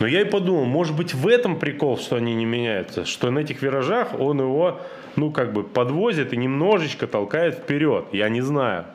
Но 0.00 0.06
я 0.06 0.22
и 0.22 0.24
подумал, 0.24 0.64
может 0.64 0.96
быть, 0.96 1.14
в 1.14 1.28
этом 1.28 1.58
прикол, 1.58 1.96
что 1.96 2.16
они 2.16 2.34
не 2.34 2.44
меняются, 2.44 3.04
что 3.04 3.30
на 3.30 3.40
этих 3.40 3.62
виражах 3.62 4.18
он 4.18 4.40
его, 4.40 4.80
ну, 5.14 5.30
как 5.30 5.52
бы 5.52 5.62
подвозит 5.62 6.32
и 6.32 6.36
немножечко 6.36 7.06
толкает 7.06 7.54
вперед. 7.54 8.06
Я 8.12 8.28
не 8.28 8.40
знаю 8.40 8.86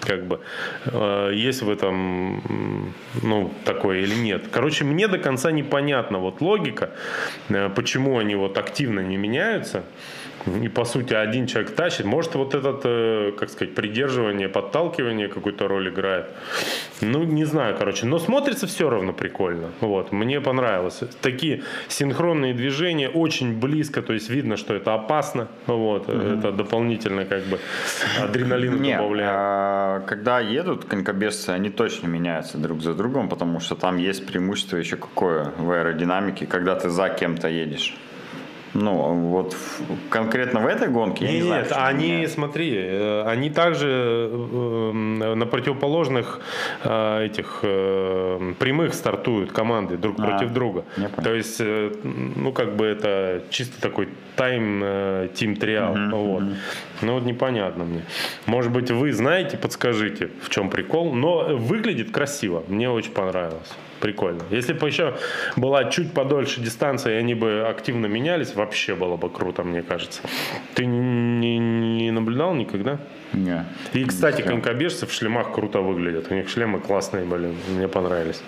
как 0.00 0.26
бы 0.26 0.40
э, 0.86 1.32
есть 1.34 1.62
в 1.62 1.70
этом 1.70 2.92
ну 3.22 3.52
такое 3.64 4.00
или 4.00 4.14
нет. 4.14 4.48
Короче, 4.50 4.84
мне 4.84 5.08
до 5.08 5.18
конца 5.18 5.50
непонятна 5.50 6.18
вот 6.18 6.40
логика, 6.40 6.90
э, 7.48 7.68
почему 7.74 8.18
они 8.18 8.34
вот 8.34 8.58
активно 8.58 9.00
не 9.00 9.16
меняются. 9.16 9.84
И 10.62 10.68
по 10.68 10.84
сути 10.84 11.14
один 11.14 11.46
человек 11.46 11.74
тащит. 11.74 12.06
Может 12.06 12.34
вот 12.34 12.54
этот, 12.54 12.80
э, 12.84 13.32
как 13.38 13.50
сказать, 13.50 13.74
придерживание, 13.74 14.48
подталкивание 14.48 15.28
какую-то 15.28 15.68
роль 15.68 15.88
играет. 15.88 16.26
Ну, 17.00 17.24
не 17.24 17.44
знаю, 17.44 17.76
короче. 17.78 18.06
Но 18.06 18.18
смотрится 18.18 18.66
все 18.66 18.90
равно 18.90 19.12
прикольно. 19.12 19.68
Вот, 19.80 20.12
мне 20.12 20.40
понравилось. 20.40 21.00
Такие 21.20 21.62
синхронные 21.88 22.54
движения 22.54 23.08
очень 23.08 23.58
близко, 23.58 24.02
то 24.02 24.12
есть 24.12 24.30
видно, 24.30 24.56
что 24.56 24.74
это 24.74 24.94
опасно. 24.94 25.48
Вот, 25.66 26.08
угу. 26.08 26.18
это 26.18 26.52
дополнительно 26.52 27.24
как 27.24 27.44
бы 27.44 27.58
адреналин 28.20 28.82
Нет, 28.82 28.98
добавляет. 28.98 29.32
А, 29.34 30.00
когда 30.06 30.40
едут 30.40 30.84
конькобежцы, 30.84 31.50
они 31.50 31.70
точно 31.70 32.08
меняются 32.08 32.58
друг 32.58 32.82
за 32.82 32.94
другом, 32.94 33.28
потому 33.28 33.60
что 33.60 33.74
там 33.74 33.98
есть 33.98 34.26
преимущество 34.26 34.76
еще 34.76 34.96
какое 34.96 35.52
в 35.58 35.70
аэродинамике, 35.70 36.46
когда 36.46 36.74
ты 36.74 36.88
за 36.88 37.08
кем-то 37.08 37.48
едешь. 37.48 37.94
Ну, 38.74 39.14
вот 39.30 39.56
конкретно 40.10 40.60
в 40.60 40.66
этой 40.66 40.88
гонке 40.88 41.24
я 41.24 41.32
не, 41.32 41.42
знаю. 41.42 41.62
Нет, 41.62 41.72
они, 41.74 42.12
меня. 42.12 42.28
смотри, 42.28 42.74
э, 42.74 43.22
они 43.26 43.50
также 43.50 44.30
э, 44.30 44.92
на 44.92 45.46
противоположных 45.46 46.40
э, 46.84 47.26
этих 47.26 47.60
прямых 47.60 48.94
стартуют 48.94 49.52
команды 49.52 49.96
друг 49.96 50.18
а, 50.20 50.22
против 50.22 50.52
друга. 50.52 50.84
То 51.22 51.34
есть, 51.34 51.60
ну, 51.60 52.52
как 52.52 52.76
бы 52.76 52.86
это 52.86 53.42
чисто 53.50 53.80
такой 53.80 54.08
тайм 54.36 55.28
тим 55.34 55.56
триал. 55.56 55.92
Угу, 55.92 56.16
вот. 56.16 56.42
Угу. 56.42 56.52
Ну, 57.02 57.14
вот 57.14 57.24
непонятно 57.24 57.84
мне. 57.84 58.02
Может 58.46 58.72
быть, 58.72 58.90
вы 58.90 59.12
знаете, 59.12 59.56
подскажите, 59.56 60.30
в 60.42 60.50
чем 60.50 60.70
прикол. 60.70 61.12
Но 61.12 61.56
выглядит 61.56 62.10
красиво. 62.10 62.62
Мне 62.68 62.90
очень 62.90 63.12
понравилось 63.12 63.72
прикольно. 64.00 64.42
Если 64.50 64.72
бы 64.72 64.86
еще 64.86 65.14
была 65.56 65.84
чуть 65.84 66.12
подольше 66.12 66.60
дистанция, 66.60 67.14
и 67.14 67.16
они 67.18 67.34
бы 67.34 67.66
активно 67.68 68.06
менялись, 68.06 68.54
вообще 68.54 68.94
было 68.94 69.16
бы 69.16 69.30
круто, 69.30 69.62
мне 69.62 69.82
кажется. 69.82 70.22
Ты 70.74 70.86
не, 70.86 71.58
не 71.58 72.10
наблюдал 72.10 72.54
никогда? 72.54 72.98
Не. 73.32 73.64
И, 73.92 74.04
кстати, 74.04 74.42
конькобежцы 74.42 75.06
в 75.06 75.12
шлемах 75.12 75.52
круто 75.52 75.80
выглядят. 75.80 76.30
У 76.30 76.34
них 76.34 76.48
шлемы 76.48 76.80
классные 76.80 77.24
были, 77.24 77.52
мне 77.68 77.88
понравились. 77.88 78.42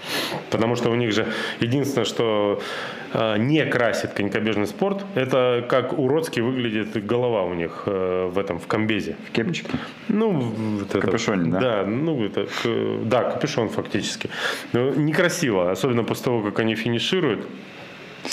Потому 0.51 0.76
что 0.76 0.90
у 0.90 0.94
них 0.94 1.12
же 1.12 1.26
единственное, 1.61 2.05
что 2.05 2.61
не 3.15 3.65
красит 3.67 4.13
конькобежный 4.13 4.67
спорт, 4.67 5.05
это 5.15 5.65
как 5.69 5.99
уродски 5.99 6.41
выглядит 6.41 7.05
голова 7.05 7.43
у 7.43 7.55
них 7.55 7.83
э, 7.87 8.31
в 8.33 8.39
этом, 8.39 8.59
в 8.59 8.67
комбезе. 8.67 9.17
В 9.29 9.33
кепчике? 9.33 9.71
Ну, 10.09 10.33
вот 10.33 10.91
это, 10.91 11.01
Капюшоне, 11.01 11.51
да? 11.51 11.61
Да, 11.61 11.87
ну, 11.87 12.25
это, 12.25 12.47
да, 13.05 13.25
капюшон 13.25 13.69
фактически. 13.69 14.31
Но 14.73 14.91
некрасиво, 14.91 15.71
особенно 15.71 16.05
после 16.05 16.25
того, 16.25 16.43
как 16.43 16.61
они 16.61 16.75
финишируют. 16.75 17.47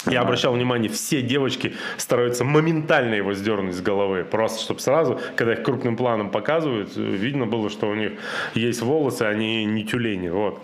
Я 0.06 0.22
обращал 0.22 0.54
внимание, 0.54 0.90
все 0.90 1.22
девочки 1.22 1.74
стараются 1.98 2.44
моментально 2.44 3.16
его 3.16 3.34
сдернуть 3.34 3.76
с 3.76 3.82
головы. 3.82 4.24
Просто, 4.24 4.62
чтобы 4.62 4.80
сразу, 4.80 5.20
когда 5.36 5.54
их 5.54 5.64
крупным 5.64 5.98
планом 5.98 6.30
показывают, 6.30 6.96
видно 6.96 7.46
было, 7.46 7.70
что 7.70 7.90
у 7.90 7.96
них 7.96 8.14
есть 8.54 8.82
волосы, 8.82 9.24
они 9.24 9.66
не 9.66 9.84
тюлени. 9.84 10.30
Вот. 10.30 10.62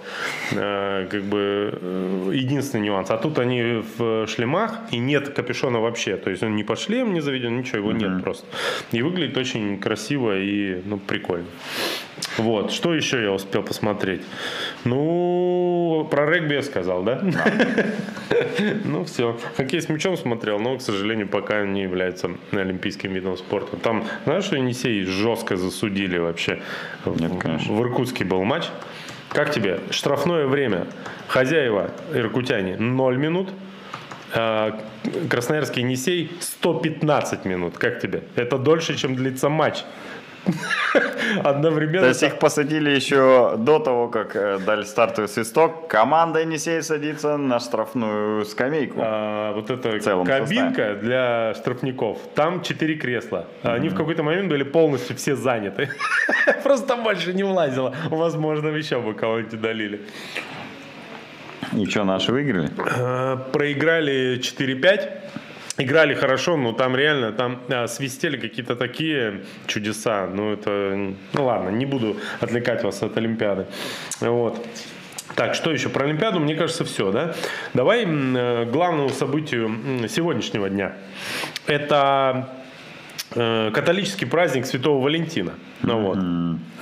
Э, 0.52 1.08
как 1.10 1.24
бы 1.24 1.80
э, 1.82 2.32
единственный 2.34 2.82
нюанс. 2.82 3.10
А 3.10 3.18
тут 3.18 3.40
они 3.40 3.84
в 3.98 4.28
шлемах, 4.28 4.80
и 4.92 4.98
нет 4.98 5.30
капюшона 5.30 5.80
вообще. 5.80 6.18
То 6.18 6.30
есть 6.30 6.44
он 6.44 6.56
не 6.56 6.64
по 6.64 6.76
шлем 6.76 7.14
не 7.14 7.22
заведен, 7.22 7.58
ничего, 7.58 7.78
его 7.80 7.92
mm-hmm. 7.92 8.14
нет 8.14 8.24
просто. 8.24 8.46
И 8.92 9.02
выглядит 9.02 9.38
очень 9.38 9.80
красиво 9.80 10.38
и 10.38 10.82
ну, 10.86 10.98
прикольно. 10.98 11.48
Вот. 12.38 12.72
Что 12.72 12.94
еще 12.94 13.22
я 13.22 13.32
успел 13.32 13.64
посмотреть? 13.64 14.22
Ну, 14.86 15.73
про 16.10 16.26
регби 16.26 16.56
я 16.56 16.64
сказал, 16.64 17.04
да? 17.04 17.22
Ну, 18.84 19.04
все. 19.06 19.38
Хоккей 19.58 19.82
с 19.82 19.90
мячом 19.90 20.18
смотрел, 20.18 20.60
но, 20.60 20.78
к 20.78 20.82
сожалению, 20.82 21.28
пока 21.28 21.66
не 21.66 21.84
является 21.84 22.32
олимпийским 22.52 23.14
видом 23.14 23.38
спорта. 23.38 23.78
Там, 23.78 24.06
знаешь, 24.26 24.46
что 24.46 24.56
Енисей 24.56 25.04
жестко 25.06 25.56
засудили 25.58 26.18
вообще. 26.18 26.60
Нет, 27.06 27.32
конечно. 27.40 27.74
В 27.74 27.82
Иркутске 27.82 28.26
был 28.26 28.44
матч. 28.44 28.66
Как 29.30 29.52
тебе? 29.52 29.80
Штрафное 29.90 30.46
время. 30.46 30.88
Хозяева 31.28 31.92
иркутяне 32.14 32.78
0 32.78 33.18
минут. 33.18 33.50
А 34.36 34.80
Красноярский 35.30 35.82
Енисей 35.82 36.32
115 36.40 37.46
минут. 37.46 37.78
Как 37.78 38.00
тебе? 38.00 38.24
Это 38.36 38.58
дольше, 38.58 38.96
чем 38.96 39.16
длится 39.16 39.50
матч. 39.50 39.84
Одновременно. 41.44 42.02
То 42.02 42.08
есть 42.08 42.24
их 42.24 42.40
посадили 42.40 42.90
еще 42.90 43.56
до 43.58 43.80
того, 43.80 44.08
как 44.10 44.36
э, 44.36 44.60
дали 44.60 44.84
стартовый 44.84 45.30
свисток. 45.30 45.88
Команда 45.88 46.40
Енисей 46.40 46.82
садится 46.82 47.38
на 47.38 47.60
штрафную 47.60 48.46
скамейку. 48.46 49.00
А, 49.02 49.54
вот 49.54 49.70
эта 49.70 50.00
кабинка 50.00 50.96
для 50.96 51.54
штрафников. 51.56 52.18
Там 52.36 52.62
четыре 52.62 52.96
кресла. 52.96 53.48
Они 53.64 53.90
в 53.90 53.96
какой-то 53.96 54.24
момент 54.24 54.50
были 54.50 54.64
полностью 54.64 55.16
все 55.16 55.36
заняты. 55.36 55.90
Просто 56.64 56.88
там 56.88 57.04
больше 57.04 57.34
не 57.34 57.44
влазило. 57.44 57.96
Возможно, 58.10 58.70
еще 58.70 59.00
бы 59.00 59.14
кого-нибудь 59.14 59.54
удалили. 59.54 60.02
И 61.72 61.86
что, 61.86 62.04
наши 62.04 62.32
выиграли? 62.32 62.70
Э, 62.78 63.38
Проиграли 63.52 64.40
4-5. 64.40 65.10
Играли 65.78 66.14
хорошо, 66.14 66.56
но 66.56 66.72
там 66.72 66.96
реально 66.96 67.32
там 67.32 67.60
а, 67.68 67.88
свистели 67.88 68.38
какие-то 68.38 68.76
такие 68.76 69.42
чудеса. 69.66 70.28
Ну, 70.28 70.54
это. 70.54 71.16
Ну 71.34 71.46
ладно, 71.46 71.70
не 71.70 71.86
буду 71.88 72.18
отвлекать 72.40 72.84
вас 72.84 73.02
от 73.02 73.18
Олимпиады. 73.18 73.66
Вот. 74.20 74.64
Так, 75.36 75.56
что 75.56 75.72
еще 75.72 75.90
про 75.90 76.06
Олимпиаду? 76.06 76.40
Мне 76.40 76.56
кажется, 76.56 76.84
все, 76.86 77.12
да? 77.12 77.34
Давай 77.74 78.06
э, 78.06 78.66
главному 78.66 79.10
событию 79.10 80.08
сегодняшнего 80.08 80.70
дня. 80.70 80.94
Это 81.66 82.50
э, 83.34 83.72
католический 83.74 84.28
праздник 84.28 84.68
Святого 84.68 85.04
Валентина. 85.04 85.54
Ну, 85.82 86.02
вот. 86.02 86.18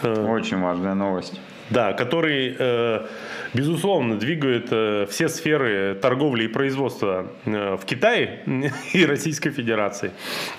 Э, 0.03 0.25
Очень 0.27 0.59
важная 0.59 0.95
новость. 0.95 1.39
Да, 1.71 1.93
который, 1.93 2.55
э, 2.59 3.07
безусловно, 3.53 4.19
двигает 4.19 4.67
э, 4.71 5.05
все 5.09 5.29
сферы 5.29 5.95
торговли 5.95 6.43
и 6.43 6.47
производства 6.47 7.27
э, 7.45 7.77
в 7.77 7.85
Китае 7.85 8.41
и 8.93 9.05
Российской 9.05 9.51
Федерации. 9.51 10.11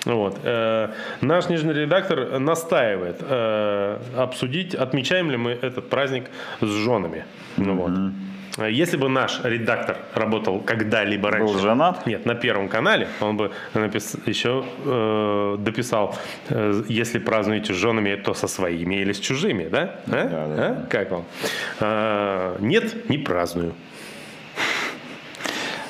Вот. 0.05 0.39
Э, 0.43 0.89
Наш 1.21 1.49
нижний 1.49 1.73
редактор 1.73 2.39
настаивает 2.39 3.17
э, 3.21 3.99
обсудить, 4.17 4.73
отмечаем 4.73 5.29
ли 5.29 5.37
мы 5.37 5.51
этот 5.51 5.89
праздник 5.89 6.25
с 6.61 6.67
женами. 6.67 7.25
Ну, 7.57 7.75
вот. 7.75 7.91
Э, 8.57 8.69
Если 8.71 8.97
бы 8.97 9.09
наш 9.09 9.41
редактор 9.43 9.97
работал 10.13 10.59
когда-либо 10.59 11.31
раньше... 11.31 11.53
Был 11.53 11.59
женат? 11.59 12.05
Нет, 12.05 12.25
на 12.25 12.35
Первом 12.35 12.69
канале 12.69 13.07
он 13.21 13.37
бы 13.37 13.51
напис... 13.73 14.15
еще 14.25 14.63
э, 14.85 15.55
дописал, 15.59 16.15
э, 16.49 16.83
если 16.87 17.19
празднуете 17.19 17.73
с 17.73 17.77
женами, 17.77 18.15
то 18.15 18.33
со 18.33 18.47
своими 18.47 18.95
или 18.95 19.13
с 19.13 19.19
чужими, 19.19 19.67
да? 19.69 19.95
А? 20.07 20.11
Да, 20.11 20.47
да, 20.47 20.67
А? 20.67 20.85
Как 20.89 21.11
вам? 21.11 21.25
А, 21.79 22.57
нет, 22.59 23.09
не 23.09 23.17
праздную. 23.17 23.73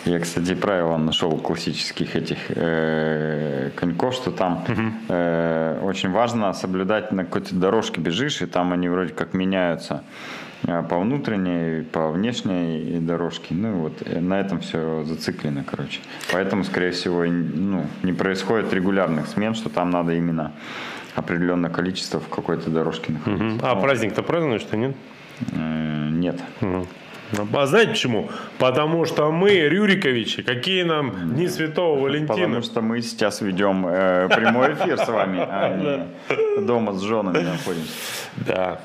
Я, 0.05 0.19
кстати, 0.19 0.53
правило 0.53 0.97
нашел 0.97 1.37
классических 1.37 2.17
этих 2.17 2.37
э, 2.49 3.71
коньков, 3.75 4.13
что 4.13 4.31
там 4.31 4.65
э, 5.07 5.79
очень 5.81 6.11
важно 6.11 6.51
соблюдать 6.53 7.13
на 7.13 7.23
какой-то 7.23 7.55
дорожке 7.55 8.01
бежишь, 8.01 8.41
и 8.41 8.45
там 8.45 8.73
они 8.73 8.89
вроде 8.89 9.13
как 9.13 9.33
меняются 9.33 9.93
э, 9.93 10.42
по 10.63 10.97
внутренней, 10.99 11.83
по 11.83 12.09
внешней 12.11 12.99
дорожке. 12.99 13.53
Ну 13.53 13.73
вот 13.79 14.01
э, 14.05 14.19
на 14.19 14.39
этом 14.39 14.59
все 14.59 15.03
зациклено, 15.03 15.63
короче. 15.65 15.99
Поэтому, 16.31 16.63
скорее 16.63 16.91
всего, 16.91 17.23
ну, 17.25 17.85
не 18.03 18.13
происходит 18.13 18.73
регулярных 18.73 19.27
смен, 19.27 19.55
что 19.55 19.69
там 19.69 19.89
надо 19.89 20.13
именно 20.13 20.53
определенное 21.15 21.69
количество 21.69 22.19
в 22.19 22.29
какой-то 22.29 22.69
дорожке 22.69 23.11
находиться. 23.13 23.43
Мгм. 23.43 23.59
А 23.61 23.75
праздник-то 23.75 24.23
празднуешь, 24.23 24.61
что 24.61 24.77
нет? 24.77 24.95
Э, 25.51 26.09
нет. 26.11 26.41
Мгм. 26.61 26.87
А 27.53 27.65
знаете 27.65 27.91
почему? 27.91 28.29
Потому 28.59 29.05
что 29.05 29.31
мы, 29.31 29.51
Рюриковичи, 29.51 30.43
какие 30.43 30.83
нам 30.83 31.33
Дни 31.33 31.47
Святого 31.47 31.99
Валентина. 31.99 32.35
Потому 32.35 32.61
что 32.61 32.81
мы 32.81 33.01
сейчас 33.01 33.41
ведем 33.41 33.85
э, 33.87 34.27
прямой 34.29 34.73
эфир 34.73 34.97
с 34.97 35.07
вами, 35.07 35.39
а 35.39 35.75
не 36.57 36.65
дома 36.65 36.93
с 36.93 37.01
женами 37.01 37.39
находимся. 37.39 37.91
Да. 38.35 38.79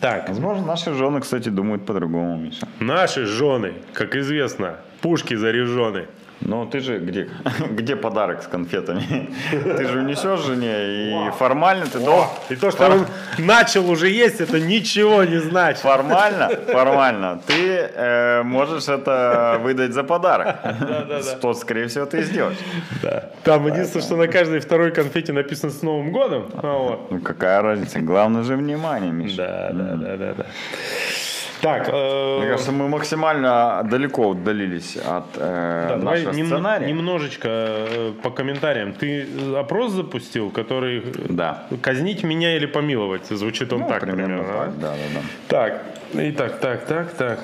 Так, 0.00 0.28
Возможно, 0.28 0.66
наши 0.66 0.92
жены, 0.94 1.20
кстати, 1.20 1.48
думают 1.48 1.86
по-другому, 1.86 2.36
Миша. 2.36 2.66
наши 2.80 3.26
жены, 3.26 3.74
как 3.92 4.16
известно, 4.16 4.76
пушки 5.00 5.34
заряжены. 5.34 6.06
Ну, 6.40 6.66
ты 6.66 6.80
же 6.80 6.98
где, 6.98 7.28
где 7.70 7.96
подарок 7.96 8.42
с 8.42 8.46
конфетами? 8.46 9.30
Ты 9.50 9.86
же 9.86 10.00
унесешь 10.00 10.40
жене, 10.40 11.28
и 11.28 11.30
формально 11.38 11.86
ты 11.86 11.98
должен... 11.98 12.28
И 12.50 12.56
то, 12.56 12.70
что 12.70 12.90
он 12.90 13.06
начал 13.38 13.88
уже 13.90 14.08
есть, 14.08 14.40
это 14.40 14.60
ничего 14.60 15.24
не 15.24 15.40
значит. 15.40 15.82
Формально, 15.82 16.48
формально, 16.66 17.40
ты 17.46 17.90
э, 17.94 18.42
можешь 18.42 18.88
это 18.88 19.58
выдать 19.62 19.92
за 19.92 20.04
подарок. 20.04 20.56
Что, 21.22 21.54
скорее 21.54 21.86
всего, 21.86 22.04
ты 22.06 22.18
и 22.18 22.22
сделаешь. 22.22 22.58
Да. 23.02 23.30
Там 23.42 23.66
единственное, 23.66 24.04
что 24.04 24.16
на 24.16 24.28
каждой 24.28 24.60
второй 24.60 24.90
конфете 24.90 25.32
написано 25.32 25.72
с 25.72 25.82
Новым 25.82 26.12
годом. 26.12 26.46
Вот. 26.52 27.10
Ну, 27.10 27.20
какая 27.20 27.62
разница? 27.62 28.00
Главное 28.00 28.42
же 28.42 28.56
внимание, 28.56 29.12
Миша. 29.12 29.36
Да, 29.36 29.70
да, 29.72 29.96
да, 29.96 30.16
да, 30.16 30.34
да. 30.34 30.46
Так, 31.60 31.88
э, 31.92 32.38
Мне 32.40 32.48
кажется, 32.50 32.72
мы 32.72 32.88
максимально 32.88 33.82
далеко 33.90 34.28
удалились 34.28 34.96
от 34.96 35.24
э, 35.36 35.86
да, 35.88 35.96
давай 35.96 36.18
нашего 36.24 36.32
нем- 36.34 36.46
сценария. 36.46 36.86
немножечко 36.86 37.48
э, 37.50 38.12
по 38.22 38.30
комментариям. 38.30 38.92
Ты 38.92 39.26
опрос 39.56 39.92
запустил, 39.92 40.50
который 40.50 41.02
Да. 41.28 41.64
казнить 41.82 42.22
меня 42.24 42.56
или 42.56 42.66
помиловать? 42.66 43.26
Звучит 43.26 43.72
он 43.72 43.80
Ну, 43.80 43.88
так 43.88 44.00
примерно 44.00 44.24
примерно. 44.42 44.52
так, 44.52 44.78
да, 44.78 44.88
да, 44.90 44.96
да. 45.14 45.20
Так, 45.48 45.82
и 46.22 46.32
так, 46.32 46.60
так, 46.60 46.84
так, 46.86 47.12
так. 47.14 47.38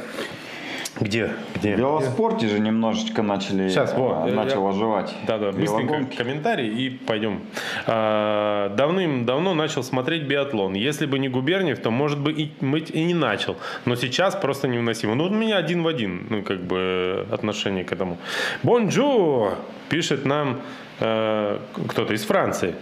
Где? 1.01 1.31
Где? 1.55 1.75
В 1.75 1.79
велоспорте 1.79 2.47
же 2.47 2.59
немножечко 2.61 3.23
начали, 3.23 3.69
Сейчас, 3.69 3.95
вот, 3.95 4.27
э, 4.27 4.31
я- 4.31 4.35
начал 4.37 4.65
я- 4.65 4.71
оживать. 4.71 5.15
Да, 5.27 5.39
да, 5.39 5.47
быстренько 5.53 5.95
велогонки. 5.95 6.17
комментарий 6.17 6.69
и 6.69 6.91
пойдем. 6.91 7.41
А, 7.87 8.69
Давным-давно 8.77 9.55
начал 9.55 9.83
смотреть 9.83 10.23
биатлон. 10.25 10.75
Если 10.75 11.07
бы 11.07 11.19
не 11.19 11.29
Губерниев, 11.29 11.79
то, 11.81 11.91
может 11.91 12.19
быть, 12.21 12.39
и, 12.39 12.53
быть, 12.61 12.91
и 12.91 13.03
не 13.05 13.15
начал. 13.15 13.57
Но 13.87 13.97
сейчас 13.97 14.35
просто 14.37 14.69
невыносимо. 14.69 15.15
Ну, 15.15 15.25
у 15.25 15.31
меня 15.31 15.57
один 15.57 15.83
в 15.83 15.87
один, 15.87 16.27
ну, 16.29 16.43
как 16.43 16.61
бы, 16.61 17.27
отношение 17.31 17.85
к 17.85 17.93
этому. 17.93 18.19
Bonjour! 18.63 19.55
Пишет 19.89 20.25
нам 20.27 20.61
э, 21.01 21.59
кто-то 21.89 22.13
из 22.13 22.25
Франции. 22.25 22.75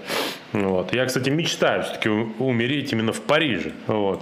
Вот. 0.52 0.92
Я, 0.92 1.06
кстати, 1.06 1.30
мечтаю 1.30 1.82
все-таки 1.84 2.08
умереть 2.08 2.92
именно 2.92 3.12
в 3.12 3.20
Париже. 3.20 3.70
Вот. 3.86 4.20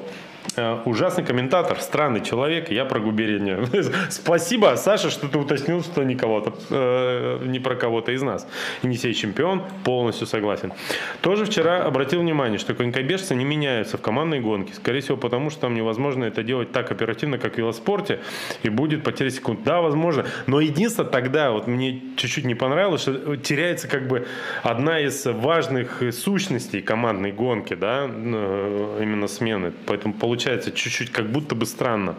Э, 0.54 0.82
Ужасный 0.84 1.24
комментатор, 1.24 1.80
странный 1.80 2.20
человек, 2.20 2.70
я 2.70 2.84
про 2.84 3.00
губернию. 3.00 3.66
Спасибо, 4.10 4.74
Саша, 4.76 5.10
что 5.10 5.28
ты 5.28 5.38
уточнил, 5.38 5.82
что 5.82 6.02
не 6.04 6.14
кого-то, 6.14 6.54
э, 6.70 7.44
не 7.46 7.58
про 7.58 7.74
кого-то 7.74 8.12
из 8.12 8.22
нас. 8.22 8.46
Енисей 8.82 9.14
чемпион, 9.14 9.62
полностью 9.84 10.26
согласен. 10.26 10.72
Тоже 11.20 11.44
вчера 11.44 11.84
обратил 11.84 12.20
внимание, 12.20 12.58
что 12.58 12.74
конькобежцы 12.74 13.34
не 13.34 13.44
меняются 13.44 13.98
в 13.98 14.00
командной 14.00 14.40
гонке. 14.40 14.72
Скорее 14.74 15.00
всего, 15.00 15.16
потому 15.16 15.50
что 15.50 15.62
там 15.62 15.74
невозможно 15.74 16.24
это 16.24 16.42
делать 16.42 16.72
так 16.72 16.90
оперативно, 16.90 17.38
как 17.38 17.54
в 17.54 17.58
велоспорте, 17.58 18.20
и 18.62 18.68
будет 18.68 19.02
потеря 19.02 19.30
секунд. 19.30 19.60
Да, 19.64 19.80
возможно. 19.80 20.26
Но 20.46 20.60
единственное 20.60 21.10
тогда, 21.10 21.50
вот 21.50 21.66
мне 21.66 22.02
чуть-чуть 22.16 22.44
не 22.44 22.54
понравилось, 22.54 23.02
что 23.02 23.36
теряется 23.36 23.88
как 23.88 24.06
бы 24.08 24.26
одна 24.62 25.00
из 25.00 25.26
важных 25.26 26.02
сущностей 26.12 26.80
командной 26.80 27.32
гонки, 27.32 27.74
да, 27.74 28.08
э, 28.08 29.00
именно 29.02 29.26
смены. 29.26 29.72
Поэтому 29.86 30.14
получается 30.14 30.35
чуть-чуть 30.36 31.10
как 31.10 31.30
будто 31.30 31.54
бы 31.54 31.66
странно. 31.66 32.16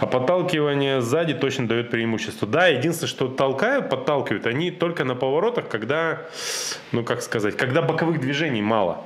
А 0.00 0.06
подталкивание 0.06 1.00
сзади 1.00 1.34
точно 1.34 1.68
дает 1.68 1.90
преимущество. 1.90 2.48
Да, 2.48 2.66
единственное, 2.66 3.08
что 3.08 3.28
толкают, 3.28 3.88
подталкивают, 3.88 4.46
они 4.46 4.70
только 4.70 5.04
на 5.04 5.14
поворотах, 5.14 5.68
когда, 5.68 6.22
ну 6.92 7.04
как 7.04 7.22
сказать, 7.22 7.56
когда 7.56 7.82
боковых 7.82 8.20
движений 8.20 8.62
мало. 8.62 9.04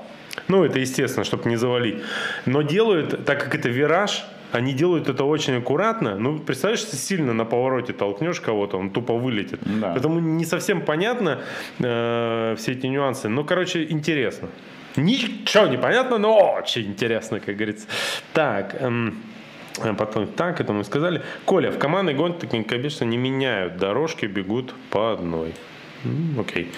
Ну, 0.49 0.65
это 0.65 0.79
естественно, 0.79 1.25
чтобы 1.25 1.49
не 1.49 1.57
завалить. 1.57 1.97
Но 2.45 2.63
делают, 2.63 3.25
так 3.25 3.43
как 3.43 3.55
это 3.55 3.69
вираж, 3.69 4.25
они 4.53 4.73
делают 4.73 5.09
это 5.09 5.25
очень 5.25 5.57
аккуратно. 5.57 6.19
Ну, 6.19 6.39
представляешь, 6.39 6.83
если 6.85 6.97
сильно 6.97 7.33
на 7.33 7.45
повороте 7.45 7.93
толкнешь 7.93 8.41
кого-то, 8.41 8.79
он 8.79 8.91
тупо 8.91 9.15
вылетит. 9.15 9.61
Да. 9.63 9.93
Поэтому 9.93 10.21
не 10.21 10.45
совсем 10.45 10.83
понятно 10.83 11.41
э, 11.79 12.55
все 12.59 12.73
эти 12.73 12.87
нюансы. 12.87 13.29
Ну, 13.29 13.45
короче, 13.45 13.85
интересно. 13.85 14.49
Ничего 14.97 15.67
не 15.67 15.77
понятно, 15.77 16.19
но 16.19 16.55
очень 16.59 16.87
интересно, 16.87 17.41
как 17.41 17.55
говорится. 17.55 17.87
Так, 18.33 18.77
эм, 18.81 19.23
а 19.83 19.95
Потом, 19.95 20.27
так, 20.27 20.61
это 20.61 20.73
мы 20.73 20.85
сказали. 20.85 21.23
Коля, 21.45 21.71
в 21.71 21.79
командной 21.79 22.15
гонке, 22.15 22.47
конечно, 22.65 23.05
не 23.05 23.19
меняют 23.19 23.77
дорожки, 23.77 24.27
бегут 24.27 24.75
по 24.91 25.13
одной. 25.13 25.55
Окей. 26.39 26.73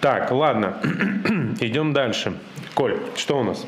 Так, 0.00 0.30
ладно. 0.30 0.76
Идем 1.60 1.92
дальше. 1.92 2.34
Коль, 2.74 2.98
что 3.16 3.38
у 3.38 3.44
нас? 3.44 3.66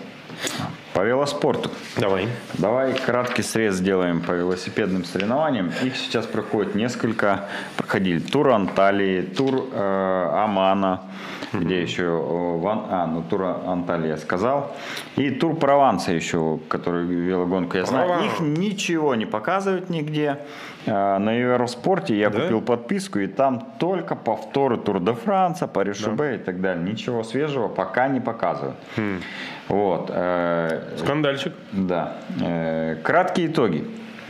По 0.93 1.03
велоспорту. 1.03 1.71
Давай. 1.97 2.29
Давай 2.55 2.95
краткий 2.95 3.43
срез 3.43 3.77
сделаем 3.77 4.21
по 4.21 4.33
велосипедным 4.33 5.05
соревнованиям. 5.05 5.73
Их 5.83 5.97
сейчас 5.97 6.27
проходит 6.27 6.75
несколько. 6.75 7.49
Проходили 7.77 8.19
тур 8.19 8.51
Анталии, 8.51 9.23
тур 9.23 9.69
э, 9.73 10.31
Амана, 10.33 11.03
где 11.55 11.83
еще 11.83 12.09
Ван, 12.61 12.83
а, 12.91 13.07
ну 13.07 13.23
тур 13.23 13.43
Анталии 13.45 14.09
я 14.09 14.17
сказал, 14.17 14.73
и 15.17 15.31
тур 15.31 15.57
Прованса 15.57 16.13
еще, 16.13 16.59
который 16.69 17.05
велогонка 17.07 17.79
я 17.79 17.85
знаю. 17.87 18.09
Прованс. 18.09 18.27
Их 18.33 18.41
ничего 18.41 19.15
не 19.15 19.27
показывают 19.27 19.91
нигде. 19.91 20.39
А, 20.87 21.19
На 21.19 21.33
Евроспорте 21.33 22.17
я 22.19 22.31
Да? 22.31 22.41
купил 22.41 22.61
подписку, 22.61 23.19
и 23.19 23.27
там 23.27 23.67
только 23.79 24.15
повторы 24.17 24.77
Тур 24.77 25.01
де 25.01 25.13
Франца, 25.15 25.67
париж 25.67 26.01
и 26.03 26.39
так 26.39 26.61
далее. 26.61 26.85
Ничего 26.85 27.23
свежего 27.25 27.69
пока 27.69 28.09
не 28.09 28.21
показывают. 28.21 28.77
Хм. 28.97 29.21
Вот. 29.69 30.11
э, 30.13 30.97
Скандальчик. 30.99 31.53
да. 31.73 32.17
Э, 32.43 32.97
Краткие 33.03 33.47
итоги. 33.47 33.85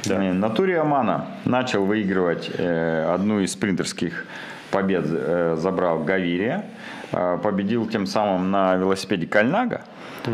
Да. 0.05 0.23
Э, 0.23 0.33
На 0.33 0.51
туре 0.51 0.79
Омана 0.81 1.27
начал 1.45 1.85
выигрывать 1.85 2.51
э, 2.57 3.13
одну 3.15 3.41
из 3.41 3.53
спринтерских 3.53 4.27
побед, 4.75 5.05
э, 5.07 5.55
забрал 5.57 6.01
Гавирия. 6.05 6.65
Э, 7.13 7.39
Победил 7.43 7.87
тем 7.87 8.07
самым 8.07 8.51
на 8.51 8.75
велосипеде 8.75 9.27
Кальнага. 9.27 9.83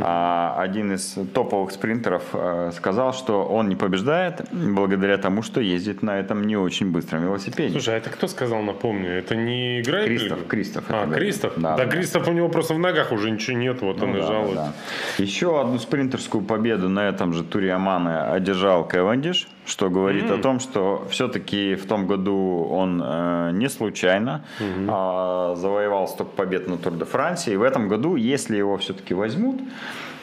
А 0.02 0.54
один 0.58 0.92
из 0.94 1.18
топовых 1.34 1.72
спринтеров 1.72 2.22
э, 2.32 2.70
сказал, 2.76 3.12
что 3.12 3.44
он 3.44 3.68
не 3.68 3.74
побеждает 3.74 4.46
благодаря 4.52 5.18
тому, 5.18 5.42
что 5.42 5.60
ездит 5.60 6.02
на 6.02 6.20
этом 6.20 6.46
не 6.46 6.56
очень 6.56 6.92
быстром 6.92 7.24
велосипеде. 7.24 7.72
Слушай, 7.72 7.94
а 7.94 7.98
это 7.98 8.08
кто 8.08 8.28
сказал, 8.28 8.62
напомню? 8.62 9.10
Это 9.10 9.34
не 9.34 9.80
играет? 9.80 10.06
Кристоф, 10.06 10.46
Кристоф 10.46 10.84
А, 10.90 11.06
это. 11.06 11.14
Кристоф? 11.16 11.52
Да, 11.56 11.76
Да, 11.76 11.84
да. 11.84 11.90
Кристоф 11.90 12.28
у 12.28 12.32
него 12.32 12.48
просто 12.48 12.74
в 12.74 12.78
ногах 12.78 13.10
уже 13.10 13.30
ничего 13.32 13.56
нет, 13.58 13.82
вот 13.82 14.00
он 14.00 14.12
Ну 14.12 14.18
и 14.18 14.20
да, 14.20 14.26
жалует. 14.28 14.54
да. 14.54 14.72
Еще 15.18 15.60
одну 15.60 15.78
спринтерскую 15.80 16.44
победу 16.44 16.88
на 16.88 17.08
этом 17.08 17.32
же 17.34 17.42
туре 17.42 17.72
Омана 17.72 18.32
одержал 18.32 18.86
Кевендиш, 18.86 19.48
что 19.66 19.90
говорит 19.90 20.30
о 20.30 20.38
том, 20.38 20.60
что 20.60 21.06
все-таки 21.10 21.74
в 21.74 21.86
том 21.86 22.06
году 22.06 22.66
он 22.70 23.02
э, 23.04 23.50
не 23.52 23.68
случайно 23.68 24.44
а, 24.88 25.54
завоевал 25.56 26.08
столько 26.08 26.32
побед 26.32 26.68
на 26.68 26.76
Тур 26.76 26.92
де 26.94 27.04
Франции. 27.04 27.54
И 27.54 27.56
в 27.56 27.62
этом 27.62 27.88
году, 27.88 28.16
если 28.16 28.56
его 28.56 28.76
все-таки 28.76 29.14
возьмут 29.14 29.60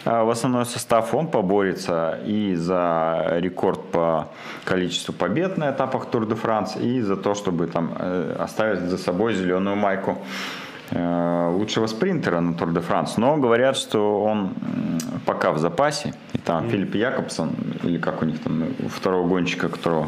а, 0.05 0.23
в 0.23 0.29
основной 0.29 0.65
состав, 0.65 1.13
он 1.13 1.27
поборется 1.27 2.19
и 2.25 2.55
за 2.55 3.37
рекорд 3.39 3.79
по 3.91 4.27
количеству 4.65 5.13
побед 5.13 5.57
на 5.57 5.71
этапах 5.71 6.05
Тур 6.05 6.25
де 6.25 6.35
Франс, 6.35 6.75
и 6.75 7.01
за 7.01 7.15
то, 7.15 7.33
чтобы 7.33 7.67
там 7.67 7.95
э, 7.99 8.35
оставить 8.39 8.81
за 8.81 8.97
собой 8.97 9.33
зеленую 9.33 9.75
майку. 9.75 10.11
э, 10.11 10.66
лучшего 10.91 11.87
спринтера 11.87 12.39
на 12.39 12.53
Тур 12.53 12.71
де 12.73 12.79
Франс. 12.79 13.17
Но 13.17 13.37
говорят, 13.37 13.77
что 13.77 14.23
он 14.23 14.51
пока 15.25 15.51
в 15.51 15.57
запасе. 15.57 16.13
И 16.33 16.37
там 16.37 16.69
Филипп 16.69 16.95
Якобсон, 16.95 17.51
или 17.83 17.97
как 17.97 18.21
у 18.21 18.25
них 18.25 18.39
там, 18.39 18.63
второго 18.89 19.27
гонщика, 19.27 19.67
которого 19.69 20.07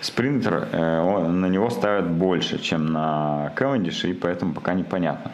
спринтер, 0.00 0.68
э, 0.72 1.00
он- 1.00 1.40
на 1.40 1.46
него 1.46 1.70
ставят 1.70 2.06
больше, 2.10 2.58
чем 2.58 2.92
на 2.92 3.52
Кевендиша, 3.58 4.08
и 4.08 4.12
поэтому 4.14 4.54
пока 4.54 4.74
непонятно. 4.74 5.30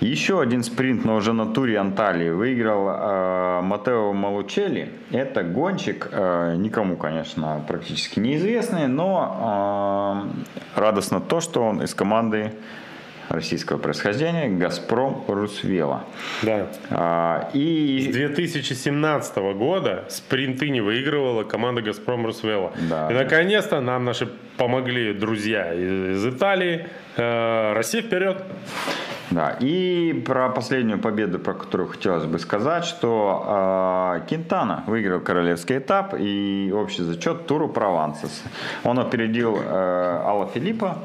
Еще 0.00 0.40
один 0.40 0.62
спринт, 0.64 1.04
но 1.04 1.14
уже 1.16 1.32
на 1.32 1.46
туре 1.46 1.78
Анталии 1.78 2.30
выиграл 2.30 2.88
э, 2.88 3.60
Матео 3.62 4.12
Малучелли. 4.12 4.88
Это 5.12 5.42
гонщик, 5.44 6.08
э, 6.12 6.56
никому, 6.58 6.96
конечно, 6.96 7.60
практически 7.68 8.20
неизвестный, 8.20 8.88
но 8.88 10.24
э, 10.76 10.80
радостно 10.80 11.20
то, 11.20 11.40
что 11.40 11.62
он 11.62 11.80
из 11.82 11.94
команды 11.94 12.52
российского 13.28 13.78
происхождения 13.78 14.48
«Газпром 14.48 15.24
Русвела». 15.28 16.04
Да. 16.42 16.68
А, 16.90 17.50
С 17.52 17.54
и 17.54 18.10
2017 18.12 19.36
года 19.54 20.04
спринты 20.08 20.68
не 20.70 20.80
выигрывала 20.80 21.44
команда 21.44 21.82
«Газпром 21.82 22.26
Русвелла». 22.26 22.72
Да. 22.88 23.10
И 23.10 23.14
наконец-то 23.14 23.80
нам 23.80 24.04
наши 24.04 24.28
помогли 24.56 25.12
друзья 25.12 25.72
из, 25.74 26.24
Италии. 26.26 26.86
Э, 27.16 27.72
Россия 27.74 28.02
вперед! 28.02 28.42
Да, 29.30 29.56
и 29.58 30.12
про 30.24 30.50
последнюю 30.50 31.00
победу, 31.00 31.38
про 31.38 31.54
которую 31.54 31.88
хотелось 31.88 32.24
бы 32.24 32.38
сказать, 32.38 32.84
что 32.84 34.20
э, 34.22 34.26
Кентана 34.28 34.84
выиграл 34.86 35.20
королевский 35.20 35.78
этап 35.78 36.14
и 36.16 36.72
общий 36.72 37.02
зачет 37.02 37.46
туру 37.46 37.68
Провансес. 37.68 38.44
Он 38.84 38.98
опередил 39.00 39.58
э, 39.58 40.20
Алла 40.24 40.48
Филиппа, 40.54 40.98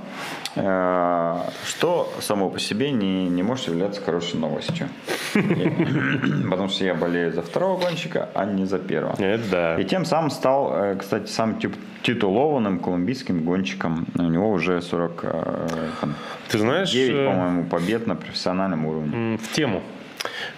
что 1.66 2.12
само 2.22 2.50
по 2.50 2.60
себе 2.60 2.92
не, 2.92 3.28
не 3.30 3.44
может 3.44 3.68
являться 3.68 4.02
хорошей 4.02 4.40
новостью. 4.40 4.90
Потому 5.34 6.70
что 6.70 6.86
я 6.86 6.94
болею 6.96 7.32
за 7.34 7.42
второго 7.42 7.80
гонщика, 7.80 8.30
а 8.34 8.46
не 8.46 8.66
за 8.66 8.80
первого. 8.80 9.16
Это 9.22 9.44
да. 9.52 9.80
И 9.80 9.86
тем 9.86 10.06
самым 10.06 10.30
стал, 10.32 10.74
э, 10.76 10.96
кстати, 10.96 11.28
тип- 11.60 11.78
титулованным 12.04 12.80
колумбийским 12.80 13.44
гонщиком. 13.44 14.06
У 14.18 14.24
него 14.24 14.50
уже 14.52 14.82
49, 14.82 16.16
Ты 16.50 16.58
знаешь, 16.58 16.94
э, 16.96 17.26
по-моему, 17.26 17.66
побед 17.66 18.08
на 18.08 18.16
профессиональном 18.16 18.86
уровне. 18.86 19.38
В 19.38 19.52
тему. 19.54 19.82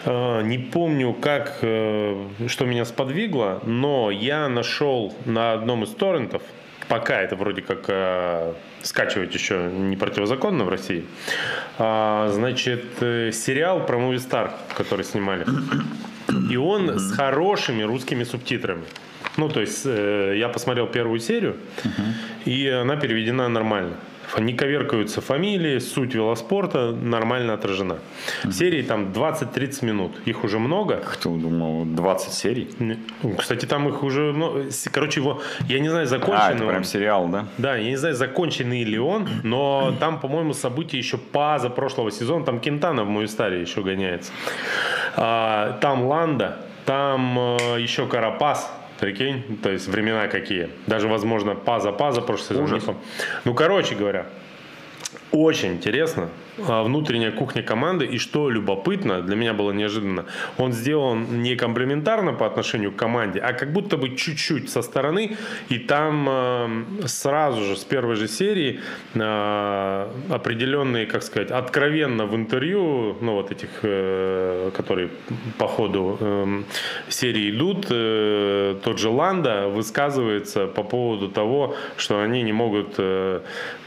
Э, 0.06 0.41
Не 0.43 0.58
помню, 0.58 1.14
как, 1.14 1.60
э, 1.62 2.28
что 2.47 2.66
меня 2.66 2.86
сподвигло, 2.86 3.60
но 3.66 4.10
я 4.12 4.47
нашел 4.49 5.14
на 5.26 5.54
одном 5.54 5.84
из 5.84 5.89
торрентов, 5.89 6.41
пока 6.88 7.20
это 7.22 7.36
вроде 7.36 7.62
как 7.62 7.86
э, 7.88 8.54
скачивать 8.84 9.34
еще 9.34 9.70
не 9.72 9.96
противозаконно 9.96 10.64
в 10.64 10.70
России, 10.70 11.06
а, 11.78 12.30
значит, 12.32 12.86
э, 13.02 13.32
сериал 13.32 13.86
про 13.86 13.98
Movistar, 13.98 14.52
который 14.76 15.06
снимали. 15.06 15.46
И 16.50 16.58
он 16.58 17.00
с 17.00 17.12
хорошими 17.12 17.84
русскими 17.84 18.24
субтитрами. 18.24 18.84
Ну, 19.38 19.50
то 19.50 19.62
есть, 19.62 19.86
э, 19.86 20.36
я 20.38 20.50
посмотрел 20.50 20.88
первую 20.88 21.20
серию, 21.20 21.56
и 22.46 22.68
она 22.68 22.96
переведена 22.96 23.50
нормально. 23.50 23.96
Не 24.39 24.53
коверкаются 24.53 25.19
фамилии, 25.22 25.80
суть 25.80 26.13
велоспорта 26.15 26.91
нормально 26.91 27.53
отражена. 27.53 27.97
Серии 28.49 28.82
там 28.82 29.11
20-30 29.11 29.86
минут. 29.86 30.11
Их 30.26 30.43
уже 30.45 30.57
много. 30.59 30.95
Кто 30.95 31.30
думал, 31.36 31.84
20 31.86 32.34
серий? 32.34 32.69
Не- 32.80 32.97
Кстати, 33.38 33.65
там 33.65 33.89
их 33.89 34.03
уже 34.03 34.32
много. 34.32 34.65
Короче, 34.91 35.19
его, 35.19 35.41
я 35.67 35.80
не 35.80 35.89
знаю, 35.89 36.05
А, 36.05 36.07
законченный 36.07 36.55
это 36.55 36.63
он. 36.63 36.69
прям 36.69 36.84
сериал, 36.84 37.28
да? 37.28 37.45
Да, 37.57 37.76
я 37.76 37.89
не 37.89 37.97
знаю, 37.97 38.15
законченный 38.15 38.84
ли 38.84 38.97
он, 38.99 39.28
но 39.43 39.93
там, 39.99 40.19
по-моему, 40.19 40.53
события 40.53 40.97
еще 40.97 41.17
поза 41.17 41.69
прошлого 41.69 42.09
сезона. 42.11 42.45
Там 42.45 42.59
Кентана 42.59 43.03
в 43.03 43.09
Моюстаре 43.09 43.59
еще 43.61 43.82
гоняется. 43.82 44.32
А, 45.17 45.78
там 45.82 46.05
Ланда, 46.05 46.57
там 46.86 47.38
э, 47.38 47.82
еще 47.82 48.07
Карапас. 48.07 48.72
Прикинь, 49.02 49.58
то 49.64 49.72
есть 49.72 49.88
времена 49.88 50.28
какие. 50.28 50.70
Даже, 50.86 51.08
возможно, 51.08 51.56
паза-паза 51.56 52.22
прошлый 52.22 52.64
сезон. 52.64 52.95
Ну, 53.45 53.56
короче 53.56 53.95
говоря, 53.95 54.28
очень 55.32 55.74
интересно. 55.74 56.30
А, 56.68 56.84
Внутренняя 56.84 57.32
кухня 57.32 57.64
команды. 57.64 58.05
И 58.05 58.18
что 58.18 58.49
любопытно, 58.49 59.22
для 59.22 59.36
меня 59.36 59.53
было 59.53 59.72
неожиданно, 59.72 60.26
он 60.57 60.74
сделан 60.74 61.41
не 61.41 61.55
комплементарно 61.55 62.34
по 62.34 62.45
отношению 62.45 62.91
к 62.91 62.95
команде, 62.95 63.39
а 63.39 63.53
как 63.53 63.72
будто 63.74 63.97
бы 63.97 64.16
чуть-чуть 64.16 64.70
со 64.70 64.82
стороны. 64.82 65.38
И 65.70 65.80
там 65.80 66.28
э, 66.30 66.84
сразу 67.05 67.64
же 67.64 67.76
с 67.76 67.84
первой 67.84 68.16
же 68.16 68.28
серии 68.28 68.80
э, 69.14 70.07
определенные, 70.30 71.05
как 71.05 71.24
сказать, 71.24 71.51
откровенно 71.51 72.26
в 72.26 72.36
интервью, 72.36 73.18
ну 73.22 73.34
вот 73.34 73.51
этих, 73.51 73.70
э, 73.84 74.72
которые 74.76 75.09
по 75.57 75.68
ходу 75.68 76.18
эм, 76.20 76.66
серии 77.09 77.49
идут, 77.51 77.88
э, 77.89 78.76
тот 78.84 78.99
же 78.99 79.09
Ланда 79.09 79.68
высказывается 79.68 80.68
по 80.68 80.84
поводу 80.84 81.30
того, 81.30 81.76
что 81.97 82.22
они 82.22 82.43
не 82.43 82.53
могут 82.53 82.95
э, 82.97 83.41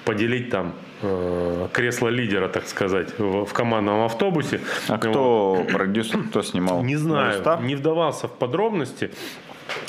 поделить 0.05 0.51
там 0.51 0.75
э, 1.03 1.69
кресло 1.73 2.09
лидера, 2.09 2.49
так 2.49 2.67
сказать, 2.67 3.19
в, 3.19 3.45
в 3.45 3.53
командном 3.53 4.05
автобусе. 4.05 4.61
А 4.89 4.93
Вот. 4.93 5.01
кто 5.01 5.67
продюсер, 5.73 6.19
кто 6.29 6.43
снимал? 6.43 6.83
Не 6.85 6.97
знаю, 6.97 7.41
Movistar? 7.43 7.65
не 7.65 7.75
вдавался 7.75 8.29
в 8.29 8.33
подробности 8.33 9.11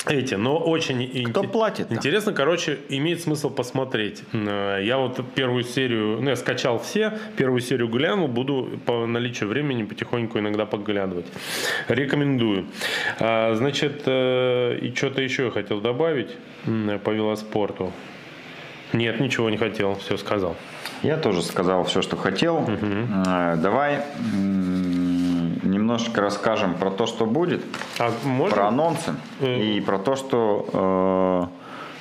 эти, 0.08 0.34
но 0.36 0.56
очень 0.58 1.06
Кто 1.30 1.42
инте- 1.42 1.48
платит-то? 1.48 1.94
интересно, 1.94 2.32
короче, 2.32 2.78
имеет 2.88 3.20
смысл 3.20 3.50
посмотреть. 3.50 4.22
Э, 4.32 4.80
Я 4.82 4.96
вот 4.96 5.20
первую 5.34 5.64
серию, 5.64 6.18
ну, 6.22 6.30
я 6.30 6.36
скачал 6.36 6.78
все, 6.78 7.18
первую 7.36 7.60
серию 7.60 7.88
глянул, 7.88 8.26
буду 8.26 8.68
по 8.86 9.06
наличию 9.06 9.48
времени 9.50 9.82
потихоньку 9.84 10.38
иногда 10.38 10.64
поглядывать. 10.64 11.26
Рекомендую. 11.88 12.64
А, 13.20 13.54
Значит, 13.54 14.02
э, 14.06 14.78
и 14.80 14.94
что-то 14.94 15.20
еще 15.20 15.44
я 15.44 15.50
хотел 15.50 15.80
добавить 15.80 16.30
по 17.04 17.10
велоспорту. 17.10 17.92
Нет, 18.96 19.20
ничего 19.20 19.50
не 19.50 19.56
хотел, 19.58 19.94
все 19.96 20.16
сказал. 20.16 20.56
Я 21.02 21.16
тоже 21.16 21.42
сказал 21.42 21.84
все, 21.84 22.00
что 22.02 22.16
хотел. 22.16 22.64
Э, 22.66 23.56
Давай 23.56 24.00
м, 24.32 25.70
немножко 25.70 26.20
расскажем 26.22 26.74
про 26.74 26.90
то, 26.90 27.06
что 27.06 27.26
будет, 27.26 27.62
А 27.98 28.10
можно? 28.24 28.54
про 28.56 28.68
анонсы 28.68 29.14
Э. 29.40 29.58
и 29.60 29.80
про 29.80 29.98
то, 29.98 30.16
что 30.16 31.50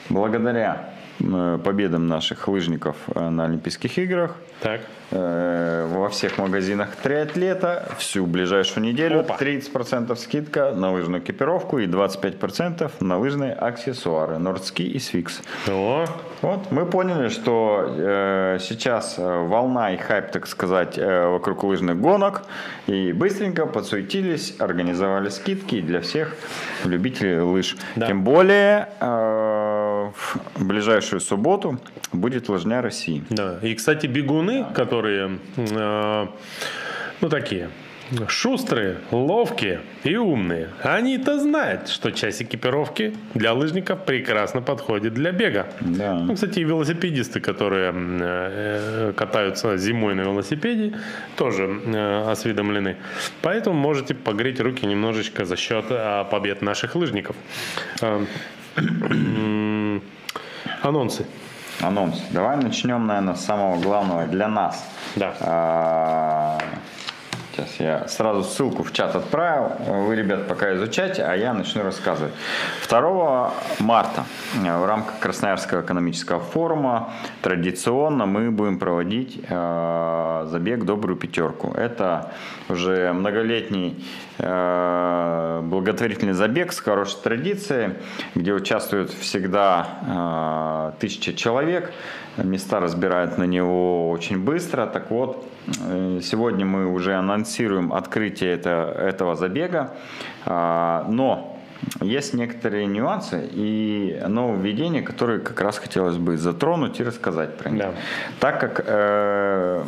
э, 0.10 0.14
благодаря 0.14 0.90
победам 1.20 2.08
наших 2.08 2.48
лыжников 2.48 2.96
э, 3.14 3.30
на 3.30 3.46
Олимпийских 3.46 3.98
играх. 3.98 4.36
Так. 4.62 4.82
Э, 5.12 5.88
Во 5.90 6.10
всех 6.10 6.38
магазинах 6.38 6.96
триатлета 6.96 7.90
всю 7.98 8.26
ближайшую 8.26 8.84
неделю 8.86 9.20
Опа. 9.22 9.38
30% 9.40 10.16
скидка 10.16 10.72
на 10.76 10.92
лыжную 10.92 11.22
экипировку 11.22 11.80
и 11.80 11.88
25% 11.88 12.92
на 13.00 13.18
лыжные 13.20 13.54
аксессуары 13.54 14.38
Нордски 14.40 14.82
и 14.82 15.00
Свикс. 15.00 15.42
О, 15.68 16.06
Вот, 16.42 16.72
мы 16.72 16.86
поняли, 16.86 17.30
что 17.30 17.86
э, 17.88 18.58
сейчас 18.60 19.16
э, 19.18 19.24
волна 19.48 19.94
и 19.94 19.98
хайп, 19.98 20.32
так 20.32 20.48
сказать, 20.48 20.98
э, 20.98 21.28
вокруг 21.28 21.64
лыжных 21.64 22.00
гонок, 22.00 22.44
и 22.88 23.14
быстренько 23.14 23.66
подсуетились, 23.68 24.56
организовали 24.60 25.30
скидки 25.30 25.82
для 25.82 26.02
всех 26.02 26.36
любителей 26.84 27.40
лыж. 27.40 27.78
Да. 27.96 28.08
Тем 28.08 28.24
более 28.24 28.90
э, 29.00 29.75
в 30.14 30.66
ближайшую 30.66 31.20
субботу 31.20 31.80
будет 32.12 32.50
лыжня 32.50 32.82
России. 32.82 33.24
да. 33.30 33.60
И, 33.62 33.74
кстати, 33.76 34.08
бегуны, 34.08 34.66
которые, 34.74 35.40
э, 35.58 36.28
ну, 37.22 37.30
такие, 37.30 37.70
шустрые, 38.28 38.98
ловкие 39.12 39.82
и 40.04 40.16
умные, 40.16 40.70
они-то 40.84 41.40
знают, 41.40 41.90
что 41.90 42.12
часть 42.12 42.42
экипировки 42.42 43.16
для 43.34 43.54
лыжников 43.54 44.06
прекрасно 44.06 44.62
подходит 44.62 45.14
для 45.14 45.32
бега. 45.32 45.68
Да. 45.82 46.14
Ну, 46.14 46.36
кстати, 46.36 46.60
и 46.60 46.64
велосипедисты, 46.64 47.40
которые 47.40 47.94
э, 47.96 49.14
катаются 49.16 49.78
зимой 49.78 50.16
на 50.16 50.22
велосипеде, 50.22 50.94
тоже 51.36 51.64
э, 51.64 52.32
осведомлены. 52.32 52.98
Поэтому 53.42 53.76
можете 53.76 54.14
погреть 54.14 54.60
руки 54.60 54.86
немножечко 54.86 55.46
за 55.46 55.56
счет 55.56 55.86
э, 55.90 56.26
побед 56.30 56.62
наших 56.62 56.96
лыжников. 56.96 57.36
Анонсы. 60.82 61.26
Анонс. 61.82 62.22
Давай 62.32 62.58
начнем, 62.58 63.06
наверное, 63.06 63.36
с 63.36 63.46
самого 63.46 63.80
главного 63.82 64.26
для 64.26 64.48
нас. 64.48 64.86
Да. 65.16 65.34
Я 67.80 68.08
сразу 68.08 68.44
ссылку 68.44 68.84
в 68.84 68.94
чат 68.94 69.16
отправил. 69.16 69.72
Вы, 70.06 70.16
ребят, 70.16 70.48
пока 70.48 70.76
изучайте, 70.76 71.24
а 71.24 71.36
я 71.36 71.54
начну 71.54 71.84
рассказывать. 71.84 72.34
2 72.88 73.54
марта 73.80 74.24
в 74.54 74.86
рамках 74.86 75.20
Красноярского 75.20 75.82
экономического 75.82 76.40
форума 76.40 77.14
традиционно 77.42 78.26
мы 78.26 78.52
будем 78.52 78.80
проводить 78.80 79.42
э, 79.50 80.48
забег 80.48 80.86
«Добрую 80.86 81.18
пятерку». 81.18 81.74
Это 81.74 82.32
уже 82.70 83.12
многолетний 83.14 84.06
э, 84.38 85.62
благотворительный 85.64 86.34
забег 86.34 86.72
с 86.72 86.80
хорошей 86.80 87.18
традицией, 87.22 87.96
где 88.36 88.54
участвуют 88.54 89.12
всегда 89.12 90.94
э, 90.96 91.00
тысяча 91.00 91.34
человек. 91.34 91.92
Места 92.38 92.80
разбирают 92.80 93.38
на 93.38 93.46
него 93.46 94.10
очень 94.10 94.44
быстро. 94.44 94.86
Так 94.88 95.10
вот, 95.12 95.48
э, 95.88 96.20
сегодня 96.22 96.66
мы 96.66 96.88
уже 96.88 97.16
анонсируем 97.16 97.94
открытие 97.94 98.54
это, 98.54 98.94
этого 98.98 99.36
забега. 99.36 99.94
А, 100.46 101.06
Но 101.10 101.58
есть 102.02 102.34
некоторые 102.34 102.88
нюансы 102.88 103.48
и 103.52 104.22
нововведения, 104.28 105.02
которые 105.02 105.40
как 105.40 105.62
раз 105.62 105.78
хотелось 105.78 106.18
бы 106.18 106.38
затронуть 106.38 107.00
и 107.00 107.04
рассказать 107.04 107.58
про 107.58 107.70
них. 107.70 107.80
Да. 107.80 107.94
Так 108.40 108.60
как 108.60 108.84
э, 108.86 109.84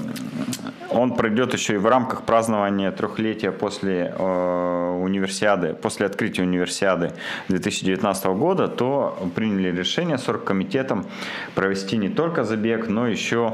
он 0.92 1.16
пройдет 1.16 1.54
еще 1.54 1.76
и 1.76 1.78
в 1.78 1.86
рамках 1.86 2.24
празднования 2.24 2.92
трехлетия 2.92 3.52
после 3.52 4.14
э, 4.18 5.00
универсиады, 5.02 5.74
после 5.74 6.06
открытия 6.06 6.44
универсиады 6.44 7.14
2019 7.50 8.26
года, 8.28 8.68
то 8.68 9.18
приняли 9.36 9.76
решение 9.76 10.18
с 10.18 10.28
оргкомитетом 10.30 11.06
провести 11.56 11.98
не 11.98 12.10
только 12.10 12.44
забег, 12.44 12.88
но 12.88 13.08
еще 13.08 13.54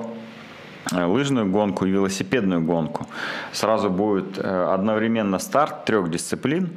лыжную 0.92 1.50
гонку 1.50 1.86
и 1.86 1.92
велосипедную 1.92 2.62
гонку. 2.62 3.08
Сразу 3.52 3.90
будет 3.90 4.38
э, 4.38 4.74
одновременно 4.74 5.40
старт 5.40 5.86
трех 5.86 6.10
дисциплин. 6.10 6.70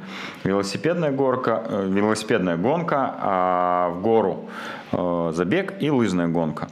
Велосипедная 0.43 1.11
горка, 1.11 1.63
э, 1.67 1.87
велосипедная 1.89 2.57
гонка, 2.57 3.15
а 3.19 3.89
в 3.89 4.01
гору 4.01 4.49
э, 4.91 5.31
забег 5.33 5.75
и 5.81 5.89
лыжная 5.89 6.27
гонка. 6.27 6.67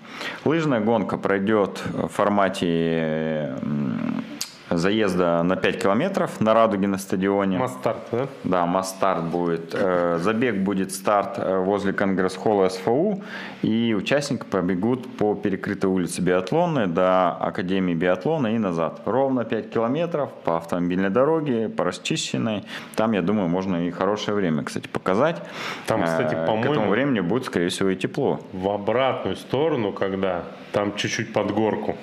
Лыжная 0.45 0.79
гонка 0.79 1.17
пройдет 1.17 1.83
в 1.93 2.07
формате 2.07 2.67
э, 2.67 3.57
заезда 4.69 5.43
на 5.43 5.55
5 5.55 5.81
километров 5.81 6.41
на 6.41 6.53
Радуге 6.53 6.87
на 6.87 6.97
стадионе. 6.97 7.57
Мастарт, 7.57 7.99
да? 8.11 8.27
Да, 8.43 8.65
масс-старт 8.65 9.23
будет. 9.25 9.73
Э, 9.73 10.17
Забег 10.21 10.57
будет 10.57 10.91
старт 10.91 11.35
э, 11.37 11.57
возле 11.59 11.93
Конгресс-холла 11.93 12.69
СФУ, 12.69 13.21
и 13.61 13.93
участники 13.97 14.43
побегут 14.43 15.17
по 15.17 15.35
перекрытой 15.35 15.89
улице 15.89 16.21
Биатлонной 16.21 16.87
до 16.87 17.29
Академии 17.31 17.93
биатлона 17.93 18.55
и 18.55 18.57
назад. 18.57 19.01
Ровно 19.05 19.43
5 19.45 19.69
километров 19.71 20.31
по 20.43 20.57
автомобильной 20.57 21.09
дороге, 21.09 21.69
по 21.69 21.83
расчищенной. 21.83 22.63
Там, 22.95 23.11
я 23.13 23.21
думаю, 23.21 23.49
можно 23.49 23.87
и 23.87 23.91
хорошее 23.91 24.35
время, 24.35 24.63
кстати, 24.63 24.87
показать. 24.87 25.41
Там, 25.87 26.03
кстати, 26.03 26.35
Э, 26.35 26.43
К 26.43 26.47
по-моему- 26.47 26.71
этому 26.73 26.89
времени 26.89 27.19
будет, 27.21 27.45
скорее 27.45 27.69
всего, 27.69 27.89
и 27.89 27.95
тепло. 27.95 28.39
В 28.53 28.69
обратную 28.69 29.35
сторону, 29.35 29.91
когда 29.93 30.43
там 30.75 30.93
чуть-чуть 30.95 31.33
под 31.33 31.51
горку. 31.51 31.95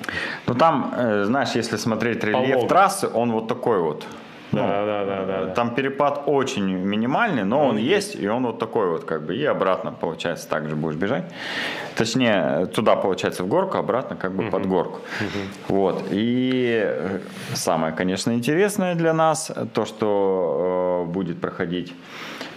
Ну, 0.47 0.55
там, 0.55 0.95
э, 0.97 1.25
знаешь, 1.25 1.57
если 1.57 1.77
смотреть 1.77 2.25
рельеф 2.25 2.55
Полого. 2.55 2.68
трассы, 2.68 3.09
он 3.14 3.31
вот 3.33 3.47
такой 3.49 3.79
вот. 3.79 4.07
Ну, 4.53 4.59
Да, 4.59 4.85
да, 4.85 5.05
да, 5.05 5.25
да, 5.25 5.45
да. 5.45 5.55
Там 5.55 5.75
перепад 5.75 6.23
очень 6.27 6.70
минимальный, 6.87 7.45
но 7.45 7.68
он 7.68 7.77
есть, 7.77 8.16
и 8.16 8.29
он 8.29 8.47
вот 8.47 8.59
такой 8.59 8.89
вот 8.89 9.05
как 9.05 9.23
бы. 9.27 9.37
И 9.37 9.45
обратно, 9.45 9.93
получается, 9.93 10.49
так 10.49 10.68
же 10.68 10.77
будешь 10.77 10.97
бежать. 10.97 11.25
Точнее, 11.97 12.66
туда, 12.66 12.97
получается, 12.97 13.45
в 13.45 13.49
горку, 13.49 13.79
обратно 13.79 14.16
как 14.16 14.33
бы 14.33 14.51
под 14.51 14.66
горку. 14.66 14.99
Вот. 15.68 16.05
И 16.11 16.83
э, 16.83 17.18
самое, 17.55 17.93
конечно, 17.93 18.33
интересное 18.33 18.95
для 18.95 19.12
нас, 19.12 19.53
то, 19.75 19.85
что 19.85 21.05
э, 21.07 21.12
будет 21.12 21.41
проходить 21.41 21.93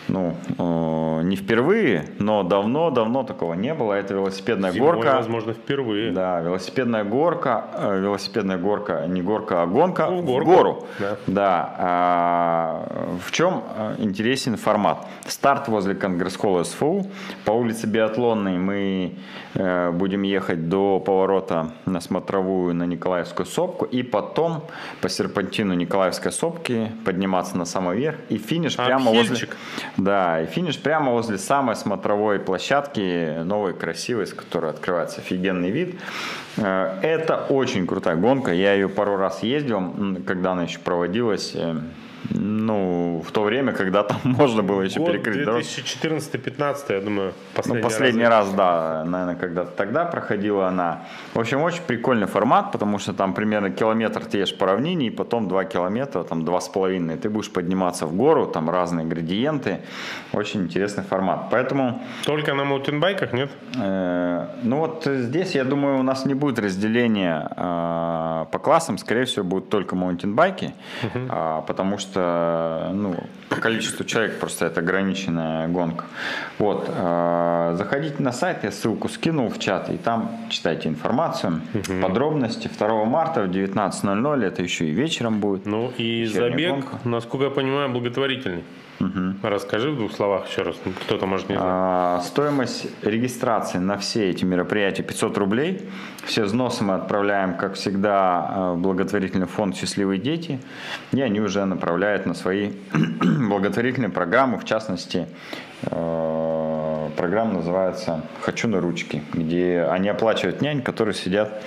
ну, 0.07 0.35
э, 0.57 1.21
не 1.23 1.35
впервые, 1.35 2.09
но 2.19 2.43
давно-давно 2.43 3.23
такого 3.23 3.53
не 3.53 3.73
было. 3.73 3.93
Это 3.93 4.13
велосипедная 4.13 4.71
Зимой, 4.71 4.93
горка. 4.93 5.15
возможно, 5.15 5.53
впервые. 5.53 6.11
Да, 6.11 6.41
велосипедная 6.41 7.03
горка, 7.03 7.65
э, 7.73 7.99
велосипедная 8.01 8.57
горка, 8.57 9.05
не 9.07 9.21
горка, 9.21 9.61
а 9.63 9.65
гонка 9.65 10.07
Ну, 10.09 10.21
в 10.21 10.25
в, 10.25 10.43
гору. 10.45 10.85
да. 10.99 11.17
Да. 11.27 11.75
а, 11.77 13.17
в 13.25 13.31
чем 13.31 13.63
э, 13.77 13.95
интересен 13.99 14.57
формат? 14.57 15.05
Старт 15.27 15.67
возле 15.67 15.95
Конгресс-холла 15.95 16.63
СФУ. 16.63 17.07
По 17.45 17.51
улице 17.51 17.87
Биатлонной 17.87 18.57
мы 18.57 19.15
э, 19.53 19.91
будем 19.91 20.21
ехать 20.23 20.69
до 20.69 20.99
поворота 20.99 21.71
на 21.85 21.99
Смотровую 22.01 22.73
на 22.75 22.83
Николаевскую 22.85 23.45
сопку. 23.45 23.85
И 23.85 24.03
потом 24.03 24.63
по 25.01 25.09
серпантину 25.09 25.73
Николаевской 25.73 26.31
сопки 26.31 26.91
подниматься 27.05 27.57
на 27.57 27.65
самый 27.65 27.97
верх. 27.97 28.17
И 28.29 28.37
финиш 28.37 28.75
прямо 28.77 29.11
возле... 29.11 29.47
Да, 29.97 30.41
и 30.41 30.45
финиш 30.45 30.77
прямо 30.77 31.11
возле 31.11 31.37
самой 31.37 31.75
смотровой 31.75 32.39
площадки, 32.39 33.41
новой, 33.43 33.73
красивой, 33.73 34.27
с 34.27 34.33
которой 34.33 34.71
открывается 34.71 35.21
офигенный 35.21 35.71
вид. 35.71 35.95
Э, 36.57 36.99
Это 37.01 37.45
очень 37.49 37.87
крутая 37.87 38.15
гонка. 38.15 38.51
Я 38.51 38.73
ее 38.73 38.89
пару 38.89 39.15
раз 39.15 39.41
ездил, 39.43 39.93
когда 40.27 40.51
она 40.51 40.63
еще 40.63 40.79
проводилась. 40.79 41.55
Э, 42.33 42.37
Ну, 42.37 43.23
в 43.25 43.31
то 43.31 43.43
время, 43.43 43.71
когда 43.73 44.03
там 44.03 44.19
можно 44.23 44.63
было 44.63 44.81
еще 44.81 44.99
Год 44.99 45.11
перекрыть 45.11 45.45
дорогу. 45.45 45.59
2014-15, 45.59 46.75
я 46.89 47.01
думаю, 47.01 47.33
последний, 47.53 47.81
Ну, 47.81 47.89
последний 47.89 48.23
раз. 48.23 48.45
раз, 48.47 48.53
да, 48.53 49.03
наверное, 49.05 49.35
когда-то 49.35 49.71
тогда 49.77 50.05
проходила 50.05 50.67
она. 50.67 50.99
В 51.33 51.39
общем, 51.39 51.61
очень 51.61 51.81
прикольный 51.87 52.27
формат, 52.27 52.71
потому 52.71 52.99
что 52.99 53.13
там 53.13 53.33
примерно 53.33 53.69
километр 53.69 54.25
ты 54.25 54.37
едешь 54.39 54.57
по 54.57 54.65
равнине, 54.65 55.07
и 55.07 55.09
потом 55.09 55.47
два 55.47 55.63
километра, 55.65 56.23
там 56.23 56.45
два 56.45 56.59
с 56.59 56.67
половиной, 56.69 57.17
ты 57.17 57.29
будешь 57.29 57.51
подниматься 57.51 58.05
в 58.05 58.15
гору, 58.15 58.45
там 58.45 58.69
разные 58.69 59.05
градиенты. 59.05 59.79
Очень 60.33 60.61
интересный 60.63 61.03
формат. 61.03 61.49
Поэтому, 61.51 62.01
Только 62.25 62.53
на 62.53 62.63
маутинбайках, 62.65 63.33
нет? 63.33 63.49
э, 63.77 64.47
ну 64.63 64.79
вот 64.79 65.05
здесь, 65.05 65.55
я 65.55 65.63
думаю, 65.63 65.99
у 65.99 66.03
нас 66.03 66.25
не 66.25 66.33
будет 66.33 66.59
разделения 66.59 67.47
э, 67.55 68.45
по 68.51 68.59
классам, 68.59 68.97
скорее 68.97 69.25
всего, 69.25 69.43
будут 69.45 69.69
только 69.69 69.95
маунтинбайки, 69.95 70.73
а, 71.29 71.61
потому 71.61 71.97
что, 71.97 72.14
ну, 72.15 73.15
по 73.49 73.55
количеству 73.57 74.05
человек 74.05 74.39
просто 74.39 74.65
это 74.65 74.81
ограниченная 74.81 75.67
гонка. 75.67 76.05
Вот, 76.59 76.89
э, 76.89 77.75
заходите 77.77 78.21
на 78.21 78.31
сайт, 78.31 78.63
я 78.63 78.71
ссылку 78.71 79.09
скинул 79.09 79.49
в 79.49 79.59
чат, 79.59 79.89
и 79.89 79.97
там 79.97 80.31
читайте 80.49 80.89
информацию, 80.89 81.61
подробности. 82.01 82.69
2 82.77 83.05
марта 83.05 83.43
в 83.43 83.49
19.00, 83.49 84.45
это 84.45 84.63
еще 84.63 84.85
и 84.85 84.91
вечером 84.91 85.39
будет. 85.39 85.65
Ну 85.65 85.91
и 85.97 86.25
забег, 86.25 86.71
гонка. 86.71 86.99
насколько 87.03 87.45
я 87.45 87.51
понимаю, 87.51 87.89
благотворительный. 87.89 88.63
Расскажи 89.43 89.91
в 89.91 89.97
двух 89.97 90.13
словах 90.13 90.47
еще 90.49 90.61
раз. 90.61 90.75
Кто-то 91.05 91.25
может 91.25 91.49
не 91.49 91.55
знать. 91.55 91.67
А, 91.67 92.21
Стоимость 92.21 92.87
регистрации 93.03 93.77
на 93.77 93.97
все 93.97 94.29
эти 94.29 94.45
мероприятия 94.45 95.03
500 95.03 95.37
рублей. 95.37 95.89
Все 96.23 96.43
взносы 96.43 96.83
мы 96.83 96.95
отправляем, 96.95 97.55
как 97.55 97.73
всегда, 97.73 98.53
э, 98.55 98.73
в 98.73 98.77
благотворительный 98.77 99.47
фонд 99.47 99.75
«Счастливые 99.75 100.19
дети». 100.19 100.59
И 101.11 101.21
они 101.21 101.41
уже 101.41 101.65
направляют 101.65 102.25
на 102.25 102.33
свои 102.33 102.71
благотворительные 102.93 104.09
программы, 104.09 104.57
в 104.57 104.65
частности, 104.65 105.27
э, 105.83 106.54
программа 107.15 107.53
называется 107.53 108.21
«Хочу 108.41 108.67
на 108.67 108.79
ручки», 108.79 109.23
где 109.33 109.83
они 109.89 110.09
оплачивают 110.09 110.61
нянь, 110.61 110.81
которые 110.81 111.15
сидят 111.15 111.63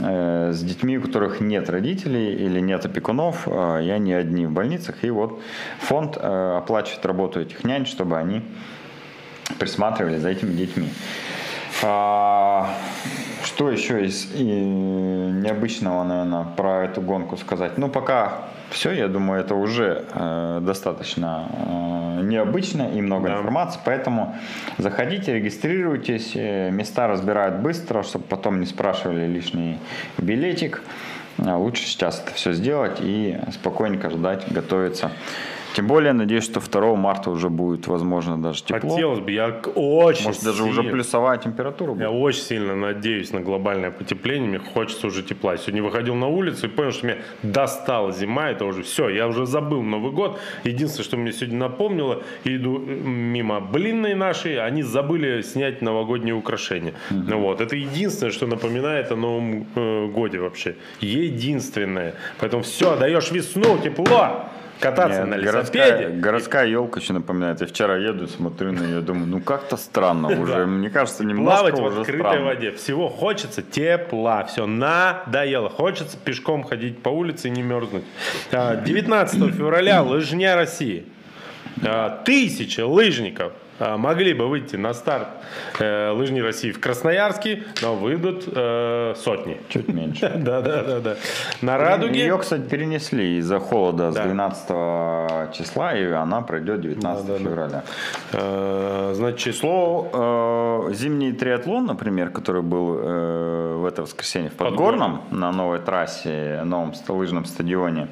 э, 0.00 0.52
с 0.52 0.62
детьми, 0.62 0.98
у 0.98 1.02
которых 1.02 1.40
нет 1.40 1.68
родителей 1.68 2.34
или 2.34 2.60
нет 2.60 2.84
опекунов, 2.86 3.46
э, 3.46 3.84
и 3.84 3.90
они 3.90 4.12
одни 4.12 4.46
в 4.46 4.50
больницах. 4.50 5.04
И 5.04 5.10
вот 5.10 5.40
фонд 5.80 6.16
э, 6.20 6.56
оплачивает 6.58 7.04
работу 7.04 7.40
этих 7.40 7.64
нянь, 7.64 7.86
чтобы 7.86 8.18
они 8.18 8.42
присматривали 9.58 10.18
за 10.18 10.30
этими 10.30 10.52
детьми. 10.52 10.88
А, 11.82 12.74
что 13.44 13.70
еще 13.70 14.04
из 14.04 14.30
необычного, 14.34 16.04
наверное, 16.04 16.44
про 16.56 16.84
эту 16.84 17.00
гонку 17.00 17.36
сказать? 17.36 17.76
Ну, 17.76 17.88
пока 17.88 18.48
все, 18.72 18.92
я 18.92 19.08
думаю, 19.08 19.40
это 19.40 19.54
уже 19.54 20.04
э, 20.14 20.60
достаточно 20.62 21.46
э, 21.52 22.22
необычно 22.24 22.88
и 22.94 23.00
много 23.00 23.28
Да. 23.28 23.34
информации, 23.36 23.78
поэтому 23.84 24.34
заходите, 24.78 25.34
регистрируйтесь, 25.34 26.32
э, 26.34 26.70
места 26.70 27.06
разбирают 27.06 27.56
быстро, 27.56 28.02
чтобы 28.02 28.24
потом 28.24 28.60
не 28.60 28.66
спрашивали 28.66 29.26
лишний 29.26 29.78
билетик. 30.18 30.82
А 31.38 31.56
Лучше 31.56 31.84
сейчас 31.84 32.22
это 32.24 32.34
все 32.34 32.52
сделать 32.52 32.98
и 33.00 33.38
спокойненько 33.52 34.10
ждать, 34.10 34.44
готовиться. 34.52 35.10
Тем 35.74 35.86
более, 35.86 36.12
надеюсь, 36.12 36.44
что 36.44 36.60
2 36.60 36.96
марта 36.96 37.30
уже 37.30 37.48
будет, 37.48 37.86
возможно, 37.86 38.40
даже 38.40 38.62
тепло. 38.62 38.90
Хотелось 38.90 39.20
бы, 39.20 39.30
я 39.30 39.48
очень 39.74 40.26
Может, 40.26 40.44
даже 40.44 40.62
уже 40.64 40.80
сильно- 40.82 40.92
плюсовая 40.92 41.38
температура 41.38 41.92
будет. 41.92 42.02
Я 42.02 42.10
очень 42.10 42.42
сильно 42.42 42.76
надеюсь 42.76 43.32
на 43.32 43.40
глобальное 43.40 43.90
потепление. 43.90 44.48
Мне 44.48 44.58
хочется 44.58 45.06
уже 45.06 45.22
тепла. 45.22 45.56
Сегодня 45.56 45.82
выходил 45.82 46.14
на 46.14 46.28
улицу 46.28 46.66
и 46.66 46.68
понял, 46.68 46.92
что 46.92 47.06
меня 47.06 47.18
достала 47.42 48.12
зима. 48.12 48.50
Это 48.50 48.66
уже 48.66 48.82
все. 48.82 49.08
Я 49.08 49.26
уже 49.28 49.46
забыл 49.46 49.82
Новый 49.82 50.12
год. 50.12 50.38
Единственное, 50.64 51.04
что 51.04 51.16
мне 51.16 51.32
сегодня 51.32 51.58
напомнило, 51.58 52.22
иду 52.44 52.78
мимо 52.78 53.60
блинной 53.60 54.14
нашей, 54.14 54.58
они 54.60 54.82
забыли 54.82 55.42
снять 55.42 55.80
новогодние 55.82 56.34
украшения. 56.34 56.92
Ну 57.10 57.40
Вот. 57.40 57.60
Это 57.60 57.76
единственное, 57.76 58.30
что 58.32 58.46
напоминает 58.46 59.10
о 59.10 59.16
Новом 59.16 59.66
э, 59.74 60.06
годе 60.08 60.38
вообще. 60.38 60.76
Единственное. 61.00 62.14
Поэтому 62.38 62.62
все, 62.62 62.96
даешь 62.96 63.30
весну, 63.30 63.78
тепло. 63.78 64.46
Кататься 64.82 65.20
Нет, 65.20 65.28
на 65.28 65.38
городская, 65.38 65.90
велосипеде. 65.90 66.20
городская 66.20 66.66
елка 66.66 67.00
еще 67.00 67.12
напоминает. 67.12 67.60
Я 67.60 67.66
вчера 67.68 67.96
еду, 67.96 68.26
смотрю 68.26 68.72
на 68.72 68.80
нее, 68.80 69.00
думаю, 69.00 69.26
ну 69.28 69.40
как-то 69.40 69.76
странно 69.76 70.28
уже. 70.42 70.66
Мне 70.66 70.90
кажется, 70.90 71.24
немножко 71.24 71.60
Плавать 71.60 71.78
в 71.78 71.82
уже 71.84 72.00
открытой 72.00 72.20
странно. 72.32 72.44
воде. 72.46 72.72
Всего 72.72 73.08
хочется 73.08 73.62
тепла. 73.62 74.44
Все 74.44 74.66
надоело. 74.66 75.70
Хочется 75.70 76.16
пешком 76.16 76.64
ходить 76.64 77.00
по 77.00 77.10
улице 77.10 77.46
и 77.46 77.50
не 77.50 77.62
мерзнуть. 77.62 78.02
А, 78.50 78.74
19 78.74 79.54
февраля 79.54 80.02
лыжня 80.02 80.56
России. 80.56 81.06
А, 81.86 82.20
Тысячи 82.24 82.80
лыжников 82.80 83.52
а, 83.52 83.61
могли 83.78 84.34
бы 84.34 84.48
выйти 84.48 84.76
на 84.76 84.94
старт 84.94 85.28
э, 85.78 86.10
лыжни 86.10 86.40
России 86.40 86.70
в 86.72 86.80
Красноярске, 86.80 87.64
но 87.82 87.94
выйдут 87.94 88.44
э, 88.46 89.14
сотни. 89.16 89.60
Чуть 89.68 89.88
меньше. 89.88 90.32
Да, 90.42 90.60
да, 90.60 90.82
да, 90.82 91.00
да. 91.00 91.16
На 91.60 91.78
радуге. 91.78 92.20
Ее, 92.20 92.38
кстати, 92.38 92.62
перенесли 92.62 93.38
из-за 93.38 93.58
холода 93.60 94.10
Да. 94.10 94.22
с 94.22 94.24
12 94.26 95.54
числа, 95.56 95.94
и 95.96 96.04
она 96.10 96.40
пройдет 96.42 96.80
19 96.80 97.26
Да, 97.26 97.32
да, 97.32 97.38
да. 97.38 97.44
февраля. 97.50 97.84
э, 98.32 99.12
значит, 99.14 99.56
Слово 99.56 100.88
э, 100.90 100.94
зимний 100.94 101.32
триатлон, 101.32 101.86
например, 101.86 102.30
который 102.30 102.62
был 102.62 102.98
э, 102.98 103.74
в 103.78 103.84
это 103.86 104.02
воскресенье 104.02 104.50
в 104.50 104.54
Подгорном 104.54 105.22
на 105.30 105.52
новой 105.52 105.78
трассе, 105.78 106.62
новом 106.64 106.92
лыжном 107.08 107.44
стадионе 107.44 108.08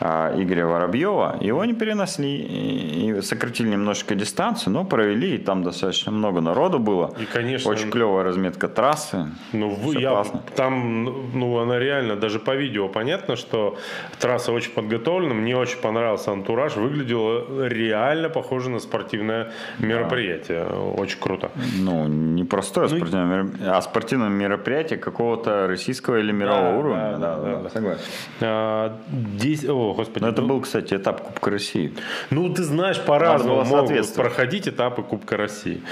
Игоря 0.00 0.66
Воробьева, 0.66 1.36
его 1.40 1.64
не 1.64 1.72
перенесли 1.72 2.36
и, 2.36 3.20
сократили 3.22 3.68
немножко 3.68 4.14
дистанцию, 4.14 4.72
но 4.72 4.84
провели, 4.84 5.36
и 5.36 5.38
там 5.38 5.62
достаточно 5.62 6.12
много 6.12 6.40
народу 6.40 6.78
было. 6.78 7.14
И, 7.18 7.24
конечно, 7.24 7.70
Очень 7.70 7.90
клевая 7.90 8.24
разметка 8.24 8.68
трассы. 8.68 9.26
Ну, 9.52 9.70
вы- 9.70 10.00
я, 10.00 10.10
классно. 10.10 10.42
там, 10.56 11.04
ну, 11.34 11.58
она 11.58 11.78
реально, 11.78 12.16
даже 12.16 12.38
по 12.38 12.54
видео 12.54 12.88
понятно, 12.88 13.36
что 13.36 13.76
трасса 14.18 14.52
очень 14.52 14.72
подготовлена. 14.72 15.34
Мне 15.34 15.56
очень 15.56 15.78
понравился 15.78 16.32
антураж. 16.32 16.76
Выглядело 16.76 17.66
реально 17.68 18.28
похоже 18.28 18.70
на 18.70 18.80
спортивное 18.80 19.52
мероприятие. 19.78 20.64
Очень 20.66 21.18
круто. 21.20 21.50
Ну, 21.78 22.06
не 22.08 22.44
простое 22.44 22.88
Ну, 22.88 22.96
спортивное 22.96 23.26
мероприятие, 23.26 23.70
а 23.70 23.80
спортивное 23.82 24.28
мероприятие 24.28 24.98
какого-то 24.98 25.66
российского 25.68 26.18
или 26.18 26.32
мирового 26.32 26.72
Да, 26.72 26.78
уровня. 26.78 27.16
да, 27.18 27.36
да, 27.36 27.56
да. 27.62 27.70
согласен. 27.70 28.02
А, 28.40 28.98
десять- 29.10 29.68
о, 29.84 29.94
господи. 29.94 30.22
Но 30.24 30.30
это 30.30 30.42
ну, 30.42 30.48
был, 30.48 30.60
кстати, 30.60 30.94
этап 30.94 31.20
Кубка 31.20 31.50
России. 31.50 31.92
Ну, 32.30 32.52
ты 32.52 32.62
знаешь, 32.62 33.00
по-разному 33.00 33.64
могут 33.64 34.14
проходить 34.14 34.68
этапы 34.68 35.02
Кубка 35.02 35.36
России. 35.36 35.82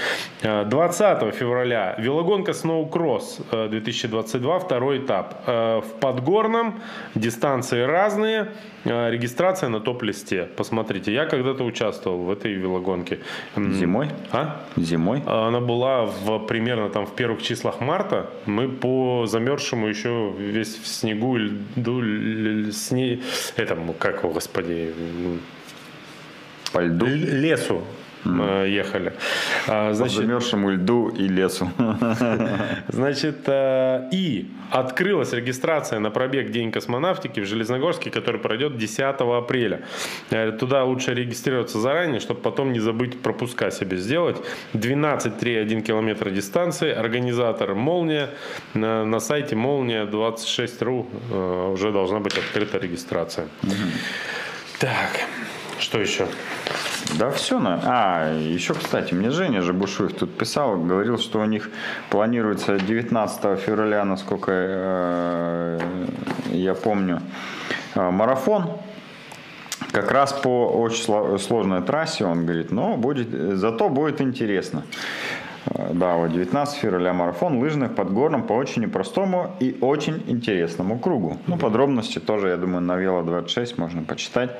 А, 0.41 0.65
20 0.65 1.35
февраля 1.35 1.95
велогонка 1.97 2.53
Сноукросс 2.53 3.39
э, 3.51 3.67
2022, 3.69 4.59
второй 4.59 4.99
этап. 4.99 5.43
Э, 5.45 5.81
В 5.81 5.99
Подгорном 5.99 6.81
дистанции 7.15 7.81
разные, 7.81 8.41
э, 8.41 8.72
регистрация 8.85 9.69
на 9.69 9.79
топ-листе. 9.79 10.47
Посмотрите, 10.55 11.13
я 11.13 11.25
когда-то 11.25 11.63
участвовал 11.63 12.23
в 12.23 12.31
этой 12.31 12.53
велогонке. 12.53 13.19
Зимой? 13.55 14.09
А? 14.31 14.63
Зимой? 14.75 15.21
Она 15.25 15.59
была 15.59 16.05
в, 16.05 16.39
примерно 16.39 16.89
там 16.89 17.05
в 17.05 17.15
первых 17.15 17.41
числах 17.41 17.79
марта. 17.81 18.29
Мы 18.45 18.69
по 18.69 19.25
замерзшему 19.25 19.87
еще 19.87 20.33
весь 20.37 20.75
в 20.75 20.87
снегу, 20.87 21.37
и 21.37 21.39
льду, 21.39 22.71
сне... 22.71 23.21
этому, 23.55 23.93
как 23.93 24.23
его, 24.23 24.33
господи, 24.33 24.93
По 26.71 26.79
льду? 26.79 27.05
Лесу 27.05 27.83
э, 28.25 28.67
ехали. 28.69 29.13
А, 29.67 29.89
По 29.89 29.95
Значит, 29.95 30.17
замерзшему 30.17 30.71
льду 30.71 31.09
и 31.09 31.27
лесу. 31.27 31.69
значит, 32.87 33.43
э, 33.47 34.09
и 34.11 34.49
открылась 34.71 35.33
регистрация 35.33 35.99
на 35.99 36.09
пробег 36.11 36.51
День 36.51 36.71
космонавтики 36.71 37.39
в 37.39 37.45
Железногорске, 37.45 38.09
который 38.09 38.39
пройдет 38.39 38.77
10 38.77 38.99
апреля. 38.99 39.81
Э, 40.29 40.51
Туда 40.51 40.83
лучше 40.83 41.13
регистрироваться 41.13 41.79
заранее, 41.79 42.19
чтобы 42.19 42.41
потом 42.41 42.73
не 42.73 42.79
забыть 42.79 43.21
пропуска 43.21 43.71
себе 43.71 43.97
сделать. 43.97 44.37
12,3,1 44.73 45.81
километра 45.81 46.29
дистанции. 46.29 46.91
Организатор 46.91 47.75
«Молния». 47.75 48.29
На, 48.73 49.05
на 49.05 49.19
сайте 49.19 49.55
«Молния26.ру» 49.55 51.07
э, 51.31 51.71
уже 51.73 51.91
должна 51.91 52.19
быть 52.19 52.37
открыта 52.37 52.77
регистрация. 52.77 53.47
Так, 54.79 55.25
что 55.79 55.99
еще? 55.99 56.27
Да 57.19 57.29
все, 57.29 57.59
на. 57.59 57.79
А, 57.83 58.33
еще, 58.33 58.73
кстати, 58.73 59.13
мне 59.13 59.29
Женя 59.29 59.61
же 59.61 59.71
Бушуев 59.73 60.13
тут 60.13 60.35
писал, 60.35 60.77
говорил, 60.77 61.19
что 61.19 61.39
у 61.41 61.45
них 61.45 61.69
планируется 62.09 62.79
19 62.79 63.59
февраля, 63.59 64.03
насколько 64.03 64.51
э, 64.53 65.79
я 66.51 66.73
помню, 66.73 67.21
э, 67.95 68.09
марафон. 68.09 68.77
Как 69.91 70.11
раз 70.11 70.33
по 70.33 70.67
очень 70.69 71.03
сло- 71.05 71.37
сложной 71.37 71.83
трассе, 71.83 72.25
он 72.25 72.45
говорит, 72.45 72.71
но 72.71 72.97
будет, 72.97 73.27
зато 73.59 73.89
будет 73.89 74.21
интересно. 74.21 74.83
Э, 75.65 75.91
Да, 75.93 76.15
вот 76.15 76.31
19 76.31 76.77
февраля 76.77 77.13
марафон 77.13 77.57
лыжный 77.59 77.87
в 77.87 77.93
Подгорном 77.95 78.43
по 78.43 78.53
очень 78.53 78.83
непростому 78.83 79.55
и 79.59 79.77
очень 79.81 80.23
интересному 80.27 80.99
кругу. 80.99 81.37
Ну, 81.47 81.57
подробности 81.57 82.19
тоже, 82.19 82.49
я 82.49 82.57
думаю, 82.57 82.81
на 82.81 82.95
Вело 82.97 83.21
26 83.23 83.77
можно 83.77 84.03
почитать. 84.03 84.51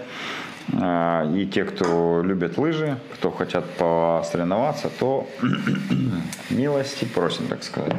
А, 0.82 1.26
И 1.36 1.46
те, 1.46 1.66
кто 1.66 2.22
любят 2.24 2.58
лыжи, 2.58 2.98
кто 3.14 3.32
хотят 3.32 3.66
посоревноваться, 3.78 4.90
то 5.00 5.28
милости 6.50 7.06
просим, 7.06 7.48
так 7.48 7.64
сказать. 7.64 7.94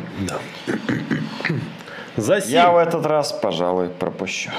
За 2.16 2.36
Я 2.36 2.70
в 2.70 2.76
этот 2.76 3.06
раз, 3.06 3.32
пожалуй, 3.32 3.88
пропущу. 3.88 4.50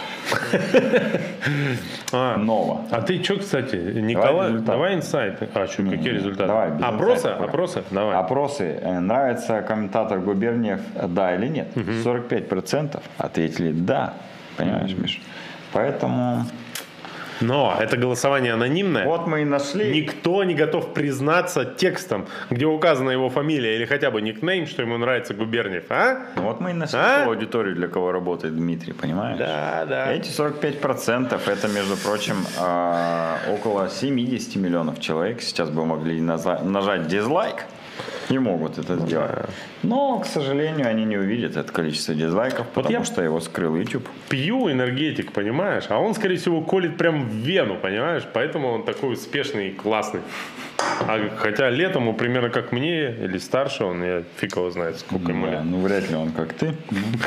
А, 2.11 2.37
Ново. 2.37 2.81
А 2.91 3.01
ты 3.01 3.23
что, 3.23 3.37
кстати, 3.37 3.75
Николай, 3.75 4.53
давай 4.59 4.95
инсайты. 4.95 5.47
А 5.53 5.65
что, 5.67 5.83
какие 5.83 6.09
результаты? 6.09 6.47
давай, 6.47 6.69
Опросы? 6.81 7.27
Опросы? 7.27 7.83
Давай. 7.91 8.15
Опросы. 8.15 8.79
Э, 8.81 8.99
Нравится 8.99 9.61
комментатор 9.61 10.19
Губерниев, 10.19 10.81
да 11.07 11.35
или 11.35 11.47
нет? 11.47 11.67
45% 11.75 13.01
ответили 13.17 13.71
да. 13.71 14.13
Понимаешь, 14.57 14.95
Миш? 14.97 15.21
Поэтому 15.73 16.45
Но 17.41 17.75
это 17.79 17.97
голосование 17.97 18.53
анонимное. 18.53 19.05
вот 19.05 19.27
мы 19.27 19.41
и 19.41 19.45
нашли. 19.45 19.91
Никто 20.01 20.43
не 20.43 20.53
готов 20.55 20.93
признаться 20.93 21.65
текстом, 21.65 22.27
где 22.49 22.65
указана 22.65 23.11
его 23.11 23.29
фамилия 23.29 23.75
или 23.75 23.85
хотя 23.85 24.11
бы 24.11 24.21
никнейм, 24.21 24.67
что 24.67 24.81
ему 24.81 24.97
нравится 24.97 25.33
Губерниев. 25.33 25.85
А? 25.89 26.27
Вот 26.35 26.59
мы 26.61 26.71
и 26.71 26.73
нашли 26.73 26.99
А? 26.99 27.25
аудиторию, 27.25 27.75
для 27.75 27.87
кого 27.87 28.11
работает 28.11 28.55
Дмитрий, 28.55 28.93
понимаешь? 28.93 29.37
Да, 29.37 29.85
да. 29.87 30.11
Эти 30.13 30.29
45% 30.29 31.39
это, 31.47 31.67
между 31.67 31.97
прочим, 31.97 32.35
а, 32.59 33.37
около 33.51 33.89
70 33.89 34.55
миллионов 34.55 34.99
человек 34.99 35.41
сейчас 35.41 35.69
бы 35.69 35.85
могли 35.85 36.21
нажать 36.21 37.07
дизлайк 37.07 37.65
и 38.29 38.37
могут 38.39 38.77
это 38.77 38.97
сделать. 38.97 39.31
Но, 39.83 40.19
к 40.19 40.25
сожалению, 40.25 40.87
они 40.87 41.05
не 41.05 41.17
увидят 41.17 41.57
это 41.57 41.71
количество 41.71 42.13
дизлайков, 42.15 42.67
потому 42.73 42.93
я- 42.93 43.03
что 43.05 43.21
его 43.21 43.39
скрыл 43.39 43.75
YouTube. 43.75 44.07
Пью 44.29 44.71
энергетик, 44.71 45.31
понимаешь? 45.31 45.85
А 45.89 45.99
он, 45.99 46.13
скорее 46.15 46.37
всего, 46.37 46.61
колет 46.61 46.97
прям 46.97 47.29
в 47.29 47.33
вену, 47.33 47.75
понимаешь? 47.75 48.23
Поэтому 48.33 48.69
он 48.69 48.83
такой 48.83 49.13
успешный 49.13 49.69
и 49.69 49.73
классный. 49.73 50.21
А, 51.07 51.19
хотя 51.37 51.69
летом, 51.69 52.07
он 52.07 52.15
примерно 52.15 52.49
как 52.49 52.71
мне, 52.71 53.11
или 53.11 53.37
старше 53.37 53.83
он, 53.85 54.03
я 54.03 54.23
фиг 54.37 54.55
его 54.55 54.69
знает, 54.71 54.97
сколько 54.97 55.31
ему 55.31 55.45
лет. 55.47 55.61
ну, 55.63 55.81
вряд 55.81 56.09
ли 56.09 56.15
он 56.15 56.31
как 56.31 56.53
ты. 56.53 56.73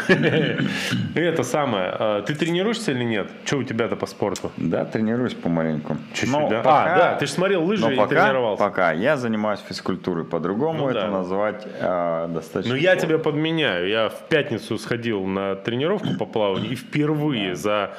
Это 1.15 1.43
самое, 1.43 1.91
а, 1.99 2.23
ты 2.23 2.35
тренируешься 2.35 2.93
или 2.93 3.05
нет? 3.05 3.31
Что 3.45 3.59
у 3.59 3.63
тебя-то 3.63 3.97
по 3.97 4.07
спорту? 4.07 4.53
Да, 4.57 4.85
тренируюсь 4.85 5.35
помаленьку. 5.35 5.97
Чуть-чуть, 6.13 6.49
да? 6.51 6.61
А, 6.65 6.97
да, 6.99 7.15
ты 7.17 7.27
же 7.27 7.33
смотрел 7.33 7.65
лыжи 7.65 7.93
и 7.93 8.07
тренировался. 8.07 8.63
Пока 8.63 8.93
я 8.93 9.17
занимаюсь 9.17 9.61
физкультурой, 9.69 10.25
по-другому 10.25 10.58
Ну 10.59 10.89
это 10.89 11.01
да. 11.03 11.11
назвать 11.11 11.67
э, 11.67 12.27
достаточно. 12.29 12.75
Ну, 12.75 12.81
я 12.81 12.97
тебя 12.97 13.19
подменяю. 13.19 13.89
Я 13.89 14.09
в 14.09 14.29
пятницу 14.29 14.79
сходил 14.79 15.25
на 15.25 15.57
тренировку 15.57 16.09
по 16.19 16.27
плаванию 16.27 16.73
и 16.73 16.75
впервые 16.75 17.55
за 17.55 17.95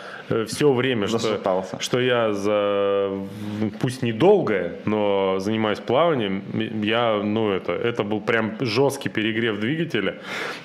все 0.47 0.71
время, 0.71 1.07
что, 1.07 1.61
что 1.79 1.99
я 1.99 2.33
за, 2.33 3.11
пусть 3.79 4.03
недолгое, 4.03 4.75
но 4.85 5.39
занимаюсь 5.39 5.79
плаванием, 5.79 6.43
я, 6.83 7.21
ну, 7.23 7.51
это, 7.51 7.73
это 7.73 8.03
был 8.03 8.21
прям 8.21 8.55
жесткий 8.59 9.09
перегрев 9.09 9.59
двигателя. 9.59 10.19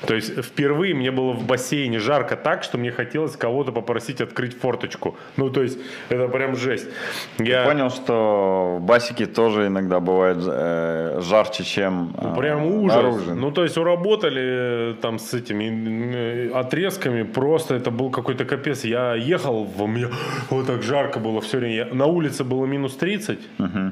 То 0.07 0.15
есть 0.15 0.43
впервые 0.43 0.95
мне 0.95 1.11
было 1.11 1.33
в 1.33 1.47
бассейне 1.47 1.99
жарко 1.99 2.37
так, 2.37 2.63
что 2.63 2.79
мне 2.79 2.91
хотелось 2.91 3.37
кого-то 3.37 3.73
попросить 3.73 4.21
открыть 4.21 4.59
форточку. 4.59 5.17
Ну, 5.37 5.51
то 5.51 5.63
есть 5.63 5.79
это 6.09 6.29
прям 6.29 6.57
жесть. 6.57 6.89
Я 7.39 7.65
Понял, 7.65 7.91
что 7.91 8.79
в 8.79 8.83
басике 8.83 9.27
тоже 9.27 9.67
иногда 9.67 10.01
бывает 10.01 10.39
э, 10.41 11.21
жарче, 11.23 11.65
чем 11.65 11.84
э, 11.91 12.35
Прям 12.37 12.67
ужас. 12.67 12.97
наружу. 12.97 13.35
Ну, 13.35 13.51
то 13.51 13.63
есть 13.65 13.77
уработали 13.79 14.43
э, 14.43 14.95
там 15.01 15.19
с 15.19 15.35
этими 15.35 15.65
э, 15.65 16.51
отрезками, 16.61 17.23
просто 17.25 17.75
это 17.75 17.91
был 17.91 18.11
какой-то 18.11 18.45
капец. 18.45 18.85
Я 18.85 19.15
ехал, 19.15 19.69
у 19.79 19.87
меня 19.87 20.09
вот 20.51 20.67
так 20.67 20.83
жарко 20.83 21.19
было 21.21 21.41
все 21.41 21.59
время. 21.59 21.75
Я- 21.75 21.95
на 21.95 22.07
улице 22.07 22.45
было 22.45 22.67
минус 22.67 22.97
30. 22.97 23.39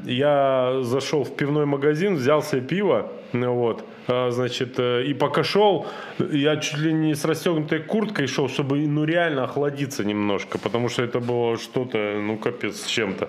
Я 0.05 0.79
зашел 0.83 1.25
в 1.25 1.37
пивной 1.37 1.67
магазин, 1.67 2.17
взял 2.17 2.43
себе 2.43 2.61
пиво, 2.63 3.07
ну 3.33 3.55
вот, 3.55 3.85
а, 4.09 4.31
значит, 4.31 4.79
э, 4.79 5.05
и 5.05 5.15
пока 5.15 5.43
шел, 5.45 5.87
я 6.33 6.57
чуть 6.57 6.79
ли 6.79 6.93
не 6.93 7.15
с 7.15 7.25
расстегнутой 7.25 7.79
курткой 7.81 8.27
шел, 8.27 8.49
чтобы, 8.49 8.87
ну, 8.89 9.05
реально 9.05 9.45
охладиться 9.45 10.05
немножко, 10.05 10.59
потому 10.59 10.89
что 10.89 11.03
это 11.03 11.21
было 11.21 11.57
что-то, 11.57 11.99
ну, 11.99 12.37
капец 12.37 12.83
с 12.83 12.87
чем-то. 12.87 13.29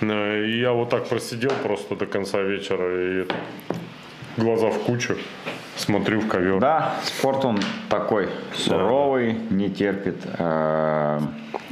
И 0.00 0.60
я 0.60 0.72
вот 0.72 0.90
так 0.90 1.08
просидел 1.08 1.52
просто 1.62 1.94
до 1.96 2.06
конца 2.06 2.40
вечера, 2.42 3.22
и 3.22 3.26
глаза 4.36 4.70
в 4.70 4.78
кучу, 4.80 5.16
смотрю 5.76 6.20
в 6.20 6.28
ковер. 6.28 6.60
Да, 6.60 6.96
спорт 7.04 7.44
он 7.44 7.60
такой 7.88 8.28
суровый, 8.54 9.34
не 9.50 9.70
терпит 9.70 10.16
э, 10.24 11.20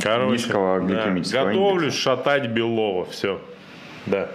Короче, 0.02 0.32
низкого 0.32 0.80
да, 0.80 0.86
гликемического 0.86 1.46
готовлюсь 1.48 1.94
шатать 1.94 2.48
Белова, 2.48 3.06
все. 3.06 3.40
Да. 4.06 4.28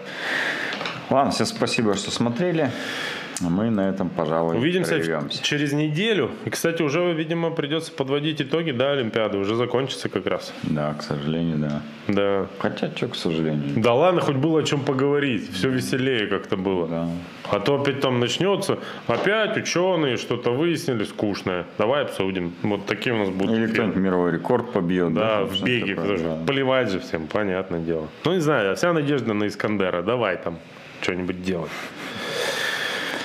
Ладно, 1.09 1.31
всем 1.31 1.45
спасибо, 1.45 1.95
что 1.95 2.11
смотрели. 2.11 2.71
Мы 3.41 3.69
на 3.69 3.89
этом, 3.89 4.09
пожалуй, 4.09 4.57
Увидимся 4.57 4.95
прервемся. 4.95 5.43
через 5.43 5.71
неделю. 5.73 6.31
И, 6.45 6.49
кстати, 6.49 6.81
уже, 6.81 7.13
видимо, 7.13 7.51
придется 7.51 7.91
подводить 7.91 8.41
итоги, 8.41 8.71
да, 8.71 8.91
Олимпиады. 8.91 9.37
Уже 9.37 9.55
закончится 9.55 10.09
как 10.09 10.25
раз. 10.25 10.53
Да, 10.63 10.93
к 10.93 11.03
сожалению, 11.03 11.57
да. 11.57 11.81
Да. 12.07 12.47
Хотя, 12.59 12.89
что, 12.95 13.07
к 13.09 13.15
сожалению. 13.15 13.73
Да 13.75 13.93
ладно, 13.93 14.21
хоть 14.21 14.35
было 14.37 14.61
о 14.61 14.63
чем 14.63 14.81
поговорить. 14.81 15.51
Все 15.53 15.69
веселее 15.69 16.27
как-то 16.27 16.57
было. 16.57 16.87
Да. 16.87 17.07
А 17.51 17.59
то 17.59 17.79
опять 17.79 18.01
там 18.01 18.19
начнется. 18.19 18.79
Опять 19.07 19.55
ученые 19.57 20.17
что-то 20.17 20.51
выяснили 20.51 21.03
скучное. 21.03 21.65
Давай 21.77 22.03
обсудим. 22.03 22.53
Вот 22.63 22.85
такие 22.85 23.13
у 23.15 23.19
нас 23.19 23.29
будут. 23.29 23.55
Или 23.55 23.67
кто-нибудь 23.67 23.97
мировой 23.97 24.31
рекорд 24.31 24.71
побьет. 24.71 25.13
Да, 25.13 25.45
что-то 25.45 25.55
в 25.55 25.63
беге, 25.63 25.95
такое, 25.95 26.17
да. 26.17 26.37
плевать 26.45 26.91
же 26.91 26.99
всем, 26.99 27.27
понятное 27.27 27.79
дело. 27.79 28.07
Ну, 28.25 28.33
не 28.33 28.39
знаю, 28.39 28.75
вся 28.75 28.93
надежда 28.93 29.33
на 29.33 29.47
Искандера. 29.47 30.01
Давай 30.01 30.37
там 30.37 30.57
что-нибудь 31.01 31.43
делать. 31.43 31.71